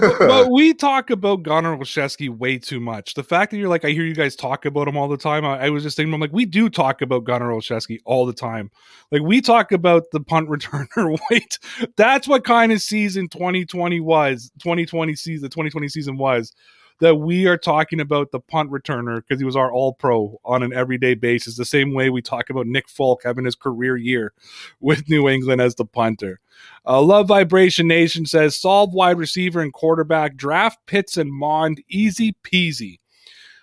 but 0.00 0.48
we 0.52 0.74
talk 0.74 1.10
about 1.10 1.42
Gunner 1.42 1.76
Olszewski 1.76 2.28
way 2.28 2.56
too 2.56 2.78
much. 2.78 3.14
The 3.14 3.24
fact 3.24 3.50
that 3.50 3.56
you're 3.56 3.68
like, 3.68 3.84
I 3.84 3.90
hear 3.90 4.04
you 4.04 4.14
guys 4.14 4.36
talk 4.36 4.64
about 4.64 4.86
him 4.86 4.96
all 4.96 5.08
the 5.08 5.16
time. 5.16 5.44
I, 5.44 5.66
I 5.66 5.70
was 5.70 5.82
just 5.82 5.96
thinking, 5.96 6.14
I'm 6.14 6.20
like, 6.20 6.32
we 6.32 6.44
do 6.44 6.70
talk 6.70 7.02
about 7.02 7.24
Gunner 7.24 7.50
Olszewski 7.50 7.98
all 8.04 8.26
the 8.26 8.32
time. 8.32 8.70
Like 9.10 9.22
we 9.22 9.40
talk 9.40 9.72
about 9.72 10.04
the 10.12 10.20
punt 10.20 10.48
returner. 10.50 11.18
Wait, 11.32 11.58
that's 11.96 12.28
what 12.28 12.44
kind 12.44 12.70
of 12.70 12.80
season 12.80 13.28
2020 13.28 13.98
was. 13.98 14.52
2020 14.60 15.16
season, 15.16 15.42
the 15.42 15.48
2020 15.48 15.88
season 15.88 16.16
was 16.16 16.52
that 17.00 17.16
we 17.16 17.46
are 17.46 17.58
talking 17.58 18.00
about 18.00 18.30
the 18.30 18.40
punt 18.40 18.70
returner 18.70 19.16
because 19.16 19.38
he 19.40 19.44
was 19.44 19.56
our 19.56 19.70
all 19.70 19.92
pro 19.92 20.40
on 20.44 20.62
an 20.62 20.72
everyday 20.72 21.14
basis. 21.14 21.56
The 21.56 21.64
same 21.64 21.92
way 21.92 22.08
we 22.08 22.22
talk 22.22 22.48
about 22.48 22.66
Nick 22.66 22.88
Folk 22.88 23.22
having 23.24 23.44
his 23.44 23.54
career 23.54 23.96
year 23.96 24.32
with 24.80 25.08
New 25.08 25.28
England 25.28 25.60
as 25.60 25.74
the 25.74 25.84
punter. 25.84 26.40
Uh, 26.86 27.02
Love 27.02 27.28
Vibration 27.28 27.86
Nation 27.86 28.24
says 28.24 28.58
solve 28.58 28.94
wide 28.94 29.18
receiver 29.18 29.60
and 29.60 29.72
quarterback, 29.72 30.36
draft 30.36 30.78
Pitts 30.86 31.16
and 31.16 31.32
Mond, 31.32 31.82
easy 31.88 32.34
peasy. 32.42 32.98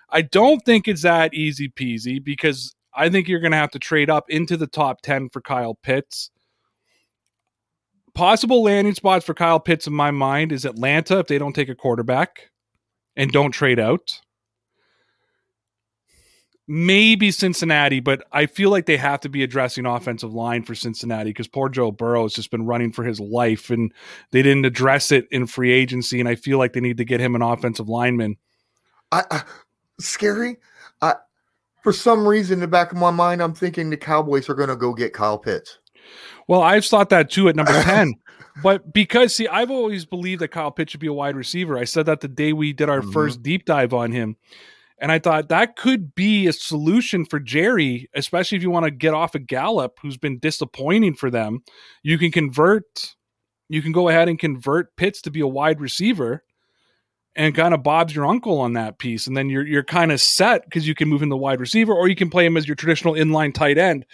I 0.10 0.22
don't 0.22 0.64
think 0.64 0.88
it's 0.88 1.02
that 1.02 1.34
easy 1.34 1.70
peasy 1.70 2.24
because 2.24 2.76
I 2.96 3.10
think 3.10 3.28
you're 3.28 3.40
going 3.40 3.52
to 3.52 3.58
have 3.58 3.72
to 3.72 3.80
trade 3.80 4.12
up 4.12 4.30
into 4.30 4.58
the 4.58 4.68
top 4.68 5.02
10 5.02 5.30
for 5.30 5.42
Kyle 5.42 5.74
Pitts. 5.74 6.30
Possible 8.14 8.62
landing 8.62 8.94
spots 8.94 9.26
for 9.26 9.34
Kyle 9.34 9.60
Pitts 9.60 9.88
in 9.88 9.94
my 9.94 10.12
mind 10.12 10.52
is 10.52 10.66
Atlanta 10.66 11.18
if 11.18 11.26
they 11.26 11.40
don't 11.40 11.54
take 11.54 11.70
a 11.70 11.74
quarterback 11.74 12.52
and 13.16 13.32
don't 13.32 13.52
trade 13.52 13.80
out. 13.80 14.20
Maybe 16.66 17.30
Cincinnati, 17.32 18.00
but 18.00 18.26
I 18.32 18.46
feel 18.46 18.70
like 18.70 18.86
they 18.86 18.96
have 18.96 19.20
to 19.22 19.30
be 19.30 19.44
addressing 19.44 19.86
offensive 19.86 20.34
line 20.34 20.64
for 20.64 20.74
Cincinnati 20.76 21.32
because 21.32 21.48
poor 21.48 21.68
Joe 21.68 21.92
Burrow 21.92 22.24
has 22.24 22.34
just 22.34 22.52
been 22.52 22.66
running 22.66 22.94
for 22.94 23.04
his 23.04 23.20
life 23.20 23.70
and 23.70 23.94
they 24.32 24.42
didn't 24.42 24.64
address 24.64 25.12
it 25.12 25.28
in 25.30 25.46
free 25.46 25.74
agency. 25.74 26.22
And 26.22 26.30
I 26.30 26.36
feel 26.36 26.58
like 26.58 26.72
they 26.72 26.80
need 26.80 26.98
to 26.98 27.06
get 27.06 27.20
him 27.20 27.36
an 27.36 27.42
offensive 27.42 27.90
lineman. 27.90 28.38
I, 29.12 29.24
I 29.30 29.44
scary. 30.00 30.58
I 31.02 31.16
for 31.82 31.92
some 31.92 32.26
reason 32.26 32.56
in 32.56 32.60
the 32.62 32.68
back 32.68 32.94
of 32.94 32.98
my 32.98 33.12
mind, 33.12 33.44
I'm 33.44 33.54
thinking 33.54 33.90
the 33.90 33.98
Cowboys 33.98 34.50
are 34.50 34.56
gonna 34.56 34.78
go 34.78 34.94
get 34.94 35.12
Kyle 35.12 35.38
Pitts. 35.38 35.80
Well, 36.48 36.62
I've 36.62 36.86
thought 36.86 37.10
that 37.10 37.30
too 37.30 37.50
at 37.50 37.58
number 37.58 37.74
10. 37.84 38.14
But 38.62 38.94
because, 38.94 39.36
see, 39.36 39.48
I've 39.48 39.72
always 39.72 40.06
believed 40.06 40.42
that 40.42 40.50
Kyle 40.50 40.72
Pitts 40.72 40.92
should 40.92 41.00
be 41.00 41.08
a 41.08 41.14
wide 41.14 41.36
receiver. 41.36 41.78
I 41.78 41.86
said 41.86 42.06
that 42.06 42.22
the 42.22 42.28
day 42.28 42.54
we 42.54 42.72
did 42.74 42.90
our 42.90 43.02
Mhm. 43.02 43.12
first 43.14 43.42
deep 43.42 43.66
dive 43.66 43.94
on 43.94 44.12
him. 44.12 44.38
And 45.00 45.12
I 45.12 45.20
thought 45.20 45.50
that 45.50 45.76
could 45.76 46.14
be 46.16 46.48
a 46.48 46.54
solution 46.54 47.26
for 47.26 47.40
Jerry, 47.40 48.10
especially 48.14 48.58
if 48.58 48.62
you 48.62 48.70
want 48.70 48.86
to 48.86 48.92
get 48.92 49.14
off 49.14 49.36
of 49.36 49.48
Gallup, 49.48 49.98
who's 50.02 50.18
been 50.18 50.40
disappointing 50.40 51.16
for 51.16 51.30
them. 51.32 51.64
You 52.04 52.18
can 52.18 52.32
convert, 52.32 53.16
you 53.70 53.82
can 53.82 53.92
go 53.92 54.08
ahead 54.08 54.30
and 54.30 54.38
convert 54.40 54.96
Pitts 54.96 55.22
to 55.24 55.32
be 55.32 55.40
a 55.42 55.48
wide 55.48 55.82
receiver 55.82 56.44
and 57.36 57.56
kind 57.56 57.74
of 57.74 57.82
Bob's 57.82 58.16
your 58.16 58.28
uncle 58.28 58.60
on 58.60 58.74
that 58.74 59.00
piece. 59.00 59.26
And 59.26 59.36
then 59.36 59.50
you're 59.50 59.66
you're 59.66 59.84
kind 59.84 60.12
of 60.12 60.22
set 60.22 60.64
because 60.66 60.88
you 60.88 60.94
can 60.94 61.10
move 61.10 61.24
in 61.24 61.30
the 61.30 61.36
wide 61.36 61.60
receiver 61.60 61.92
or 61.94 62.08
you 62.08 62.16
can 62.16 62.30
play 62.30 62.46
him 62.46 62.56
as 62.56 62.68
your 62.68 62.76
traditional 62.76 63.16
inline 63.16 63.54
tight 63.54 63.80
end. 63.80 64.06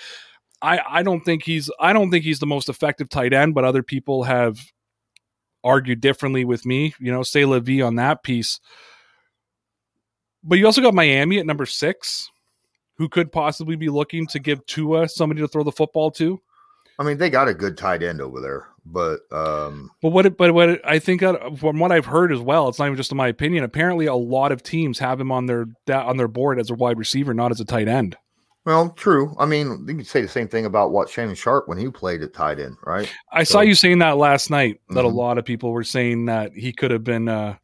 I, 0.61 0.79
I 0.87 1.03
don't 1.03 1.21
think 1.21 1.43
he's 1.43 1.69
I 1.79 1.93
don't 1.93 2.11
think 2.11 2.23
he's 2.23 2.39
the 2.39 2.47
most 2.47 2.69
effective 2.69 3.09
tight 3.09 3.33
end, 3.33 3.53
but 3.53 3.63
other 3.63 3.83
people 3.83 4.23
have 4.23 4.59
argued 5.63 6.01
differently 6.01 6.45
with 6.45 6.65
me. 6.65 6.93
You 6.99 7.11
know, 7.11 7.23
say 7.23 7.43
vie 7.43 7.81
on 7.81 7.95
that 7.95 8.23
piece. 8.23 8.59
But 10.43 10.57
you 10.57 10.65
also 10.65 10.81
got 10.81 10.93
Miami 10.93 11.39
at 11.39 11.45
number 11.45 11.65
six, 11.65 12.29
who 12.97 13.09
could 13.09 13.31
possibly 13.31 13.75
be 13.75 13.89
looking 13.89 14.25
to 14.27 14.39
give 14.39 14.65
Tua 14.65 15.09
somebody 15.09 15.41
to 15.41 15.47
throw 15.47 15.63
the 15.63 15.71
football 15.71 16.11
to. 16.11 16.39
I 16.97 17.03
mean, 17.03 17.17
they 17.17 17.29
got 17.29 17.47
a 17.47 17.53
good 17.53 17.77
tight 17.77 18.03
end 18.03 18.19
over 18.19 18.41
there, 18.41 18.67
but 18.85 19.19
um, 19.31 19.89
But 20.01 20.09
what? 20.09 20.25
It, 20.25 20.37
but 20.37 20.53
what 20.53 20.69
it, 20.69 20.81
I 20.83 20.99
think 20.99 21.21
from 21.57 21.79
what 21.79 21.93
I've 21.93 22.05
heard 22.05 22.33
as 22.33 22.41
well, 22.41 22.67
it's 22.67 22.79
not 22.79 22.87
even 22.87 22.97
just 22.97 23.11
in 23.11 23.17
my 23.17 23.29
opinion. 23.29 23.63
Apparently, 23.63 24.05
a 24.05 24.15
lot 24.15 24.51
of 24.51 24.63
teams 24.63 24.99
have 24.99 25.19
him 25.19 25.31
on 25.31 25.45
their 25.45 25.65
on 25.89 26.17
their 26.17 26.27
board 26.27 26.59
as 26.59 26.69
a 26.69 26.75
wide 26.75 26.97
receiver, 26.97 27.33
not 27.33 27.51
as 27.51 27.61
a 27.61 27.65
tight 27.65 27.87
end. 27.87 28.17
Well, 28.69 28.91
true. 28.91 29.35
I 29.39 29.47
mean, 29.47 29.83
you 29.87 29.95
could 29.95 30.05
say 30.05 30.21
the 30.21 30.27
same 30.27 30.47
thing 30.47 30.65
about 30.65 30.91
what 30.91 31.09
Shannon 31.09 31.33
Sharpe 31.33 31.67
when 31.67 31.79
he 31.79 31.89
played 31.89 32.21
at 32.21 32.35
tight 32.35 32.59
end, 32.59 32.75
right? 32.85 33.11
I 33.31 33.41
So- 33.41 33.53
saw 33.53 33.61
you 33.61 33.73
saying 33.73 33.97
that 33.97 34.17
last 34.17 34.51
night. 34.51 34.79
That 34.89 35.05
a 35.05 35.07
Mhm. 35.07 35.13
lot 35.15 35.39
of 35.39 35.45
people 35.45 35.71
were 35.71 35.83
saying 35.83 36.25
that 36.27 36.51
he 36.53 36.71
could 36.71 36.91
have 36.91 37.03
been 37.03 37.27
uh, 37.27 37.55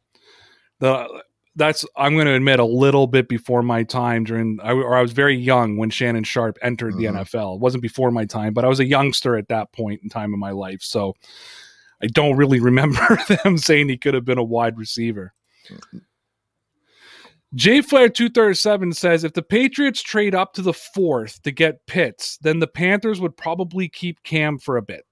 the. 0.80 1.06
That's 1.54 1.86
I'm 1.96 2.14
going 2.14 2.26
to 2.26 2.34
admit 2.34 2.58
a 2.58 2.64
little 2.64 3.06
bit 3.06 3.28
before 3.28 3.62
my 3.62 3.84
time 3.84 4.24
during, 4.24 4.58
I, 4.64 4.72
or 4.72 4.96
I 4.96 5.00
was 5.00 5.12
very 5.12 5.36
young 5.36 5.76
when 5.76 5.90
Shannon 5.90 6.24
Sharpe 6.24 6.58
entered 6.60 6.94
Mhm. 6.94 6.98
the 6.98 7.06
NFL. 7.06 7.54
It 7.54 7.60
wasn't 7.60 7.82
before 7.82 8.10
my 8.10 8.24
time, 8.24 8.52
but 8.52 8.64
I 8.64 8.68
was 8.68 8.80
a 8.80 8.84
youngster 8.84 9.36
at 9.36 9.46
that 9.48 9.72
point 9.72 10.00
in 10.02 10.08
time 10.08 10.34
in 10.34 10.40
my 10.40 10.50
life, 10.50 10.82
so 10.82 11.14
I 12.02 12.08
don't 12.08 12.36
really 12.36 12.58
remember 12.72 12.98
them 13.44 13.58
saying 13.58 13.88
he 13.90 13.96
could 13.96 14.14
have 14.14 14.24
been 14.24 14.38
a 14.38 14.42
wide 14.44 14.76
receiver. 14.76 15.32
J 17.56 17.80
Flair 17.80 18.10
two 18.10 18.28
thirty 18.28 18.54
seven 18.54 18.92
says 18.92 19.24
if 19.24 19.32
the 19.32 19.42
Patriots 19.42 20.02
trade 20.02 20.34
up 20.34 20.52
to 20.52 20.62
the 20.62 20.74
fourth 20.74 21.40
to 21.42 21.50
get 21.50 21.84
Pitts, 21.86 22.36
then 22.42 22.60
the 22.60 22.66
Panthers 22.66 23.18
would 23.18 23.34
probably 23.34 23.88
keep 23.88 24.22
Cam 24.24 24.58
for 24.58 24.76
a 24.76 24.82
bit. 24.82 25.06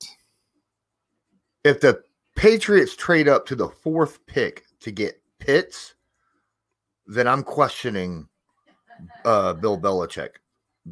If 1.64 1.80
the 1.80 2.02
Patriots 2.36 2.94
trade 2.94 3.28
up 3.28 3.46
to 3.46 3.54
the 3.54 3.68
fourth 3.68 4.24
pick 4.26 4.64
to 4.80 4.90
get 4.90 5.22
Pitts, 5.38 5.94
then 7.06 7.26
I'm 7.26 7.42
questioning 7.42 8.28
uh, 9.24 9.54
Bill 9.54 9.80
Belichick 9.80 10.32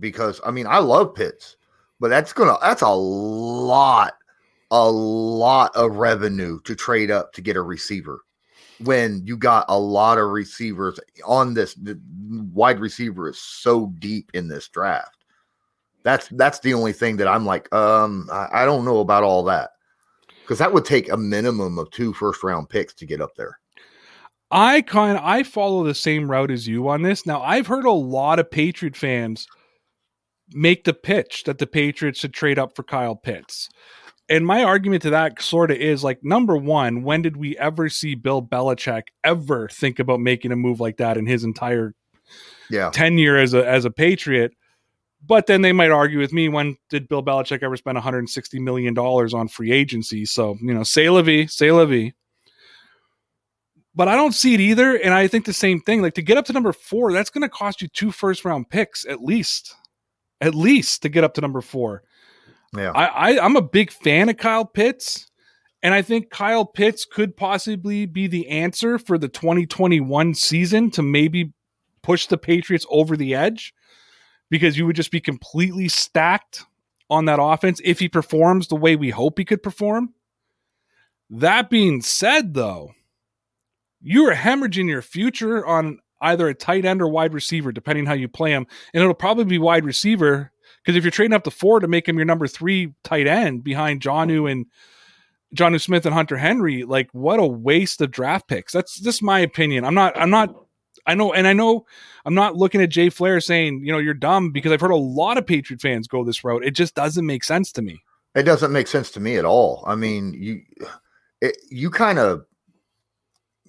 because 0.00 0.40
I 0.46 0.50
mean 0.50 0.66
I 0.66 0.78
love 0.78 1.14
Pitts, 1.14 1.56
but 2.00 2.08
that's 2.08 2.32
gonna 2.32 2.56
that's 2.62 2.80
a 2.80 2.88
lot, 2.88 4.14
a 4.70 4.90
lot 4.90 5.76
of 5.76 5.96
revenue 5.96 6.60
to 6.62 6.74
trade 6.74 7.10
up 7.10 7.34
to 7.34 7.42
get 7.42 7.56
a 7.56 7.62
receiver 7.62 8.22
when 8.80 9.22
you 9.24 9.36
got 9.36 9.66
a 9.68 9.78
lot 9.78 10.18
of 10.18 10.30
receivers 10.30 10.98
on 11.24 11.54
this 11.54 11.76
wide 12.52 12.80
receiver 12.80 13.28
is 13.28 13.38
so 13.38 13.92
deep 13.98 14.30
in 14.34 14.48
this 14.48 14.68
draft. 14.68 15.24
That's 16.02 16.28
that's 16.28 16.58
the 16.60 16.74
only 16.74 16.92
thing 16.92 17.16
that 17.18 17.28
I'm 17.28 17.46
like, 17.46 17.72
um, 17.72 18.28
I, 18.32 18.48
I 18.52 18.64
don't 18.64 18.84
know 18.84 18.98
about 18.98 19.22
all 19.22 19.44
that 19.44 19.70
because 20.40 20.58
that 20.58 20.72
would 20.72 20.84
take 20.84 21.10
a 21.10 21.16
minimum 21.16 21.78
of 21.78 21.90
two 21.90 22.12
first 22.12 22.42
round 22.42 22.68
picks 22.68 22.94
to 22.94 23.06
get 23.06 23.20
up 23.20 23.34
there. 23.36 23.58
I 24.50 24.82
kind 24.82 25.18
I 25.18 25.44
follow 25.44 25.84
the 25.84 25.94
same 25.94 26.30
route 26.30 26.50
as 26.50 26.66
you 26.68 26.88
on 26.88 27.02
this. 27.02 27.24
Now 27.24 27.40
I've 27.42 27.66
heard 27.66 27.86
a 27.86 27.92
lot 27.92 28.38
of 28.38 28.50
Patriot 28.50 28.96
fans 28.96 29.46
make 30.52 30.84
the 30.84 30.92
pitch 30.92 31.44
that 31.44 31.58
the 31.58 31.66
Patriots 31.66 32.18
should 32.18 32.34
trade 32.34 32.58
up 32.58 32.76
for 32.76 32.82
Kyle 32.82 33.16
Pitts. 33.16 33.68
And 34.32 34.46
my 34.46 34.64
argument 34.64 35.02
to 35.02 35.10
that 35.10 35.42
sort 35.42 35.70
of 35.70 35.76
is 35.76 36.02
like 36.02 36.24
number 36.24 36.56
one, 36.56 37.02
when 37.02 37.20
did 37.20 37.36
we 37.36 37.54
ever 37.58 37.90
see 37.90 38.14
Bill 38.14 38.40
Belichick 38.40 39.02
ever 39.22 39.68
think 39.68 39.98
about 39.98 40.20
making 40.20 40.52
a 40.52 40.56
move 40.56 40.80
like 40.80 40.96
that 40.96 41.18
in 41.18 41.26
his 41.26 41.44
entire 41.44 41.94
Yeah, 42.70 42.90
tenure 42.94 43.36
as 43.36 43.52
a 43.52 43.68
as 43.68 43.84
a 43.84 43.90
Patriot? 43.90 44.52
But 45.24 45.46
then 45.46 45.60
they 45.60 45.72
might 45.72 45.90
argue 45.90 46.18
with 46.18 46.32
me 46.32 46.48
when 46.48 46.78
did 46.88 47.08
Bill 47.08 47.22
Belichick 47.22 47.62
ever 47.62 47.76
spend 47.76 47.96
160 47.96 48.58
million 48.58 48.94
dollars 48.94 49.34
on 49.34 49.48
free 49.48 49.70
agency? 49.70 50.24
So 50.24 50.56
you 50.62 50.72
know, 50.72 50.82
say 50.82 51.10
la 51.10 51.20
vie, 51.20 51.44
say 51.44 51.70
la 51.70 51.84
vie. 51.84 52.14
But 53.94 54.08
I 54.08 54.16
don't 54.16 54.32
see 54.32 54.54
it 54.54 54.60
either, 54.60 54.96
and 54.96 55.12
I 55.12 55.28
think 55.28 55.44
the 55.44 55.52
same 55.52 55.78
thing. 55.78 56.00
Like 56.00 56.14
to 56.14 56.22
get 56.22 56.38
up 56.38 56.46
to 56.46 56.54
number 56.54 56.72
four, 56.72 57.12
that's 57.12 57.28
going 57.28 57.42
to 57.42 57.50
cost 57.50 57.82
you 57.82 57.88
two 57.88 58.10
first 58.10 58.46
round 58.46 58.70
picks 58.70 59.04
at 59.04 59.22
least, 59.22 59.74
at 60.40 60.54
least 60.54 61.02
to 61.02 61.10
get 61.10 61.22
up 61.22 61.34
to 61.34 61.42
number 61.42 61.60
four. 61.60 62.02
Yeah. 62.76 62.92
I, 62.92 63.32
I 63.32 63.44
I'm 63.44 63.56
a 63.56 63.62
big 63.62 63.90
fan 63.90 64.28
of 64.28 64.36
Kyle 64.36 64.64
Pitts, 64.64 65.30
and 65.82 65.94
I 65.94 66.02
think 66.02 66.30
Kyle 66.30 66.64
Pitts 66.64 67.04
could 67.04 67.36
possibly 67.36 68.06
be 68.06 68.26
the 68.26 68.48
answer 68.48 68.98
for 68.98 69.18
the 69.18 69.28
2021 69.28 70.34
season 70.34 70.90
to 70.92 71.02
maybe 71.02 71.52
push 72.02 72.26
the 72.26 72.38
Patriots 72.38 72.86
over 72.90 73.16
the 73.16 73.34
edge 73.34 73.74
because 74.50 74.76
you 74.76 74.86
would 74.86 74.96
just 74.96 75.10
be 75.10 75.20
completely 75.20 75.88
stacked 75.88 76.64
on 77.08 77.26
that 77.26 77.38
offense 77.40 77.80
if 77.84 77.98
he 77.98 78.08
performs 78.08 78.68
the 78.68 78.76
way 78.76 78.96
we 78.96 79.10
hope 79.10 79.38
he 79.38 79.44
could 79.44 79.62
perform. 79.62 80.14
That 81.30 81.70
being 81.70 82.02
said, 82.02 82.54
though, 82.54 82.92
you 84.02 84.28
are 84.28 84.34
hemorrhaging 84.34 84.88
your 84.88 85.02
future 85.02 85.64
on 85.64 85.98
either 86.20 86.48
a 86.48 86.54
tight 86.54 86.84
end 86.84 87.02
or 87.02 87.08
wide 87.08 87.34
receiver, 87.34 87.72
depending 87.72 88.06
how 88.06 88.12
you 88.12 88.28
play 88.28 88.50
him, 88.50 88.66
and 88.92 89.02
it'll 89.02 89.14
probably 89.14 89.44
be 89.44 89.58
wide 89.58 89.84
receiver 89.84 90.51
because 90.82 90.96
if 90.96 91.04
you're 91.04 91.10
trading 91.10 91.34
up 91.34 91.44
to 91.44 91.50
four 91.50 91.80
to 91.80 91.88
make 91.88 92.08
him 92.08 92.16
your 92.16 92.24
number 92.24 92.46
three 92.46 92.94
tight 93.04 93.26
end 93.26 93.62
behind 93.62 94.00
Jonnu 94.00 94.42
oh. 94.42 94.46
and 94.46 94.66
Jonnu 95.54 95.80
Smith 95.80 96.06
and 96.06 96.14
Hunter 96.14 96.36
Henry, 96.36 96.84
like 96.84 97.08
what 97.12 97.38
a 97.38 97.46
waste 97.46 98.00
of 98.00 98.10
draft 98.10 98.48
picks. 98.48 98.72
That's 98.72 98.98
just 98.98 99.22
my 99.22 99.40
opinion. 99.40 99.84
I'm 99.84 99.94
not. 99.94 100.16
I'm 100.18 100.30
not. 100.30 100.54
I 101.06 101.14
know, 101.14 101.32
and 101.32 101.46
I 101.46 101.52
know. 101.52 101.84
I'm 102.24 102.34
not 102.34 102.56
looking 102.56 102.80
at 102.80 102.90
Jay 102.90 103.10
Flair 103.10 103.40
saying, 103.40 103.84
you 103.84 103.92
know, 103.92 103.98
you're 103.98 104.14
dumb 104.14 104.52
because 104.52 104.70
I've 104.70 104.80
heard 104.80 104.92
a 104.92 104.96
lot 104.96 105.36
of 105.36 105.46
Patriot 105.46 105.80
fans 105.80 106.06
go 106.06 106.24
this 106.24 106.44
route. 106.44 106.64
It 106.64 106.72
just 106.72 106.94
doesn't 106.94 107.26
make 107.26 107.42
sense 107.42 107.72
to 107.72 107.82
me. 107.82 108.02
It 108.34 108.44
doesn't 108.44 108.72
make 108.72 108.86
sense 108.86 109.10
to 109.12 109.20
me 109.20 109.36
at 109.36 109.44
all. 109.44 109.82
I 109.86 109.94
mean, 109.94 110.32
you 110.34 110.62
it, 111.40 111.56
you 111.70 111.90
kind 111.90 112.18
of 112.18 112.44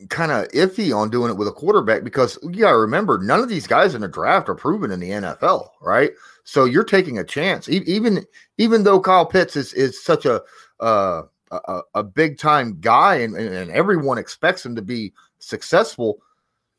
kind 0.10 0.32
of 0.32 0.48
iffy 0.50 0.96
on 0.96 1.10
doing 1.10 1.30
it 1.30 1.38
with 1.38 1.48
a 1.48 1.52
quarterback 1.52 2.04
because 2.04 2.38
you 2.44 2.62
gotta 2.62 2.78
remember 2.78 3.20
none 3.20 3.40
of 3.40 3.48
these 3.50 3.68
guys 3.68 3.94
in 3.94 4.02
the 4.02 4.08
draft 4.08 4.50
are 4.50 4.56
proven 4.56 4.92
in 4.92 5.00
the 5.00 5.10
NFL, 5.12 5.70
right? 5.82 6.12
So 6.44 6.66
you're 6.66 6.84
taking 6.84 7.20
a 7.20 7.24
chance, 7.24 7.70
even 7.70 8.26
even 8.58 8.84
though 8.84 9.00
Kyle 9.00 9.26
Pitts 9.26 9.56
is 9.56 9.74
is 9.74 10.04
such 10.04 10.26
a 10.26 10.42
uh, 10.80 11.24
a, 11.52 11.82
a 11.94 12.04
big 12.04 12.38
time 12.38 12.78
guy 12.82 13.16
and 13.16 13.36
and 13.36 13.72
everyone 13.72 14.18
expects 14.18 14.66
him 14.66 14.76
to 14.76 14.82
be 14.82 15.14
successful. 15.40 16.20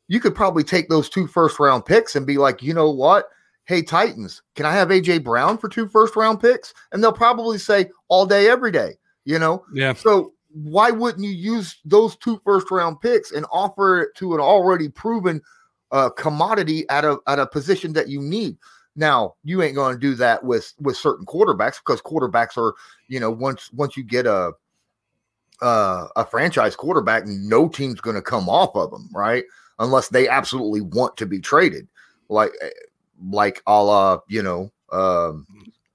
You 0.07 0.19
could 0.19 0.35
probably 0.35 0.63
take 0.63 0.89
those 0.89 1.09
two 1.09 1.25
first 1.25 1.59
round 1.59 1.85
picks 1.85 2.15
and 2.15 2.27
be 2.27 2.37
like, 2.37 2.61
you 2.61 2.73
know 2.73 2.91
what? 2.91 3.25
Hey 3.63 3.81
Titans, 3.81 4.43
can 4.55 4.67
I 4.67 4.73
have 4.73 4.89
AJ 4.89 5.23
Brown 5.23 5.57
for 5.57 5.67
two 5.69 5.87
first 5.87 6.15
round 6.15 6.39
picks? 6.39 6.73
And 6.91 7.01
they'll 7.01 7.11
probably 7.13 7.57
say 7.57 7.89
all 8.09 8.27
day, 8.27 8.49
every 8.49 8.71
day. 8.71 8.93
You 9.23 9.39
know, 9.39 9.65
Yeah. 9.73 9.93
so 9.93 10.33
why 10.55 10.89
wouldn't 10.89 11.23
you 11.23 11.31
use 11.31 11.81
those 11.83 12.15
two 12.15 12.39
first 12.45 12.71
round 12.71 13.01
picks 13.01 13.33
and 13.33 13.45
offer 13.51 14.01
it 14.01 14.15
to 14.15 14.33
an 14.33 14.39
already 14.39 14.87
proven 14.87 15.41
uh, 15.91 16.09
commodity 16.11 16.87
at 16.89 17.03
a 17.03 17.17
at 17.27 17.39
a 17.39 17.45
position 17.45 17.91
that 17.93 18.07
you 18.07 18.21
need? 18.21 18.57
Now 18.95 19.35
you 19.43 19.61
ain't 19.61 19.75
going 19.75 19.93
to 19.93 19.99
do 19.99 20.15
that 20.15 20.45
with 20.45 20.73
with 20.79 20.95
certain 20.95 21.25
quarterbacks 21.25 21.79
because 21.85 22.01
quarterbacks 22.01 22.57
are 22.57 22.73
you 23.09 23.19
know 23.19 23.29
once 23.29 23.69
once 23.73 23.97
you 23.97 24.03
get 24.03 24.25
a 24.25 24.53
uh, 25.61 26.07
a 26.15 26.25
franchise 26.25 26.75
quarterback, 26.75 27.25
no 27.25 27.67
team's 27.67 27.99
going 27.99 28.15
to 28.15 28.21
come 28.21 28.47
off 28.47 28.75
of 28.75 28.91
them, 28.91 29.09
right? 29.13 29.43
Unless 29.79 30.09
they 30.09 30.27
absolutely 30.27 30.81
want 30.81 31.17
to 31.17 31.25
be 31.25 31.39
traded, 31.39 31.87
like 32.29 32.51
eh, 32.61 32.69
like 33.29 33.61
a 33.67 33.83
la 33.83 34.19
you 34.29 34.41
know 34.41 34.71
um, 34.93 35.45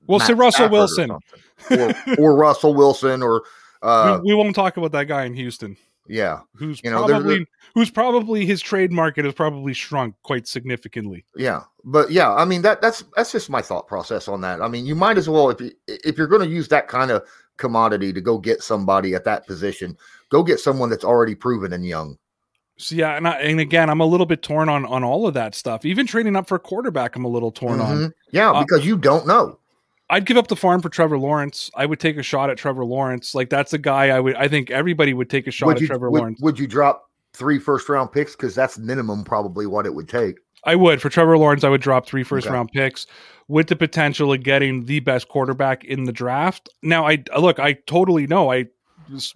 Well, 0.06 0.18
Matt 0.18 0.26
say 0.26 0.34
Russell 0.34 0.68
Stafford 0.68 0.72
Wilson. 0.72 1.08
something. 1.08 1.94
or, 2.18 2.18
or 2.18 2.36
Russell 2.36 2.74
Wilson 2.74 3.22
or 3.22 3.42
uh, 3.82 4.20
we, 4.22 4.32
we 4.32 4.34
won't 4.34 4.54
talk 4.54 4.76
about 4.76 4.92
that 4.92 5.04
guy 5.04 5.24
in 5.24 5.34
Houston, 5.34 5.76
yeah 6.06 6.40
who's 6.54 6.80
You 6.82 6.90
know, 6.90 7.06
probably 7.06 7.46
who's 7.74 7.90
probably 7.90 8.44
his 8.44 8.60
trade 8.60 8.92
market 8.92 9.24
has 9.24 9.34
probably 9.34 9.72
shrunk 9.72 10.14
quite 10.22 10.46
significantly. 10.46 11.24
Yeah, 11.36 11.62
but 11.84 12.10
yeah, 12.10 12.32
I 12.34 12.44
mean 12.44 12.62
that 12.62 12.80
that's 12.80 13.04
that's 13.16 13.32
just 13.32 13.50
my 13.50 13.62
thought 13.62 13.86
process 13.86 14.28
on 14.28 14.40
that. 14.42 14.60
I 14.60 14.68
mean, 14.68 14.86
you 14.86 14.94
might 14.94 15.18
as 15.18 15.28
well 15.28 15.50
if 15.50 15.60
you 15.60 15.72
if 15.86 16.18
you're 16.18 16.26
going 16.26 16.42
to 16.42 16.54
use 16.54 16.68
that 16.68 16.88
kind 16.88 17.10
of 17.10 17.22
commodity 17.56 18.12
to 18.12 18.20
go 18.20 18.38
get 18.38 18.62
somebody 18.62 19.14
at 19.14 19.24
that 19.24 19.46
position, 19.46 19.96
go 20.30 20.42
get 20.42 20.58
someone 20.58 20.90
that's 20.90 21.04
already 21.04 21.34
proven 21.34 21.72
and 21.72 21.86
young. 21.86 22.16
So 22.78 22.94
yeah, 22.94 23.16
and, 23.16 23.28
I, 23.28 23.32
and 23.32 23.60
again, 23.60 23.90
I'm 23.90 24.00
a 24.00 24.06
little 24.06 24.24
bit 24.26 24.42
torn 24.42 24.68
on 24.70 24.86
on 24.86 25.04
all 25.04 25.26
of 25.28 25.34
that 25.34 25.54
stuff. 25.54 25.84
Even 25.84 26.06
trading 26.06 26.34
up 26.34 26.48
for 26.48 26.56
a 26.56 26.58
quarterback, 26.58 27.14
I'm 27.14 27.26
a 27.26 27.28
little 27.28 27.52
torn 27.52 27.78
on. 27.78 27.96
Mhm. 27.96 28.12
Yeah, 28.32 28.50
Uh, 28.50 28.64
because 28.64 28.84
you 28.84 28.96
don't 28.96 29.26
know. 29.26 29.59
I'd 30.10 30.26
give 30.26 30.36
up 30.36 30.48
the 30.48 30.56
farm 30.56 30.82
for 30.82 30.88
Trevor 30.88 31.16
Lawrence. 31.18 31.70
I 31.74 31.86
would 31.86 32.00
take 32.00 32.16
a 32.16 32.22
shot 32.22 32.50
at 32.50 32.58
Trevor 32.58 32.84
Lawrence. 32.84 33.34
Like 33.34 33.48
that's 33.48 33.72
a 33.72 33.78
guy 33.78 34.08
I 34.08 34.20
would. 34.20 34.34
I 34.36 34.48
think 34.48 34.70
everybody 34.70 35.14
would 35.14 35.30
take 35.30 35.46
a 35.46 35.50
shot 35.50 35.66
Would 35.66 35.76
at 35.76 35.82
you 35.82 35.86
Trevor 35.86 36.10
would, 36.10 36.18
Lawrence. 36.18 36.40
would 36.42 36.58
you 36.58 36.66
drop 36.66 37.08
three 37.32 37.58
first 37.60 37.88
round 37.88 38.10
picks 38.12 38.34
because 38.34 38.54
that's 38.54 38.76
minimum 38.76 39.22
probably 39.24 39.66
what 39.66 39.86
it 39.86 39.94
would 39.94 40.08
take. 40.08 40.36
I 40.64 40.74
would 40.76 41.00
for 41.00 41.08
Trevor 41.08 41.38
Lawrence. 41.38 41.64
I 41.64 41.68
would 41.70 41.80
drop 41.80 42.06
three 42.06 42.24
first 42.24 42.46
Okay. 42.46 42.52
round 42.54 42.70
picks 42.72 43.06
with 43.48 43.68
the 43.68 43.76
potential 43.76 44.32
of 44.32 44.42
getting 44.42 44.84
the 44.84 45.00
best 45.00 45.28
quarterback 45.28 45.84
in 45.84 46.04
the 46.04 46.12
draft. 46.12 46.68
Now, 46.82 47.06
I 47.06 47.22
look. 47.38 47.58
I 47.58 47.74
totally 47.86 48.26
know. 48.26 48.52
I 48.52 48.66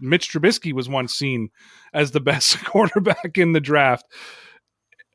Mitch 0.01 0.31
Trubisky 0.33 0.73
was 0.73 0.89
once 0.89 1.15
seen 1.15 1.49
as 1.95 2.11
the 2.11 2.21
best 2.33 2.63
quarterback 2.65 3.39
in 3.39 3.53
the 3.53 3.61
draft. 3.61 4.05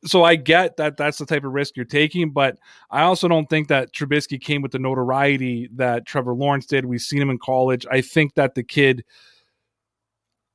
So 0.05 0.23
I 0.23 0.35
get 0.35 0.77
that 0.77 0.95
that's 0.95 1.17
the 1.17 1.25
type 1.25 1.43
of 1.43 1.51
risk 1.51 1.75
you're 1.75 1.85
taking, 1.85 2.31
but 2.31 2.57
I 2.89 3.01
also 3.01 3.27
don't 3.27 3.49
think 3.49 3.67
that 3.67 3.93
Trubisky 3.93 4.39
came 4.39 4.61
with 4.61 4.71
the 4.71 4.79
notoriety 4.79 5.69
that 5.73 6.05
Trevor 6.05 6.33
Lawrence 6.33 6.65
did. 6.65 6.85
We've 6.85 7.01
seen 7.01 7.21
him 7.21 7.29
in 7.29 7.37
college. 7.37 7.85
I 7.91 8.01
think 8.01 8.35
that 8.35 8.55
the 8.55 8.63
kid, 8.63 9.03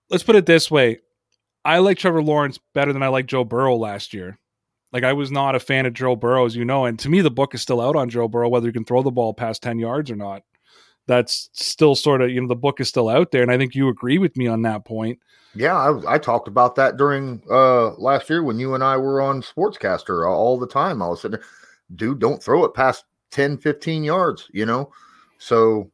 let's 0.09 0.23
put 0.23 0.37
it 0.37 0.47
this 0.47 0.71
way, 0.71 1.01
I 1.65 1.79
like 1.79 1.99
Trevor 1.99 2.23
Lawrence 2.23 2.59
better 2.73 2.93
than 2.93 3.03
I 3.03 3.09
like 3.09 3.27
Joe 3.27 3.45
Burrow 3.45 3.77
last 3.77 4.15
year. 4.15 4.39
Like 4.93 5.05
I 5.05 5.13
was 5.13 5.31
not 5.31 5.55
a 5.55 5.61
fan 5.61 5.87
of 5.87 5.93
Joe 5.93 6.17
Burrow, 6.17 6.47
as 6.47 6.57
you 6.57 6.65
know, 6.65 6.87
and 6.87 6.99
to 7.01 7.11
me 7.11 7.21
the 7.21 7.31
book 7.31 7.55
is 7.55 7.61
still 7.61 7.81
out 7.81 7.97
on 7.97 8.09
Joe 8.09 8.29
Burrow 8.29 8.49
whether 8.49 8.67
he 8.67 8.73
can 8.73 8.85
throw 8.85 9.03
the 9.03 9.11
ball 9.11 9.35
past 9.35 9.63
ten 9.63 9.79
yards 9.79 10.11
or 10.11 10.17
not. 10.17 10.43
That's 11.07 11.51
still 11.53 11.95
sort 11.95 12.23
of 12.23 12.31
you 12.31 12.41
know 12.41 12.49
the 12.49 12.57
book 12.57 12.81
is 12.81 12.89
still 12.89 13.09
out 13.09 13.31
there, 13.31 13.43
and 13.43 13.51
I 13.51 13.59
think 13.59 13.75
you 13.75 13.89
agree 13.89 14.19
with 14.19 14.37
me 14.37 14.47
on 14.47 14.63
that 14.63 14.85
point. 14.85 15.19
Yeah, 15.55 15.77
I, 15.77 16.15
I 16.15 16.19
talked 16.19 16.49
about 16.49 16.75
that 16.77 16.97
during 16.97 17.43
uh 17.51 17.95
last 17.95 18.29
year 18.29 18.43
when 18.43 18.59
you 18.59 18.75
and 18.75 18.83
I 18.83 18.97
were 18.97 19.21
on 19.21 19.43
Sportscaster 19.43 20.29
all, 20.29 20.59
the 20.59 20.67
time. 20.67 21.01
I 21.01 21.09
was 21.09 21.23
there, 21.23 21.41
dude, 21.95 22.19
don't 22.19 22.43
throw 22.43 22.65
it 22.65 22.75
past 22.75 23.05
10, 23.31 23.59
15 23.59 24.05
yards, 24.05 24.49
you 24.53 24.67
know? 24.67 24.93
So 25.39 25.91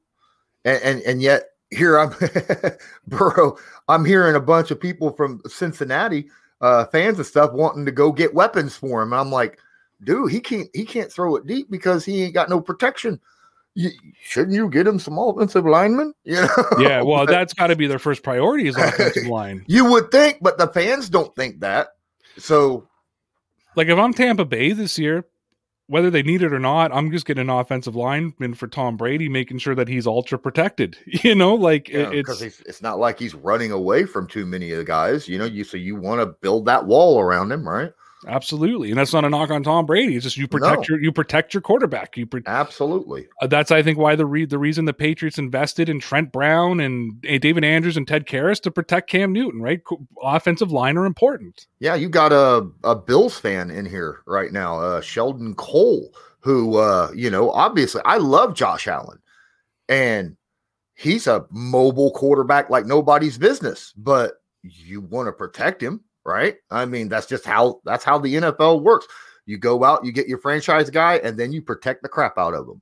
and 0.65 0.83
and, 0.83 1.03
and 1.03 1.23
yet 1.23 1.51
here 1.71 1.99
I'm 1.99 2.15
Burrow, 3.07 3.59
I'm 3.89 4.05
hearing 4.05 4.35
a 4.35 4.41
bunch 4.41 4.71
of 4.71 4.81
people 4.81 5.13
from 5.13 5.43
Cincinnati, 5.47 6.29
uh 6.63 6.87
fans 6.87 7.19
and 7.19 7.27
stuff 7.27 7.53
wanting 7.53 7.85
to 7.85 7.93
go 7.93 8.13
get 8.13 8.35
weapons 8.35 8.77
for 8.77 9.03
him. 9.03 9.13
And 9.13 9.21
I'm 9.21 9.31
like, 9.31 9.59
dude, 10.05 10.33
he 10.33 10.41
can't 10.41 10.69
he 10.73 10.87
can't 10.87 11.13
throw 11.13 11.37
it 11.37 11.47
deep 11.47 11.71
because 11.71 12.05
he 12.05 12.23
ain't 12.23 12.35
got 12.35 12.49
no 12.49 12.61
protection. 12.61 13.21
You, 13.81 13.91
shouldn't 14.23 14.53
you 14.55 14.69
get 14.69 14.87
him 14.87 14.99
some 14.99 15.19
offensive 15.19 15.65
linemen? 15.65 16.13
You 16.25 16.43
know? 16.43 16.49
Yeah, 16.79 17.03
well, 17.03 17.27
that's 17.27 17.55
got 17.55 17.69
to 17.69 17.77
be 17.77 17.87
their 17.87 17.99
first 17.99 18.23
priority 18.23 18.69
is 18.69 18.77
offensive 18.77 19.27
line. 19.27 19.65
You 19.67 19.85
would 19.91 20.11
think, 20.11 20.39
but 20.41 20.59
the 20.59 20.69
fans 20.69 21.09
don't 21.09 21.35
think 21.35 21.61
that. 21.61 21.89
So 22.39 22.87
Like 23.77 23.89
if 23.89 23.99
I'm 23.99 24.13
Tampa 24.13 24.45
Bay 24.45 24.73
this 24.73 24.99
year, 24.99 25.25
whether 25.87 26.11
they 26.11 26.23
need 26.23 26.43
it 26.43 26.53
or 26.53 26.61
not, 26.61 26.95
I'm 26.95 27.11
just 27.11 27.27
getting 27.27 27.41
an 27.43 27.51
offensive 27.51 27.97
lineman 27.97 28.55
for 28.55 28.69
Tom 28.69 28.97
Brady, 28.97 29.29
making 29.29 29.59
sure 29.59 29.75
that 29.75 29.89
he's 29.89 30.07
ultra 30.07 30.39
protected. 30.39 30.97
You 31.25 31.35
know, 31.35 31.55
like 31.55 31.89
it- 31.89 32.11
because 32.11 32.43
it's 32.43 32.61
it's, 32.61 32.69
it's 32.69 32.83
not 32.83 32.99
like 32.99 33.19
he's 33.19 33.35
running 33.35 33.73
away 33.73 34.05
from 34.05 34.27
too 34.27 34.47
many 34.47 34.71
of 34.73 34.79
the 34.79 34.85
guys. 34.85 35.27
You 35.27 35.39
know, 35.39 35.47
you 35.47 35.65
so 35.65 35.77
you 35.77 35.97
want 35.97 36.21
to 36.21 36.27
build 36.27 36.67
that 36.67 36.87
wall 36.87 37.19
around 37.21 37.51
him, 37.51 37.67
right? 37.69 37.93
Absolutely, 38.27 38.91
and 38.91 38.99
that's 38.99 39.13
not 39.13 39.25
a 39.25 39.31
knock 39.31 39.51
on 39.51 39.63
Tom 39.63 39.87
Brady. 39.87 40.17
It's 40.17 40.25
just 40.25 40.37
you 40.37 40.47
protect 40.49 40.81
No. 40.81 40.85
your 40.97 41.03
you 41.03 41.13
protect 41.13 41.55
your 41.55 41.61
quarterback. 41.61 42.17
You 42.17 42.27
pro- 42.27 42.41
Absolutely. 42.47 43.29
Uh, 43.41 43.47
that's 43.47 43.71
I 43.71 43.83
think 43.83 43.99
why 43.99 44.17
the 44.17 44.27
re- 44.27 44.45
the 44.47 44.59
reason 44.59 44.85
the 44.85 44.93
Patriots 44.93 45.39
invested 45.39 45.89
in 45.89 46.01
Trent 46.01 46.33
Brown 46.33 46.81
and 46.81 47.25
uh, 47.29 47.39
David 47.39 47.65
Andrews 47.65 47.97
and 47.97 48.07
Ted 48.07 48.27
Karras 48.27 48.61
to 48.63 48.71
protect 48.71 49.11
Cam 49.11 49.33
Newton. 49.33 49.61
Right, 49.63 49.83
Co- 49.85 50.07
offensive 50.23 50.71
line 50.73 50.97
are 50.99 51.07
important. 51.07 51.67
Yeah, 51.79 51.95
you 51.95 52.09
got 52.09 52.33
a 52.33 52.69
a 52.85 52.95
Bills 52.97 53.39
fan 53.39 53.71
in 53.71 53.87
here 53.87 54.21
right 54.27 54.53
now, 54.53 54.79
uh, 54.81 55.01
Sheldon 55.01 55.55
Cole, 55.55 56.15
who 56.41 56.77
uh, 56.77 57.11
you 57.15 57.31
know, 57.31 57.51
obviously 57.51 58.03
I 58.05 58.19
love 58.19 58.55
Josh 58.55 58.87
Allen, 58.87 59.19
and 59.89 60.37
he's 60.95 61.27
a 61.27 61.47
mobile 61.51 62.11
quarterback 62.11 62.69
like 62.71 62.87
nobody's 62.87 63.39
business. 63.39 63.93
But 63.97 64.35
you 64.63 65.01
want 65.01 65.27
to 65.29 65.33
protect 65.33 65.83
him, 65.83 66.03
right? 66.25 66.57
I 66.71 66.85
mean, 66.85 67.09
that's 67.09 67.27
just 67.27 67.45
how 67.45 67.81
that's 67.85 68.05
how 68.05 68.19
the 68.19 68.35
NFL 68.35 68.83
works. 68.83 69.07
You 69.47 69.59
go 69.59 69.85
out, 69.85 70.05
you 70.05 70.13
get 70.13 70.29
your 70.29 70.39
franchise 70.39 70.91
guy, 70.91 71.17
and 71.17 71.39
then 71.39 71.53
you 71.53 71.63
protect 71.63 72.03
the 72.03 72.09
crap 72.09 72.39
out 72.39 72.55
of 72.55 72.69
him. 72.69 72.81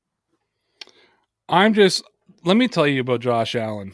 I'm 1.48 1.74
just 1.74 2.02
let 2.44 2.56
me 2.56 2.68
tell 2.68 2.86
you 2.86 3.00
about 3.00 3.20
Josh 3.20 3.54
Allen. 3.54 3.92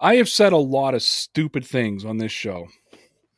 I 0.00 0.16
have 0.16 0.28
said 0.28 0.52
a 0.52 0.58
lot 0.58 0.94
of 0.94 1.02
stupid 1.02 1.64
things 1.64 2.04
on 2.04 2.18
this 2.18 2.32
show. 2.32 2.68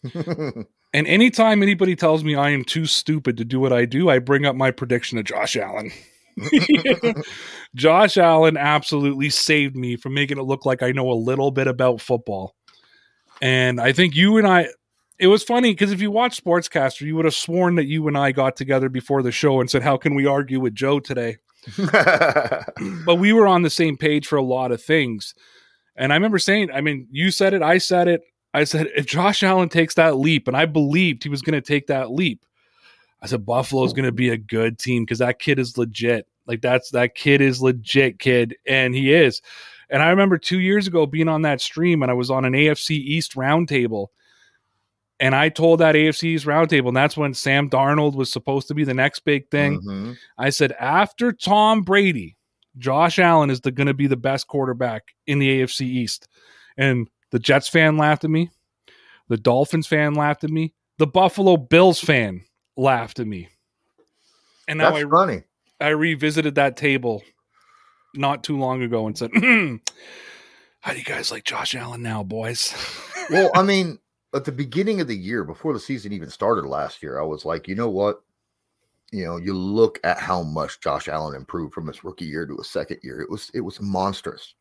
And 0.96 1.06
anytime 1.06 1.62
anybody 1.62 1.94
tells 1.94 2.24
me 2.24 2.36
I 2.36 2.48
am 2.48 2.64
too 2.64 2.86
stupid 2.86 3.36
to 3.36 3.44
do 3.44 3.60
what 3.60 3.70
I 3.70 3.84
do, 3.84 4.08
I 4.08 4.18
bring 4.18 4.46
up 4.46 4.56
my 4.56 4.70
prediction 4.70 5.18
of 5.18 5.26
Josh 5.26 5.54
Allen. 5.54 5.92
Josh 7.74 8.16
Allen 8.16 8.56
absolutely 8.56 9.28
saved 9.28 9.76
me 9.76 9.96
from 9.96 10.14
making 10.14 10.38
it 10.38 10.44
look 10.44 10.64
like 10.64 10.82
I 10.82 10.92
know 10.92 11.10
a 11.10 11.12
little 11.12 11.50
bit 11.50 11.66
about 11.66 12.00
football. 12.00 12.54
And 13.40 13.80
I 13.80 13.92
think 13.92 14.14
you 14.14 14.38
and 14.38 14.46
I, 14.46 14.68
it 15.18 15.26
was 15.28 15.42
funny 15.42 15.72
because 15.72 15.92
if 15.92 16.00
you 16.00 16.10
watch 16.10 16.42
Sportscaster, 16.42 17.02
you 17.02 17.16
would 17.16 17.24
have 17.24 17.34
sworn 17.34 17.76
that 17.76 17.86
you 17.86 18.06
and 18.08 18.16
I 18.16 18.32
got 18.32 18.56
together 18.56 18.88
before 18.88 19.22
the 19.22 19.32
show 19.32 19.60
and 19.60 19.70
said, 19.70 19.82
How 19.82 19.96
can 19.96 20.14
we 20.14 20.26
argue 20.26 20.60
with 20.60 20.74
Joe 20.74 21.00
today? 21.00 21.38
but 23.04 23.18
we 23.18 23.32
were 23.32 23.46
on 23.46 23.62
the 23.62 23.70
same 23.70 23.96
page 23.96 24.26
for 24.26 24.36
a 24.36 24.42
lot 24.42 24.72
of 24.72 24.82
things. 24.82 25.34
And 25.96 26.12
I 26.12 26.16
remember 26.16 26.38
saying, 26.38 26.70
I 26.70 26.80
mean, 26.80 27.08
you 27.10 27.30
said 27.30 27.54
it, 27.54 27.62
I 27.62 27.78
said 27.78 28.08
it. 28.08 28.22
I 28.54 28.64
said, 28.64 28.88
if 28.96 29.06
Josh 29.06 29.42
Allen 29.42 29.68
takes 29.68 29.94
that 29.94 30.16
leap, 30.16 30.48
and 30.48 30.56
I 30.56 30.66
believed 30.66 31.22
he 31.22 31.28
was 31.28 31.42
going 31.42 31.60
to 31.60 31.66
take 31.66 31.88
that 31.88 32.10
leap, 32.10 32.44
I 33.20 33.26
said, 33.26 33.44
Buffalo's 33.44 33.92
going 33.92 34.06
to 34.06 34.12
be 34.12 34.30
a 34.30 34.36
good 34.36 34.78
team 34.78 35.04
because 35.04 35.18
that 35.18 35.38
kid 35.38 35.58
is 35.58 35.76
legit. 35.76 36.26
Like, 36.46 36.62
that's 36.62 36.90
that 36.90 37.14
kid 37.14 37.40
is 37.40 37.60
legit, 37.60 38.18
kid. 38.18 38.56
And 38.66 38.94
he 38.94 39.12
is. 39.12 39.42
And 39.90 40.02
I 40.02 40.10
remember 40.10 40.38
two 40.38 40.60
years 40.60 40.86
ago 40.86 41.06
being 41.06 41.28
on 41.28 41.42
that 41.42 41.60
stream 41.60 42.02
and 42.02 42.10
I 42.10 42.14
was 42.14 42.30
on 42.30 42.44
an 42.44 42.54
AFC 42.54 42.90
East 42.90 43.34
roundtable. 43.34 44.08
And 45.18 45.34
I 45.34 45.48
told 45.48 45.80
that 45.80 45.94
AFC 45.94 46.24
East 46.24 46.44
roundtable, 46.44 46.88
and 46.88 46.96
that's 46.96 47.16
when 47.16 47.32
Sam 47.32 47.70
Darnold 47.70 48.14
was 48.14 48.30
supposed 48.30 48.68
to 48.68 48.74
be 48.74 48.84
the 48.84 48.92
next 48.92 49.20
big 49.20 49.48
thing. 49.50 49.80
Mhm. 49.80 50.16
I 50.36 50.50
said 50.50 50.72
after 50.72 51.32
Tom 51.32 51.82
Brady, 51.82 52.36
Josh 52.76 53.18
Allen 53.18 53.48
is 53.48 53.60
going 53.60 53.86
to 53.86 53.94
be 53.94 54.06
the 54.06 54.16
best 54.16 54.46
quarterback 54.46 55.14
in 55.26 55.38
the 55.38 55.48
AFC 55.48 55.86
East. 55.86 56.28
And 56.76 57.08
the 57.30 57.38
Jets 57.38 57.68
fan 57.68 57.96
laughed 57.96 58.24
at 58.24 58.30
me. 58.30 58.50
The 59.28 59.38
Dolphins 59.38 59.86
fan 59.86 60.14
laughed 60.14 60.44
at 60.44 60.50
me. 60.50 60.74
The 60.98 61.06
Buffalo 61.06 61.56
Bills 61.56 61.98
fan 61.98 62.44
laughed 62.76 63.18
at 63.18 63.26
me. 63.26 63.48
And 64.68 64.78
now 64.78 64.90
That's 64.90 65.04
I, 65.04 65.08
funny. 65.08 65.42
I 65.80 65.88
revisited 65.88 66.56
that 66.56 66.76
table 66.76 67.22
not 68.16 68.44
too 68.44 68.58
long 68.58 68.82
ago 68.82 69.06
and 69.06 69.16
said, 69.16 69.30
hmm, 69.34 69.76
"How 70.80 70.92
do 70.92 70.98
you 70.98 71.04
guys 71.04 71.30
like 71.30 71.44
Josh 71.44 71.74
Allen 71.74 72.02
now, 72.02 72.22
boys?" 72.22 72.74
well, 73.30 73.50
I 73.54 73.62
mean, 73.62 73.98
at 74.34 74.44
the 74.44 74.52
beginning 74.52 75.00
of 75.00 75.08
the 75.08 75.16
year, 75.16 75.44
before 75.44 75.72
the 75.72 75.80
season 75.80 76.12
even 76.12 76.30
started 76.30 76.66
last 76.66 77.02
year, 77.02 77.18
I 77.18 77.24
was 77.24 77.44
like, 77.44 77.66
you 77.68 77.74
know 77.74 77.90
what? 77.90 78.22
You 79.12 79.24
know, 79.24 79.36
you 79.36 79.54
look 79.54 79.98
at 80.04 80.18
how 80.18 80.42
much 80.42 80.80
Josh 80.80 81.08
Allen 81.08 81.36
improved 81.36 81.72
from 81.72 81.86
his 81.86 82.04
rookie 82.04 82.26
year 82.26 82.46
to 82.46 82.56
his 82.56 82.68
second 82.68 82.98
year. 83.02 83.20
It 83.20 83.30
was 83.30 83.50
it 83.54 83.60
was 83.60 83.80
monstrous. 83.80 84.54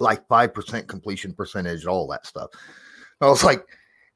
Like 0.00 0.26
5% 0.26 0.88
completion 0.88 1.34
percentage, 1.34 1.86
all 1.86 2.08
that 2.08 2.26
stuff. 2.26 2.50
I 3.20 3.28
was 3.28 3.44
like, 3.44 3.64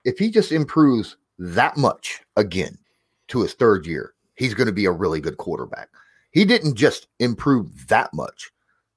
if 0.04 0.18
he 0.18 0.30
just 0.30 0.50
improves 0.50 1.16
that 1.38 1.76
much 1.76 2.20
again 2.36 2.76
to 3.28 3.42
his 3.42 3.54
third 3.54 3.86
year, 3.86 4.14
he's 4.34 4.54
going 4.54 4.66
to 4.66 4.72
be 4.72 4.86
a 4.86 4.90
really 4.90 5.20
good 5.20 5.36
quarterback. 5.36 5.88
He 6.30 6.44
didn't 6.44 6.74
just 6.74 7.08
improve 7.20 7.86
that 7.88 8.12
much. 8.12 8.50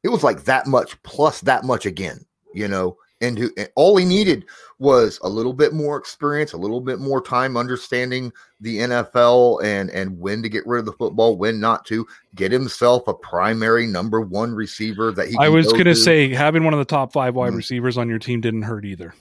It 0.04 0.10
was 0.10 0.24
like 0.24 0.44
that 0.46 0.68
much 0.68 1.02
plus 1.04 1.42
that 1.42 1.64
much 1.64 1.86
again, 1.86 2.26
you 2.54 2.68
know. 2.68 2.98
And, 3.24 3.38
who, 3.38 3.52
and 3.56 3.70
all 3.76 3.98
he 3.98 4.04
needed 4.04 4.46
was 4.80 5.20
a 5.22 5.30
little 5.30 5.54
bit 5.54 5.74
more 5.74 5.96
experience, 5.96 6.54
a 6.54 6.58
little 6.58 6.82
bit 6.82 6.98
more 6.98 7.22
time 7.22 7.56
understanding 7.56 8.34
the 8.62 8.80
NFL 8.80 9.64
and 9.64 9.92
and 9.92 10.20
when 10.20 10.42
to 10.42 10.50
get 10.50 10.66
rid 10.66 10.80
of 10.80 10.86
the 10.88 10.94
football, 10.94 11.38
when 11.38 11.60
not 11.60 11.86
to. 11.86 12.08
Get 12.34 12.52
himself 12.52 13.08
a 13.08 13.14
primary 13.14 13.86
number 13.86 14.22
one 14.22 14.56
receiver 14.56 15.12
that 15.12 15.28
he. 15.28 15.38
I 15.38 15.50
was 15.50 15.68
go 15.68 15.74
going 15.74 15.86
to 15.86 15.96
say 15.96 16.34
having 16.34 16.64
one 16.64 16.74
of 16.74 16.80
the 16.80 16.86
top 16.86 17.14
five 17.14 17.36
wide 17.36 17.54
Mhm. 17.54 17.58
receivers 17.58 17.96
on 17.96 18.10
your 18.10 18.18
team 18.18 18.42
didn't 18.42 18.64
hurt 18.64 18.86
either. 18.86 19.14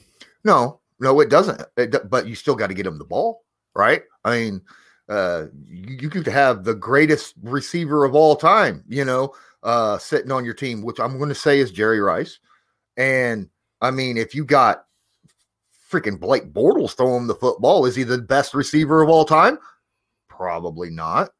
No, 0.44 0.80
no, 0.98 1.20
it 1.20 1.28
doesn't. 1.28 1.62
It, 1.76 2.08
but 2.08 2.26
you 2.26 2.34
still 2.34 2.54
got 2.54 2.68
to 2.68 2.74
get 2.74 2.86
him 2.86 2.96
the 2.96 3.04
ball, 3.04 3.42
right? 3.74 4.02
I 4.24 4.38
mean, 4.38 4.62
uh, 5.10 5.46
you, 5.68 5.98
you 6.00 6.08
could 6.08 6.26
have 6.26 6.64
the 6.64 6.74
greatest 6.74 7.34
receiver 7.42 8.04
of 8.06 8.14
all 8.14 8.34
time, 8.36 8.82
you 8.88 9.04
know, 9.04 9.34
uh, 9.62 9.98
sitting 9.98 10.32
on 10.32 10.44
your 10.44 10.54
team, 10.54 10.82
which 10.82 11.00
I'm 11.00 11.18
going 11.18 11.28
to 11.28 11.34
say 11.34 11.60
is 11.60 11.70
Jerry 11.70 12.00
Rice. 12.00 12.38
And 12.96 13.48
I 13.80 13.90
mean, 13.90 14.16
if 14.16 14.34
you 14.34 14.44
got 14.44 14.84
freaking 15.90 16.18
Blake 16.20 16.52
Bortles 16.52 16.96
throwing 16.96 17.26
the 17.26 17.34
football, 17.34 17.86
is 17.86 17.96
he 17.96 18.02
the 18.02 18.18
best 18.18 18.54
receiver 18.54 19.02
of 19.02 19.08
all 19.08 19.24
time? 19.24 19.58
Probably 20.28 20.90
not, 20.90 21.30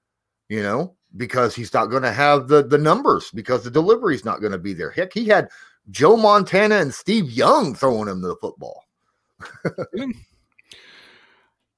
you 0.49 0.63
know, 0.63 0.95
because 1.17 1.55
he's 1.55 1.73
not 1.73 1.87
going 1.87 2.03
to 2.03 2.13
have 2.13 2.49
the 2.49 2.63
the 2.63 2.79
numbers 2.79 3.31
because 3.31 3.65
the 3.65 3.71
delivery 3.71 4.15
is 4.15 4.25
not 4.25 4.41
going 4.41 4.53
to 4.53 4.59
be 4.59 4.75
there. 4.75 4.91
Heck, 4.91 5.13
he 5.13 5.27
had 5.27 5.49
Joe 5.91 6.17
Montana 6.17 6.77
and 6.77 6.93
Steve 6.93 7.31
Young 7.31 7.75
throwing 7.75 8.09
him 8.09 8.21
the 8.21 8.37
football. 8.37 8.85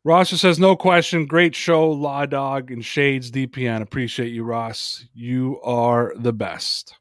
Ross 0.04 0.30
says, 0.30 0.58
no 0.58 0.74
question. 0.74 1.26
Great 1.26 1.54
show, 1.54 1.88
Law 1.88 2.26
Dog 2.26 2.72
and 2.72 2.84
Shades 2.84 3.30
DPN. 3.30 3.82
Appreciate 3.82 4.32
you, 4.32 4.42
Ross. 4.42 5.04
You 5.14 5.60
are 5.62 6.12
the 6.16 6.32
best. 6.32 6.96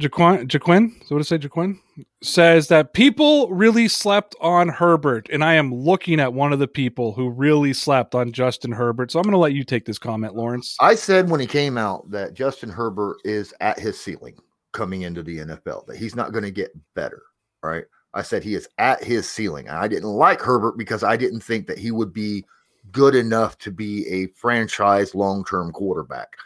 Jaquin, 0.00 0.48
Jaquin, 0.48 0.98
that 0.98 1.14
what 1.14 1.20
it 1.20 1.24
say? 1.24 1.38
Jaquin 1.38 1.78
says 2.20 2.66
that 2.66 2.94
people 2.94 3.48
really 3.50 3.86
slept 3.86 4.34
on 4.40 4.68
Herbert, 4.68 5.28
and 5.30 5.44
I 5.44 5.54
am 5.54 5.72
looking 5.72 6.18
at 6.18 6.32
one 6.32 6.52
of 6.52 6.58
the 6.58 6.66
people 6.66 7.12
who 7.12 7.30
really 7.30 7.72
slept 7.72 8.14
on 8.14 8.32
Justin 8.32 8.72
Herbert. 8.72 9.12
So 9.12 9.20
I'm 9.20 9.22
going 9.22 9.32
to 9.32 9.38
let 9.38 9.52
you 9.52 9.62
take 9.62 9.84
this 9.84 9.98
comment, 9.98 10.34
Lawrence. 10.34 10.76
I 10.80 10.96
said 10.96 11.30
when 11.30 11.38
he 11.38 11.46
came 11.46 11.78
out 11.78 12.10
that 12.10 12.34
Justin 12.34 12.70
Herbert 12.70 13.18
is 13.24 13.54
at 13.60 13.78
his 13.78 14.00
ceiling 14.00 14.36
coming 14.72 15.02
into 15.02 15.22
the 15.22 15.38
NFL, 15.38 15.86
that 15.86 15.96
he's 15.96 16.16
not 16.16 16.32
going 16.32 16.44
to 16.44 16.50
get 16.50 16.72
better, 16.96 17.22
right? 17.62 17.84
I 18.14 18.22
said 18.22 18.42
he 18.42 18.54
is 18.54 18.68
at 18.78 19.02
his 19.02 19.28
ceiling. 19.28 19.68
And 19.68 19.76
I 19.76 19.88
didn't 19.88 20.08
like 20.08 20.40
Herbert 20.40 20.78
because 20.78 21.02
I 21.02 21.16
didn't 21.16 21.40
think 21.40 21.66
that 21.66 21.78
he 21.78 21.90
would 21.90 22.12
be 22.12 22.44
good 22.92 23.14
enough 23.14 23.58
to 23.58 23.70
be 23.70 24.06
a 24.08 24.28
franchise 24.28 25.14
long 25.14 25.44
term 25.44 25.72
quarterback. 25.72 26.36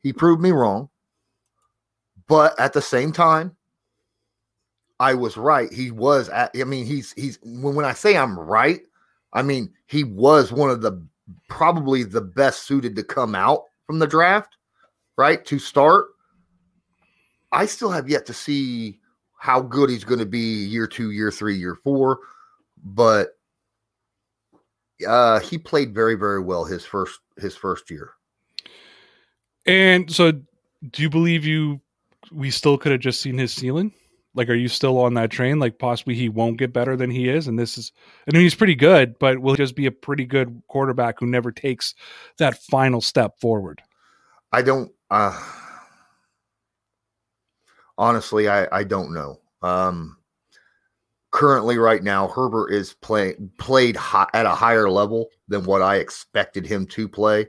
He 0.00 0.12
proved 0.12 0.40
me 0.40 0.52
wrong. 0.52 0.88
But 2.28 2.58
at 2.60 2.72
the 2.72 2.82
same 2.82 3.10
time, 3.10 3.56
I 5.00 5.14
was 5.14 5.36
right. 5.36 5.72
He 5.72 5.90
was 5.90 6.28
at, 6.28 6.52
I 6.58 6.62
mean, 6.62 6.86
he's, 6.86 7.12
he's, 7.12 7.40
when, 7.42 7.74
when 7.74 7.84
I 7.84 7.92
say 7.92 8.16
I'm 8.16 8.38
right, 8.38 8.82
I 9.32 9.42
mean, 9.42 9.72
he 9.86 10.04
was 10.04 10.52
one 10.52 10.70
of 10.70 10.82
the 10.82 11.04
probably 11.48 12.04
the 12.04 12.20
best 12.20 12.62
suited 12.62 12.94
to 12.96 13.02
come 13.02 13.34
out 13.34 13.64
from 13.86 13.98
the 13.98 14.06
draft, 14.06 14.56
right? 15.16 15.44
To 15.46 15.58
start. 15.58 16.06
I 17.50 17.66
still 17.66 17.90
have 17.90 18.08
yet 18.08 18.26
to 18.26 18.34
see 18.34 18.99
how 19.40 19.62
good 19.62 19.88
he's 19.88 20.04
going 20.04 20.18
to 20.18 20.26
be 20.26 20.38
year 20.66 20.86
two, 20.86 21.12
year 21.12 21.30
three, 21.30 21.56
year 21.56 21.74
four, 21.74 22.18
but 22.84 23.38
uh, 25.08 25.40
he 25.40 25.56
played 25.56 25.94
very, 25.94 26.14
very 26.14 26.42
well 26.42 26.66
his 26.66 26.84
first 26.84 27.20
his 27.38 27.56
first 27.56 27.90
year. 27.90 28.10
And 29.64 30.12
so, 30.12 30.32
do 30.32 31.02
you 31.02 31.08
believe 31.08 31.46
you 31.46 31.80
we 32.30 32.50
still 32.50 32.76
could 32.76 32.92
have 32.92 33.00
just 33.00 33.22
seen 33.22 33.38
his 33.38 33.50
ceiling? 33.50 33.94
Like, 34.34 34.50
are 34.50 34.54
you 34.54 34.68
still 34.68 34.98
on 34.98 35.14
that 35.14 35.30
train? 35.30 35.58
Like, 35.58 35.78
possibly 35.78 36.14
he 36.14 36.28
won't 36.28 36.58
get 36.58 36.74
better 36.74 36.94
than 36.94 37.10
he 37.10 37.30
is, 37.30 37.48
and 37.48 37.58
this 37.58 37.78
is. 37.78 37.92
I 38.28 38.34
mean, 38.34 38.42
he's 38.42 38.54
pretty 38.54 38.74
good, 38.74 39.18
but 39.18 39.38
will 39.38 39.54
he 39.54 39.56
just 39.56 39.74
be 39.74 39.86
a 39.86 39.90
pretty 39.90 40.26
good 40.26 40.62
quarterback 40.68 41.18
who 41.18 41.26
never 41.26 41.50
takes 41.50 41.94
that 42.36 42.62
final 42.64 43.00
step 43.00 43.40
forward? 43.40 43.80
I 44.52 44.60
don't. 44.60 44.92
Uh, 45.10 45.40
honestly, 48.00 48.48
I 48.48 48.66
I 48.72 48.82
don't 48.82 49.14
know. 49.14 49.38
Um, 49.62 50.16
currently, 51.30 51.78
right 51.78 52.02
now, 52.02 52.26
Herbert 52.26 52.70
is 52.70 52.94
playing 52.94 53.52
played 53.58 53.94
hi- 53.94 54.30
at 54.34 54.46
a 54.46 54.54
higher 54.54 54.90
level 54.90 55.28
than 55.46 55.62
what 55.64 55.82
I 55.82 55.96
expected 55.96 56.66
him 56.66 56.86
to 56.86 57.06
play. 57.06 57.46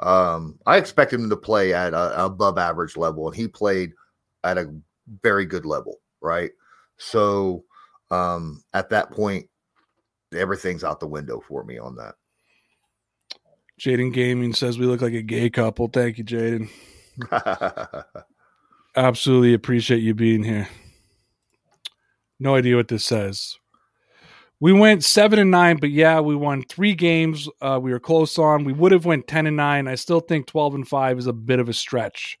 Um, 0.00 0.58
I 0.66 0.76
expected 0.76 1.20
him 1.20 1.30
to 1.30 1.36
play 1.36 1.72
at 1.72 1.94
a, 1.94 2.24
above 2.24 2.58
average 2.58 2.96
level, 2.96 3.28
and 3.28 3.36
he 3.36 3.48
played 3.48 3.92
at 4.44 4.58
a 4.58 4.74
very 5.22 5.46
good 5.46 5.64
level, 5.64 6.00
right? 6.20 6.50
So, 6.98 7.64
um, 8.10 8.62
at 8.74 8.90
that 8.90 9.12
point, 9.12 9.48
everything's 10.34 10.82
out 10.82 10.98
the 10.98 11.06
window 11.06 11.40
for 11.46 11.62
me 11.62 11.78
on 11.78 11.94
that. 11.96 12.16
Jaden 13.80 14.12
Gaming 14.12 14.52
says 14.54 14.78
we 14.78 14.86
look 14.86 15.00
like 15.00 15.14
a 15.14 15.22
gay 15.22 15.50
couple. 15.50 15.88
Thank 15.88 16.18
you, 16.18 16.24
Jaden. 16.24 16.68
Absolutely 18.94 19.54
appreciate 19.54 20.02
you 20.02 20.14
being 20.14 20.44
here. 20.44 20.68
No 22.38 22.54
idea 22.54 22.76
what 22.76 22.88
this 22.88 23.04
says. 23.04 23.56
We 24.60 24.72
went 24.72 25.02
seven 25.02 25.38
and 25.38 25.50
nine, 25.50 25.78
but 25.78 25.90
yeah, 25.90 26.20
we 26.20 26.36
won 26.36 26.62
three 26.62 26.94
games. 26.94 27.48
Uh, 27.60 27.80
we 27.82 27.90
were 27.90 27.98
close 27.98 28.38
on. 28.38 28.64
We 28.64 28.72
would 28.72 28.92
have 28.92 29.04
went 29.04 29.26
ten 29.26 29.46
and 29.46 29.56
nine. 29.56 29.88
I 29.88 29.96
still 29.96 30.20
think 30.20 30.46
twelve 30.46 30.74
and 30.74 30.86
five 30.86 31.18
is 31.18 31.26
a 31.26 31.32
bit 31.32 31.58
of 31.58 31.68
a 31.68 31.72
stretch. 31.72 32.38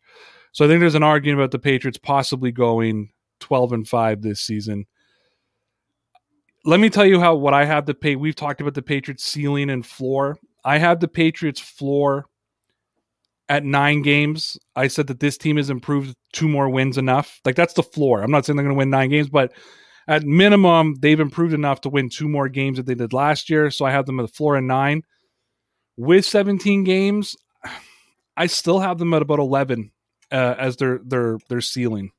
So 0.52 0.64
I 0.64 0.68
think 0.68 0.80
there's 0.80 0.94
an 0.94 1.02
argument 1.02 1.40
about 1.40 1.50
the 1.50 1.58
Patriots 1.58 1.98
possibly 1.98 2.52
going 2.52 3.10
twelve 3.40 3.72
and 3.72 3.88
five 3.88 4.22
this 4.22 4.40
season. 4.40 4.86
Let 6.64 6.78
me 6.78 6.90
tell 6.90 7.06
you 7.06 7.18
how 7.18 7.34
what 7.34 7.54
I 7.54 7.64
have 7.64 7.86
the 7.86 7.94
pay. 7.94 8.14
We've 8.14 8.36
talked 8.36 8.60
about 8.60 8.74
the 8.74 8.82
Patriots 8.82 9.24
ceiling 9.24 9.70
and 9.70 9.84
floor. 9.84 10.38
I 10.64 10.78
have 10.78 11.00
the 11.00 11.08
Patriots 11.08 11.60
floor 11.60 12.26
at 13.52 13.64
nine 13.64 14.00
games. 14.00 14.56
I 14.76 14.88
said 14.88 15.08
that 15.08 15.20
this 15.20 15.36
team 15.36 15.58
has 15.58 15.68
improved 15.68 16.16
two 16.32 16.48
more 16.48 16.70
wins 16.70 16.96
enough. 16.96 17.38
Like 17.44 17.54
that's 17.54 17.74
the 17.74 17.82
floor. 17.82 18.22
I'm 18.22 18.30
not 18.30 18.46
saying 18.46 18.56
they're 18.56 18.64
going 18.64 18.74
to 18.74 18.78
win 18.78 18.88
nine 18.88 19.10
games, 19.10 19.28
but 19.28 19.52
at 20.08 20.24
minimum, 20.24 20.94
they've 21.00 21.20
improved 21.20 21.52
enough 21.52 21.82
to 21.82 21.90
win 21.90 22.08
two 22.08 22.30
more 22.30 22.48
games 22.48 22.78
that 22.78 22.86
they 22.86 22.94
did 22.94 23.12
last 23.12 23.50
year. 23.50 23.70
So 23.70 23.84
I 23.84 23.90
have 23.90 24.06
them 24.06 24.18
at 24.20 24.22
the 24.22 24.32
floor 24.32 24.56
at 24.56 24.62
nine. 24.62 25.02
With 25.98 26.24
17 26.24 26.82
games, 26.84 27.36
I 28.38 28.46
still 28.46 28.80
have 28.80 28.96
them 28.96 29.12
at 29.12 29.20
about 29.20 29.38
11 29.38 29.92
uh, 30.30 30.54
as 30.58 30.76
their 30.78 31.00
their 31.04 31.38
their 31.50 31.60
ceiling. 31.60 32.10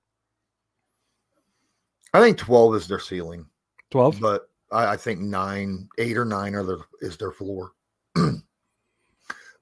I 2.13 2.21
think 2.21 2.37
twelve 2.37 2.75
is 2.75 2.87
their 2.87 2.99
ceiling. 2.99 3.47
12. 3.89 4.19
but 4.19 4.49
I, 4.71 4.93
I 4.93 4.97
think 4.97 5.19
nine, 5.19 5.89
eight 5.97 6.15
or 6.15 6.25
nine 6.25 6.53
are 6.53 6.63
their 6.63 6.77
is 7.01 7.17
their 7.17 7.31
floor. 7.31 7.71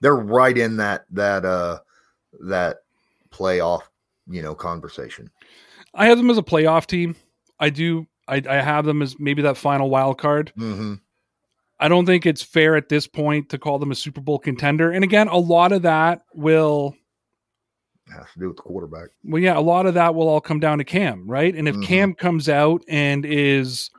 They're 0.01 0.15
right 0.15 0.57
in 0.57 0.77
that 0.77 1.05
that 1.11 1.45
uh 1.45 1.79
that 2.41 2.77
playoff, 3.31 3.83
you 4.27 4.41
know, 4.41 4.53
conversation. 4.55 5.29
I 5.93 6.05
have 6.07 6.17
them 6.17 6.29
as 6.29 6.37
a 6.37 6.43
playoff 6.43 6.85
team. 6.85 7.15
I 7.59 7.69
do. 7.69 8.07
I, 8.27 8.41
I 8.49 8.55
have 8.55 8.85
them 8.85 9.01
as 9.01 9.19
maybe 9.19 9.41
that 9.43 9.57
final 9.57 9.89
wild 9.89 10.17
card. 10.19 10.51
Mm-hmm. 10.57 10.95
I 11.79 11.87
don't 11.87 12.05
think 12.05 12.25
it's 12.25 12.43
fair 12.43 12.75
at 12.75 12.89
this 12.89 13.07
point 13.07 13.49
to 13.49 13.57
call 13.57 13.79
them 13.79 13.91
a 13.91 13.95
Super 13.95 14.21
Bowl 14.21 14.37
contender. 14.39 14.91
And 14.91 15.03
again, 15.03 15.27
a 15.27 15.37
lot 15.37 15.71
of 15.71 15.81
that 15.81 16.21
will 16.33 16.95
Has 18.13 18.25
to 18.33 18.39
do 18.39 18.47
with 18.49 18.57
the 18.57 18.63
quarterback. 18.63 19.09
Well, 19.23 19.41
yeah, 19.41 19.57
a 19.57 19.61
lot 19.61 19.85
of 19.87 19.95
that 19.95 20.13
will 20.13 20.27
all 20.27 20.41
come 20.41 20.59
down 20.59 20.77
to 20.77 20.83
Cam, 20.83 21.27
right? 21.29 21.53
And 21.55 21.67
if 21.67 21.75
Mhm. 21.75 21.83
Cam 21.83 22.13
comes 22.13 22.47
out 22.49 22.83
and 22.87 23.25
is 23.25 23.89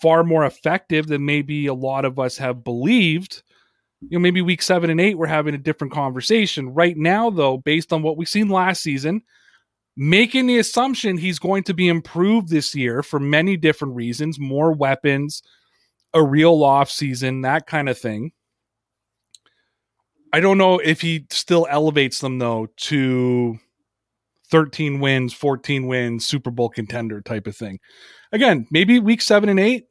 far 0.00 0.24
more 0.24 0.46
effective 0.46 1.06
than 1.06 1.24
maybe 1.24 1.66
a 1.66 1.74
lot 1.74 2.04
of 2.06 2.18
us 2.18 2.38
have 2.38 2.64
believed, 2.64 3.42
you 4.00 4.18
know, 4.18 4.22
maybe 4.22 4.42
week 4.42 4.62
seven 4.62 4.90
and 4.90 5.00
eight, 5.00 5.16
we're 5.16 5.26
having 5.26 5.54
a 5.54 5.58
different 5.58 5.92
conversation. 5.92 6.74
Right 6.74 6.96
now, 6.96 7.30
though, 7.30 7.56
based 7.56 7.92
on 7.92 8.02
what 8.02 8.16
we've 8.16 8.28
seen 8.28 8.48
last 8.48 8.82
season, 8.82 9.22
making 9.96 10.46
the 10.46 10.58
assumption 10.58 11.16
he's 11.16 11.38
going 11.38 11.62
to 11.64 11.74
be 11.74 11.88
improved 11.88 12.48
this 12.48 12.74
year 12.74 13.02
for 13.02 13.20
many 13.20 13.56
different 13.56 13.94
reasons 13.94 14.38
more 14.38 14.72
weapons, 14.72 15.42
a 16.12 16.22
real 16.22 16.62
off 16.64 16.90
season, 16.90 17.42
that 17.42 17.66
kind 17.66 17.88
of 17.88 17.98
thing. 17.98 18.32
I 20.32 20.40
don't 20.40 20.58
know 20.58 20.78
if 20.78 21.00
he 21.00 21.26
still 21.30 21.66
elevates 21.70 22.18
them 22.18 22.40
though 22.40 22.66
to 22.76 23.58
13 24.50 24.98
wins, 24.98 25.32
14 25.32 25.86
wins, 25.86 26.26
Super 26.26 26.50
Bowl 26.50 26.68
contender 26.68 27.20
type 27.20 27.46
of 27.46 27.56
thing. 27.56 27.78
again, 28.32 28.66
maybe 28.70 28.98
week 28.98 29.22
seven 29.22 29.48
and 29.48 29.60
eight, 29.60 29.86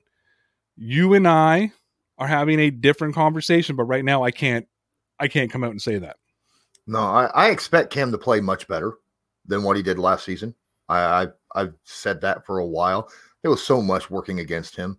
you 0.76 1.14
and 1.14 1.28
I 1.28 1.72
are 2.18 2.28
having 2.28 2.60
a 2.60 2.70
different 2.70 3.16
conversation, 3.16 3.76
but 3.76 3.84
right 3.86 4.06
now 4.06 4.24
I 4.24 4.32
can't 4.32 4.68
I 5.20 5.28
can't 5.28 5.52
come 5.52 5.64
out 5.64 5.72
and 5.72 5.82
say 5.82 5.98
that. 6.00 6.18
No, 6.86 7.00
I, 7.00 7.26
I 7.34 7.50
expect 7.50 7.94
Cam 7.94 8.12
to 8.12 8.18
play 8.18 8.42
much 8.42 8.68
better 8.68 8.94
than 9.46 9.64
what 9.64 9.78
he 9.78 9.84
did 9.84 10.00
last 10.00 10.26
season. 10.26 10.54
I, 10.90 11.24
I 11.24 11.28
I've 11.56 11.74
said 11.84 12.22
that 12.22 12.46
for 12.46 12.60
a 12.60 12.66
while. 12.66 13.10
There 13.42 13.52
was 13.52 13.64
so 13.64 13.82
much 13.82 14.10
working 14.10 14.40
against 14.40 14.76
him. 14.76 14.98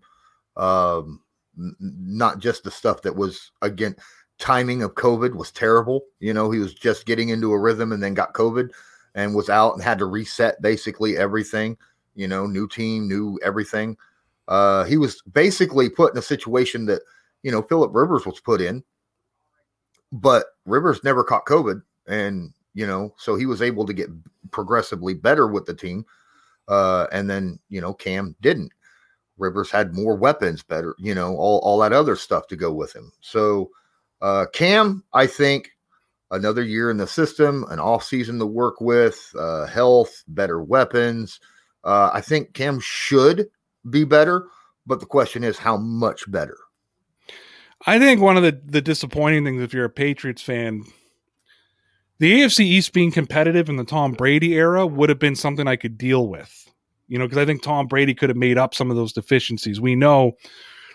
Um, 0.56 1.20
n- 1.58 1.76
not 1.80 2.38
just 2.38 2.64
the 2.64 2.70
stuff 2.70 3.02
that 3.02 3.16
was 3.16 3.50
again 3.62 3.96
timing 4.38 4.82
of 4.82 4.94
COVID 4.94 5.34
was 5.34 5.52
terrible. 5.52 6.04
You 6.20 6.34
know, 6.34 6.50
he 6.50 6.58
was 6.58 6.74
just 6.74 7.06
getting 7.06 7.28
into 7.28 7.52
a 7.52 7.58
rhythm 7.58 7.92
and 7.92 8.02
then 8.02 8.14
got 8.14 8.34
COVID 8.34 8.70
and 9.14 9.34
was 9.34 9.48
out 9.48 9.74
and 9.74 9.82
had 9.82 9.98
to 9.98 10.06
reset 10.06 10.60
basically 10.60 11.16
everything. 11.16 11.76
You 12.14 12.28
know, 12.28 12.46
new 12.46 12.68
team, 12.68 13.08
new 13.08 13.38
everything. 13.42 13.96
Uh, 14.48 14.84
he 14.84 14.96
was 14.96 15.22
basically 15.22 15.88
put 15.88 16.12
in 16.12 16.18
a 16.18 16.22
situation 16.22 16.86
that 16.86 17.02
you 17.42 17.50
know 17.50 17.62
Philip 17.62 17.94
Rivers 17.94 18.26
was 18.26 18.40
put 18.40 18.60
in, 18.60 18.84
but 20.12 20.46
Rivers 20.64 21.02
never 21.04 21.24
caught 21.24 21.46
COVID, 21.46 21.82
and 22.06 22.52
you 22.74 22.86
know, 22.86 23.14
so 23.16 23.36
he 23.36 23.46
was 23.46 23.62
able 23.62 23.86
to 23.86 23.92
get 23.92 24.08
progressively 24.50 25.14
better 25.14 25.46
with 25.46 25.66
the 25.66 25.74
team. 25.74 26.04
Uh, 26.66 27.06
and 27.12 27.28
then 27.28 27.58
you 27.68 27.80
know 27.80 27.94
Cam 27.94 28.34
didn't. 28.40 28.72
Rivers 29.36 29.70
had 29.70 29.94
more 29.94 30.14
weapons, 30.14 30.62
better, 30.62 30.94
you 30.98 31.14
know, 31.14 31.36
all 31.36 31.58
all 31.60 31.78
that 31.80 31.92
other 31.92 32.16
stuff 32.16 32.46
to 32.48 32.56
go 32.56 32.72
with 32.72 32.94
him. 32.94 33.12
So 33.20 33.70
uh, 34.22 34.46
Cam, 34.52 35.04
I 35.12 35.26
think 35.26 35.70
another 36.30 36.62
year 36.62 36.90
in 36.90 36.96
the 36.96 37.06
system, 37.06 37.64
an 37.70 37.78
off 37.78 38.04
season 38.04 38.38
to 38.38 38.46
work 38.46 38.80
with, 38.80 39.34
uh, 39.38 39.66
health, 39.66 40.24
better 40.28 40.62
weapons. 40.62 41.40
Uh, 41.82 42.10
I 42.12 42.20
think 42.20 42.54
Cam 42.54 42.80
should 42.80 43.48
be 43.88 44.04
better, 44.04 44.46
but 44.86 45.00
the 45.00 45.06
question 45.06 45.44
is 45.44 45.58
how 45.58 45.76
much 45.76 46.30
better. 46.30 46.56
I 47.86 47.98
think 47.98 48.20
one 48.20 48.36
of 48.36 48.42
the, 48.42 48.58
the 48.64 48.80
disappointing 48.80 49.44
things 49.44 49.62
if 49.62 49.74
you're 49.74 49.84
a 49.84 49.90
Patriots 49.90 50.42
fan, 50.42 50.84
the 52.18 52.40
AFC 52.40 52.60
East 52.60 52.92
being 52.92 53.12
competitive 53.12 53.68
in 53.68 53.76
the 53.76 53.84
Tom 53.84 54.12
Brady 54.12 54.54
era 54.54 54.86
would 54.86 55.08
have 55.08 55.18
been 55.18 55.36
something 55.36 55.68
I 55.68 55.76
could 55.76 55.98
deal 55.98 56.28
with. 56.28 56.60
You 57.08 57.18
know, 57.18 57.26
because 57.26 57.38
I 57.38 57.44
think 57.44 57.62
Tom 57.62 57.86
Brady 57.86 58.14
could 58.14 58.30
have 58.30 58.36
made 58.36 58.56
up 58.56 58.74
some 58.74 58.90
of 58.90 58.96
those 58.96 59.12
deficiencies. 59.12 59.80
We 59.80 59.94
know 59.94 60.32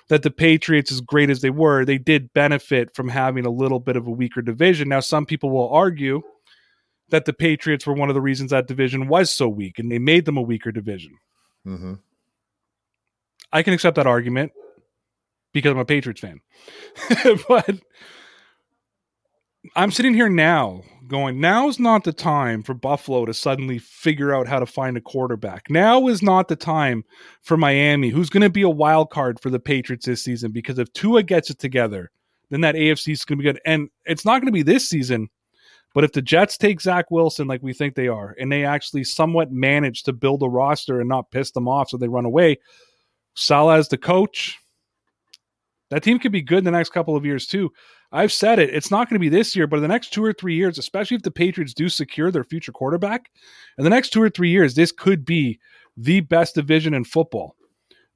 that 0.07 0.23
the 0.23 0.31
Patriots, 0.31 0.91
as 0.91 1.01
great 1.01 1.29
as 1.29 1.41
they 1.41 1.51
were, 1.51 1.85
they 1.85 1.99
did 1.99 2.33
benefit 2.33 2.95
from 2.95 3.09
having 3.09 3.45
a 3.45 3.51
little 3.51 3.79
bit 3.79 3.95
of 3.95 4.07
a 4.07 4.11
weaker 4.11 4.41
division. 4.41 4.89
Now, 4.89 5.01
some 5.01 5.27
people 5.27 5.51
will 5.51 5.69
argue 5.69 6.23
that 7.09 7.25
the 7.25 7.33
Patriots 7.33 7.85
were 7.85 7.93
one 7.93 8.09
of 8.09 8.15
the 8.15 8.21
reasons 8.21 8.49
that 8.51 8.67
division 8.67 9.07
was 9.07 9.29
so 9.29 9.47
weak 9.47 9.77
and 9.77 9.91
they 9.91 9.99
made 9.99 10.25
them 10.25 10.37
a 10.37 10.41
weaker 10.41 10.71
division. 10.71 11.17
Mm-hmm. 11.65 11.93
I 13.52 13.64
can 13.64 13.74
accept 13.74 13.95
that 13.95 14.08
argument 14.08 14.52
because 15.54 15.72
I'm 15.72 15.80
a 15.80 15.86
Patriots 15.86 16.22
fan. 16.22 16.41
but 17.47 17.80
I'm 19.76 19.91
sitting 19.91 20.14
here 20.14 20.30
now 20.30 20.84
going, 21.08 21.41
now's 21.41 21.80
not 21.80 22.04
the 22.04 22.14
time 22.14 22.64
for 22.64 22.74
Buffalo 22.74 23.26
to 23.26 23.34
suddenly 23.34 23.80
figure 23.80 24.34
out 24.34 24.47
how 24.47 24.60
to 24.60 24.66
find 24.66 24.95
a 24.95 25.02
quarterback. 25.02 25.70
Now 25.70 26.08
is 26.08 26.22
not 26.22 26.47
the 26.47 26.56
time 26.56 27.04
for 27.41 27.58
Miami, 27.58 28.10
who's 28.10 28.30
going 28.30 28.43
to 28.43 28.50
be 28.50 28.62
a 28.62 28.70
wild 28.70 29.10
card 29.10 29.39
for 29.41 29.50
the 29.50 29.60
Patriots 29.60 30.06
this 30.06 30.24
season, 30.24 30.52
because 30.52 30.80
if 30.80 30.93
Tua 30.93 31.24
gets 31.24 31.50
it 31.50 31.60
together, 31.60 32.12
then 32.52 32.62
that 32.62 32.76
AFC 32.76 33.12
is 33.12 33.26
going 33.26 33.39
to 33.39 33.43
be 33.43 33.50
good. 33.50 33.60
And 33.66 33.89
it's 34.06 34.24
not 34.24 34.39
going 34.39 34.47
to 34.47 34.52
be 34.52 34.64
this 34.64 34.88
season, 34.88 35.30
but 35.93 36.04
if 36.04 36.12
the 36.12 36.22
Jets 36.22 36.58
take 36.58 36.80
Zach 36.80 37.10
Wilson 37.10 37.47
like 37.47 37.64
we 37.64 37.74
think 37.74 37.95
they 37.95 38.08
are, 38.08 38.36
and 38.39 38.52
they 38.52 38.64
actually 38.64 39.04
somewhat 39.04 39.52
manage 39.52 40.04
to 40.04 40.14
build 40.14 40.43
a 40.43 40.47
roster 40.47 41.00
and 41.00 41.10
not 41.10 41.32
piss 41.32 41.52
them 41.52 41.68
off 41.68 41.89
so 41.89 41.97
they 41.97 42.08
run 42.08 42.26
away, 42.26 42.60
Saleh 43.39 43.77
as 43.77 43.87
the 43.87 43.97
coach, 43.97 44.59
that 45.89 46.03
team 46.03 46.19
could 46.19 46.31
be 46.31 46.41
good 46.41 46.59
in 46.59 46.63
the 46.65 46.71
next 46.71 46.89
couple 46.89 47.15
of 47.15 47.25
years 47.25 47.47
too. 47.47 47.71
I've 48.11 48.31
said 48.31 48.59
it. 48.59 48.73
It's 48.73 48.91
not 48.91 49.07
going 49.07 49.15
to 49.15 49.19
be 49.19 49.29
this 49.29 49.55
year, 49.55 49.67
but 49.67 49.77
in 49.77 49.81
the 49.81 49.87
next 49.87 50.11
two 50.13 50.23
or 50.23 50.33
three 50.33 50.55
years, 50.55 50.77
especially 50.77 51.15
if 51.15 51.23
the 51.23 51.31
Patriots 51.31 51.73
do 51.73 51.89
secure 51.89 52.31
their 52.31 52.43
future 52.43 52.71
quarterback, 52.71 53.29
in 53.77 53.83
the 53.83 53.89
next 53.89 54.09
two 54.09 54.21
or 54.21 54.29
three 54.29 54.49
years, 54.49 54.73
this 54.73 54.91
could 54.91 55.25
be 55.25 55.59
the 55.95 56.21
best 56.21 56.55
division 56.55 56.93
in 56.93 57.03
football. 57.03 57.55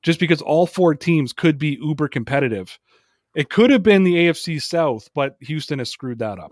Just 0.02 0.20
because 0.20 0.42
all 0.42 0.66
four 0.66 0.96
teams 0.96 1.32
could 1.32 1.58
be 1.58 1.78
uber 1.82 2.10
competitive. 2.10 2.78
It 3.36 3.50
could 3.50 3.70
have 3.70 3.84
been 3.84 4.04
the 4.04 4.16
AFC 4.16 4.62
South, 4.62 5.10
but 5.16 5.38
Houston 5.42 5.80
has 5.80 5.90
screwed 5.90 6.20
that 6.20 6.40
up. 6.40 6.52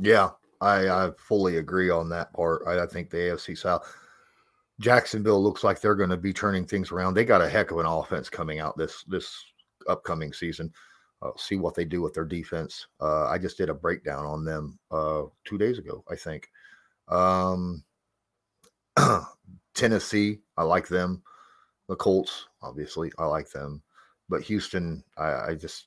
Yeah, 0.00 0.30
I, 0.60 0.88
I 0.88 1.10
fully 1.16 1.58
agree 1.58 1.90
on 1.90 2.08
that 2.08 2.32
part. 2.32 2.62
I, 2.66 2.82
I 2.82 2.86
think 2.86 3.10
the 3.10 3.18
AFC 3.18 3.56
South. 3.56 3.94
Jacksonville 4.80 5.42
looks 5.42 5.64
like 5.64 5.80
they're 5.80 5.94
going 5.94 6.10
to 6.10 6.16
be 6.16 6.32
turning 6.32 6.64
things 6.64 6.92
around. 6.92 7.14
They 7.14 7.24
got 7.24 7.42
a 7.42 7.48
heck 7.48 7.70
of 7.70 7.78
an 7.78 7.86
offense 7.86 8.28
coming 8.28 8.60
out 8.60 8.76
this 8.76 9.04
this 9.04 9.34
upcoming 9.88 10.32
season. 10.32 10.72
See 11.36 11.56
what 11.56 11.74
they 11.74 11.84
do 11.84 12.00
with 12.00 12.14
their 12.14 12.24
defense. 12.24 12.86
Uh, 13.00 13.26
I 13.26 13.38
just 13.38 13.56
did 13.56 13.70
a 13.70 13.74
breakdown 13.74 14.24
on 14.24 14.44
them 14.44 14.78
uh, 14.92 15.22
two 15.44 15.58
days 15.58 15.78
ago, 15.78 16.04
I 16.08 16.14
think. 16.14 16.48
Um, 17.08 17.82
Tennessee, 19.74 20.38
I 20.56 20.62
like 20.62 20.86
them. 20.86 21.22
The 21.88 21.96
Colts, 21.96 22.46
obviously, 22.62 23.10
I 23.18 23.24
like 23.24 23.50
them. 23.50 23.82
But 24.28 24.42
Houston, 24.42 25.02
I, 25.16 25.48
I 25.48 25.54
just 25.54 25.86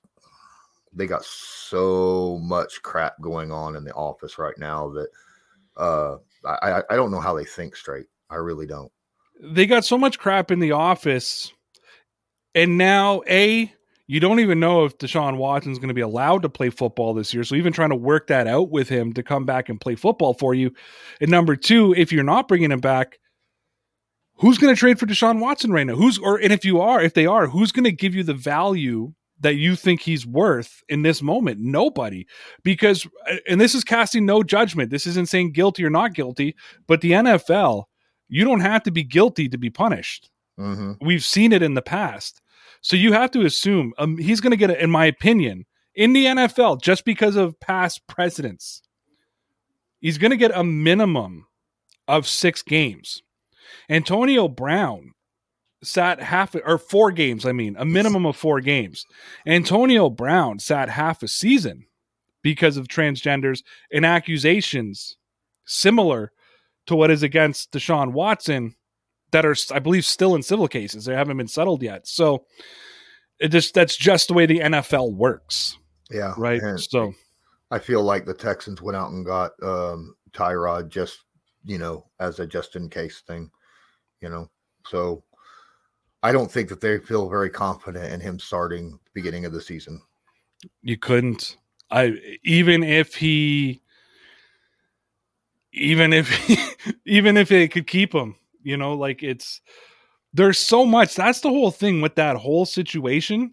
they 0.93 1.07
got 1.07 1.23
so 1.23 2.39
much 2.43 2.81
crap 2.81 3.19
going 3.21 3.51
on 3.51 3.75
in 3.75 3.85
the 3.85 3.93
office 3.93 4.37
right 4.37 4.57
now 4.57 4.89
that 4.89 5.07
uh, 5.77 6.17
I, 6.45 6.81
I 6.89 6.95
don't 6.95 7.11
know 7.11 7.19
how 7.19 7.33
they 7.33 7.45
think 7.45 7.75
straight. 7.75 8.07
I 8.31 8.35
really 8.35 8.65
don't. 8.65 8.91
They 9.43 9.65
got 9.65 9.85
so 9.85 9.97
much 9.97 10.19
crap 10.19 10.51
in 10.51 10.59
the 10.59 10.71
office, 10.71 11.51
and 12.55 12.77
now 12.77 13.21
a 13.27 13.73
you 14.11 14.19
don't 14.19 14.41
even 14.41 14.59
know 14.59 14.83
if 14.83 14.97
Deshaun 14.97 15.37
Watson's 15.37 15.79
going 15.79 15.87
to 15.87 15.93
be 15.93 16.01
allowed 16.01 16.41
to 16.41 16.49
play 16.49 16.69
football 16.69 17.13
this 17.13 17.33
year. 17.33 17.45
So 17.45 17.55
even 17.55 17.71
trying 17.71 17.91
to 17.91 17.95
work 17.95 18.27
that 18.27 18.45
out 18.45 18.69
with 18.69 18.89
him 18.89 19.13
to 19.13 19.23
come 19.23 19.45
back 19.45 19.69
and 19.69 19.79
play 19.79 19.95
football 19.95 20.33
for 20.33 20.53
you. 20.53 20.71
And 21.21 21.31
number 21.31 21.55
two, 21.55 21.93
if 21.95 22.11
you're 22.11 22.23
not 22.25 22.49
bringing 22.49 22.73
him 22.73 22.81
back, 22.81 23.19
who's 24.35 24.57
going 24.57 24.75
to 24.75 24.77
trade 24.77 24.99
for 24.99 25.05
Deshaun 25.05 25.39
Watson 25.39 25.71
right 25.71 25.87
now? 25.87 25.95
Who's 25.95 26.17
or 26.17 26.35
and 26.37 26.51
if 26.51 26.65
you 26.65 26.81
are, 26.81 27.01
if 27.01 27.13
they 27.13 27.25
are, 27.25 27.47
who's 27.47 27.71
going 27.71 27.85
to 27.85 27.91
give 27.93 28.13
you 28.13 28.23
the 28.23 28.33
value 28.33 29.13
that 29.39 29.55
you 29.55 29.77
think 29.77 30.01
he's 30.01 30.27
worth 30.27 30.83
in 30.89 31.03
this 31.03 31.21
moment? 31.21 31.61
Nobody. 31.61 32.25
Because 32.63 33.07
uh, 33.29 33.37
and 33.47 33.61
this 33.61 33.73
is 33.73 33.85
casting 33.85 34.25
no 34.25 34.43
judgment. 34.43 34.91
This 34.91 35.07
isn't 35.07 35.29
saying 35.29 35.53
guilty 35.53 35.85
or 35.85 35.89
not 35.89 36.15
guilty, 36.15 36.57
but 36.85 36.99
the 36.99 37.11
NFL, 37.11 37.85
you 38.31 38.45
don't 38.45 38.61
have 38.61 38.81
to 38.83 38.91
be 38.91 39.03
guilty 39.03 39.49
to 39.49 39.57
be 39.57 39.69
punished. 39.69 40.31
Mm-hmm. 40.57 41.05
We've 41.05 41.23
seen 41.23 41.51
it 41.51 41.61
in 41.61 41.73
the 41.73 41.81
past. 41.81 42.41
So 42.79 42.95
you 42.95 43.11
have 43.11 43.29
to 43.31 43.41
assume 43.41 43.93
um, 43.97 44.17
he's 44.17 44.39
going 44.39 44.51
to 44.51 44.57
get 44.57 44.71
it, 44.71 44.79
in 44.79 44.89
my 44.89 45.05
opinion, 45.05 45.65
in 45.93 46.13
the 46.13 46.25
NFL 46.25 46.81
just 46.81 47.03
because 47.03 47.35
of 47.35 47.59
past 47.59 48.07
precedents. 48.07 48.81
He's 49.99 50.17
going 50.17 50.31
to 50.31 50.37
get 50.37 50.51
a 50.55 50.63
minimum 50.63 51.45
of 52.07 52.25
six 52.25 52.63
games. 52.63 53.21
Antonio 53.89 54.47
Brown 54.47 55.11
sat 55.83 56.21
half 56.21 56.55
or 56.55 56.77
four 56.77 57.11
games, 57.11 57.45
I 57.45 57.51
mean, 57.51 57.75
a 57.77 57.85
minimum 57.85 58.25
of 58.25 58.37
four 58.37 58.61
games. 58.61 59.05
Antonio 59.45 60.09
Brown 60.09 60.59
sat 60.59 60.89
half 60.89 61.21
a 61.21 61.27
season 61.27 61.85
because 62.41 62.77
of 62.77 62.87
transgenders 62.87 63.61
and 63.91 64.05
accusations 64.05 65.17
similar 65.65 66.31
to 66.87 66.95
what 66.95 67.11
is 67.11 67.23
against 67.23 67.71
Deshaun 67.71 68.11
Watson 68.11 68.75
that 69.31 69.45
are, 69.45 69.55
I 69.71 69.79
believe, 69.79 70.05
still 70.05 70.35
in 70.35 70.43
civil 70.43 70.67
cases. 70.67 71.05
They 71.05 71.15
haven't 71.15 71.37
been 71.37 71.47
settled 71.47 71.81
yet. 71.81 72.07
So 72.07 72.45
it 73.39 73.49
just 73.49 73.73
that's 73.73 73.95
just 73.95 74.27
the 74.27 74.33
way 74.33 74.45
the 74.45 74.59
NFL 74.59 75.13
works. 75.13 75.77
Yeah. 76.09 76.33
Right. 76.37 76.61
So 76.79 77.13
I 77.71 77.79
feel 77.79 78.03
like 78.03 78.25
the 78.25 78.33
Texans 78.33 78.81
went 78.81 78.97
out 78.97 79.11
and 79.11 79.25
got 79.25 79.51
um, 79.63 80.15
Tyrod 80.31 80.89
just, 80.89 81.19
you 81.63 81.77
know, 81.77 82.05
as 82.19 82.39
a 82.39 82.47
just 82.47 82.75
in 82.75 82.89
case 82.89 83.21
thing, 83.25 83.49
you 84.19 84.29
know. 84.29 84.49
So 84.85 85.23
I 86.23 86.31
don't 86.31 86.51
think 86.51 86.69
that 86.69 86.81
they 86.81 86.99
feel 86.99 87.29
very 87.29 87.49
confident 87.49 88.13
in 88.13 88.19
him 88.19 88.39
starting 88.39 88.91
the 88.91 89.11
beginning 89.13 89.45
of 89.45 89.53
the 89.53 89.61
season. 89.61 90.01
you 90.81 90.97
couldn't. 90.97 91.57
I 91.89 92.13
even 92.43 92.83
if 92.83 93.15
he 93.15 93.80
even 95.73 96.13
if 96.13 96.95
even 97.05 97.37
if 97.37 97.51
it 97.51 97.71
could 97.71 97.87
keep 97.87 98.13
him, 98.13 98.35
you 98.63 98.77
know, 98.77 98.93
like 98.93 99.23
it's 99.23 99.61
there's 100.33 100.57
so 100.57 100.85
much. 100.85 101.15
That's 101.15 101.41
the 101.41 101.49
whole 101.49 101.71
thing 101.71 102.01
with 102.01 102.15
that 102.15 102.37
whole 102.37 102.65
situation. 102.65 103.51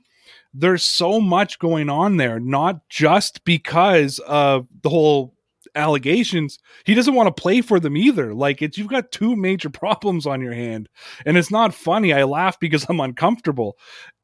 There's 0.54 0.82
so 0.82 1.20
much 1.20 1.58
going 1.58 1.90
on 1.90 2.16
there, 2.16 2.40
not 2.40 2.88
just 2.88 3.44
because 3.44 4.18
of 4.20 4.66
the 4.82 4.88
whole 4.88 5.34
allegations. 5.74 6.58
He 6.84 6.94
doesn't 6.94 7.14
want 7.14 7.34
to 7.34 7.40
play 7.40 7.60
for 7.60 7.78
them 7.80 7.96
either. 7.96 8.34
Like 8.34 8.62
it's 8.62 8.78
you've 8.78 8.88
got 8.88 9.12
two 9.12 9.36
major 9.36 9.70
problems 9.70 10.26
on 10.26 10.40
your 10.40 10.54
hand. 10.54 10.88
And 11.26 11.36
it's 11.36 11.50
not 11.50 11.74
funny. 11.74 12.12
I 12.12 12.24
laugh 12.24 12.58
because 12.60 12.86
I'm 12.88 13.00
uncomfortable. 13.00 13.76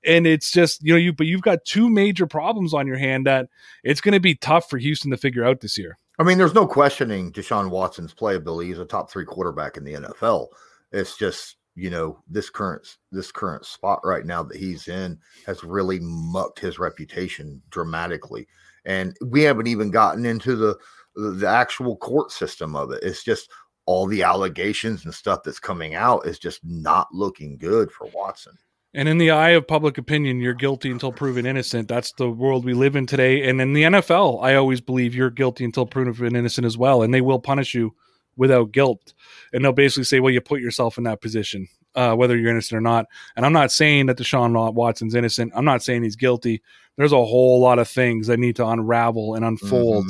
And 0.05 0.27
it's 0.27 0.51
just, 0.51 0.83
you 0.83 0.93
know, 0.93 0.99
you 0.99 1.13
but 1.13 1.27
you've 1.27 1.43
got 1.43 1.65
two 1.65 1.89
major 1.89 2.27
problems 2.27 2.75
on 2.75 2.87
your 2.87 2.99
hand 2.99 3.27
that 3.27 3.49
it's 3.83 4.01
going 4.01 4.13
to 4.13 4.21
be 4.21 4.35
tough 4.35 4.69
for 4.69 4.79
Houston 4.79 5.11
to 5.11 5.17
figure 5.17 5.45
out 5.45 5.61
this 5.61 5.79
year. 5.79 5.97
I 6.19 6.23
mean, 6.23 6.39
there's 6.39 6.55
no 6.55 6.67
questioning 6.67 7.33
Deshaun 7.33 7.71
Watson's 7.71 8.15
playability. 8.15 8.67
He's 8.67 8.79
a 8.79 8.85
top 8.85 9.11
three 9.11 9.25
quarterback 9.25 9.77
in 9.77 9.85
the 9.85 9.95
NFL. 9.95 10.49
It's 10.93 11.17
just 11.17 11.57
you 11.75 11.91
know 11.91 12.19
this 12.29 12.51
current 12.51 12.99
this 13.11 13.33
current 13.33 13.65
spot 13.65 14.01
right 14.05 14.25
now 14.25 14.43
that 14.43 14.57
he's 14.57 14.89
in 14.89 15.19
has 15.47 15.65
really 15.65 15.99
mucked 16.01 16.61
his 16.61 16.79
reputation 16.79 17.61
dramatically 17.71 18.47
and 18.85 19.17
we 19.27 19.43
haven't 19.43 19.67
even 19.67 19.91
gotten 19.91 20.25
into 20.25 20.55
the 20.57 20.77
the 21.17 21.47
actual 21.47 21.97
court 21.97 22.31
system 22.31 22.77
of 22.77 22.91
it 22.93 23.03
it's 23.03 23.25
just 23.25 23.51
all 23.87 24.07
the 24.07 24.23
allegations 24.23 25.05
and 25.05 25.13
stuff 25.13 25.43
that's 25.45 25.59
coming 25.59 25.95
out 25.95 26.27
is 26.27 26.39
just 26.39 26.61
not 26.65 27.09
looking 27.13 27.59
good 27.59 27.91
for 27.91 28.09
watson 28.15 28.57
And 28.95 29.09
in 29.09 29.19
the 29.19 29.33
eye 29.33 29.51
of 29.51 29.67
public 29.67 29.99
opinion, 29.99 30.41
you're 30.41 30.55
guilty 30.55 30.89
until 30.89 31.11
proven 31.11 31.47
innocent. 31.47 31.89
That's 31.89 32.13
the 32.13 32.31
world 32.31 32.65
we 32.65 32.75
live 32.75 32.95
in 32.95 33.07
today. 33.07 33.49
And 33.49 33.61
in 33.61 33.73
the 33.73 33.83
NFL, 33.83 34.43
I 34.43 34.55
always 34.55 34.81
believe 34.81 35.17
you're 35.17 35.31
guilty 35.31 35.65
until 35.65 35.85
proven 35.85 36.37
innocent 36.37 36.65
as 36.65 36.79
well. 36.79 37.03
And 37.03 37.13
they 37.13 37.21
will 37.21 37.41
punish 37.41 37.75
you 37.75 37.95
without 38.37 38.71
guilt. 38.71 39.13
And 39.53 39.65
they'll 39.65 39.73
basically 39.73 40.05
say, 40.05 40.21
well, 40.21 40.33
you 40.33 40.41
put 40.41 40.61
yourself 40.61 40.97
in 40.97 41.05
that 41.05 41.21
position, 41.21 41.67
uh, 41.97 42.15
whether 42.15 42.37
you're 42.37 42.51
innocent 42.51 42.79
or 42.79 42.81
not. 42.81 43.07
And 43.37 43.45
I'm 43.45 43.53
not 43.53 43.73
saying 43.73 44.07
that 44.07 44.19
Deshaun 44.19 44.75
Watson's 44.75 45.17
innocent. 45.17 45.53
I'm 45.57 45.65
not 45.65 45.83
saying 45.83 46.05
he's 46.05 46.17
guilty. 46.17 46.63
There's 46.97 47.13
a 47.13 47.17
whole 47.17 47.61
lot 47.61 47.81
of 47.81 47.89
things 47.89 48.29
that 48.29 48.39
need 48.39 48.57
to 48.57 48.67
unravel 48.67 49.35
and 49.35 49.45
unfold, 49.45 50.07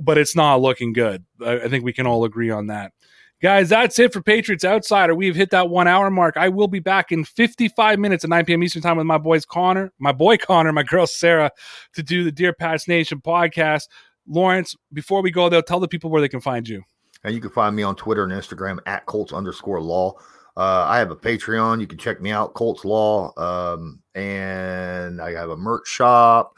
but 0.00 0.18
it's 0.18 0.34
not 0.34 0.60
looking 0.60 0.92
good. 0.92 1.24
I, 1.44 1.60
I 1.60 1.68
think 1.68 1.84
we 1.84 1.92
can 1.92 2.08
all 2.08 2.24
agree 2.24 2.50
on 2.50 2.66
that. 2.66 2.92
Guys, 3.40 3.68
that's 3.68 4.00
it 4.00 4.12
for 4.12 4.20
Patriots 4.20 4.64
Outsider. 4.64 5.14
We've 5.14 5.36
hit 5.36 5.50
that 5.50 5.68
one 5.68 5.86
hour 5.86 6.10
mark. 6.10 6.36
I 6.36 6.48
will 6.48 6.66
be 6.66 6.80
back 6.80 7.12
in 7.12 7.24
55 7.24 7.96
minutes 7.96 8.24
at 8.24 8.30
9 8.30 8.44
p.m. 8.44 8.64
Eastern 8.64 8.82
Time 8.82 8.96
with 8.96 9.06
my 9.06 9.16
boys 9.18 9.44
Connor, 9.44 9.92
my 10.00 10.10
boy 10.10 10.38
Connor, 10.38 10.72
my 10.72 10.82
girl 10.82 11.06
Sarah, 11.06 11.52
to 11.92 12.02
do 12.02 12.24
the 12.24 12.32
Dear 12.32 12.52
Pats 12.52 12.88
Nation 12.88 13.20
podcast. 13.20 13.84
Lawrence, 14.26 14.74
before 14.92 15.22
we 15.22 15.30
go, 15.30 15.48
though, 15.48 15.60
tell 15.60 15.78
the 15.78 15.86
people 15.86 16.10
where 16.10 16.20
they 16.20 16.28
can 16.28 16.40
find 16.40 16.68
you. 16.68 16.82
And 17.22 17.32
you 17.32 17.40
can 17.40 17.50
find 17.50 17.76
me 17.76 17.84
on 17.84 17.94
Twitter 17.94 18.24
and 18.24 18.32
Instagram 18.32 18.80
at 18.86 19.06
Colts 19.06 19.32
underscore 19.32 19.80
law. 19.80 20.14
Uh, 20.56 20.84
I 20.88 20.98
have 20.98 21.12
a 21.12 21.16
Patreon. 21.16 21.80
You 21.80 21.86
can 21.86 21.98
check 21.98 22.20
me 22.20 22.32
out, 22.32 22.54
Colts 22.54 22.84
Law. 22.84 23.32
Um, 23.36 24.02
and 24.16 25.22
I 25.22 25.30
have 25.30 25.50
a 25.50 25.56
merch 25.56 25.86
shop 25.86 26.56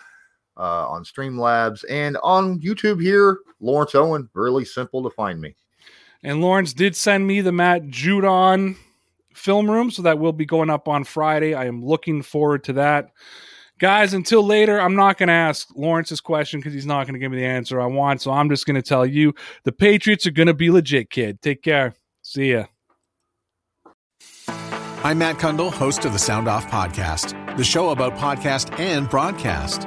uh, 0.57 0.89
on 0.89 1.05
Streamlabs 1.05 1.85
and 1.91 2.17
on 2.23 2.59
YouTube 2.61 3.03
here, 3.03 3.41
Lawrence 3.61 3.95
Owen. 3.95 4.31
Really 4.33 4.65
simple 4.65 5.03
to 5.03 5.11
find 5.11 5.39
me. 5.39 5.55
And 6.23 6.41
Lawrence 6.41 6.73
did 6.73 6.97
send 6.97 7.27
me 7.27 7.41
the 7.41 7.53
Matt 7.53 7.85
Judon 7.85 8.77
film 9.35 9.71
room, 9.71 9.91
so 9.91 10.03
that 10.03 10.19
will 10.19 10.33
be 10.33 10.45
going 10.45 10.71
up 10.71 10.89
on 10.89 11.05
Friday. 11.05 11.55
I 11.55 11.67
am 11.67 11.85
looking 11.85 12.23
forward 12.23 12.65
to 12.65 12.75
that. 12.75 13.11
Guys, 13.79 14.13
until 14.13 14.45
later, 14.45 14.79
I'm 14.79 14.95
not 14.95 15.17
going 15.17 15.29
to 15.29 15.33
ask 15.33 15.69
Lawrence's 15.75 16.21
question 16.21 16.61
because 16.61 16.75
he's 16.75 16.85
not 16.85 17.05
going 17.07 17.15
to 17.15 17.19
give 17.19 17.33
me 17.33 17.39
the 17.39 17.47
answer 17.47 17.81
I 17.81 17.87
want. 17.87 18.21
So 18.21 18.31
I'm 18.31 18.51
just 18.51 18.67
going 18.67 18.77
to 18.77 18.83
tell 18.83 19.07
you 19.07 19.35
the 19.65 19.73
Patriots 19.73 20.27
are 20.27 20.31
going 20.31 20.49
to 20.49 20.55
be 20.55 20.71
legit, 20.71 21.09
kid. 21.09 21.41
Take 21.41 21.63
care. 21.63 21.95
See 22.21 22.53
ya. 22.53 22.67
I'm 25.03 25.17
Matt 25.17 25.37
Cundill, 25.37 25.73
host 25.73 26.05
of 26.05 26.13
the 26.13 26.19
Sound 26.19 26.47
Off 26.47 26.67
Podcast, 26.67 27.57
the 27.57 27.65
show 27.65 27.89
about 27.89 28.17
podcast 28.17 28.79
and 28.79 29.09
broadcast. 29.09 29.87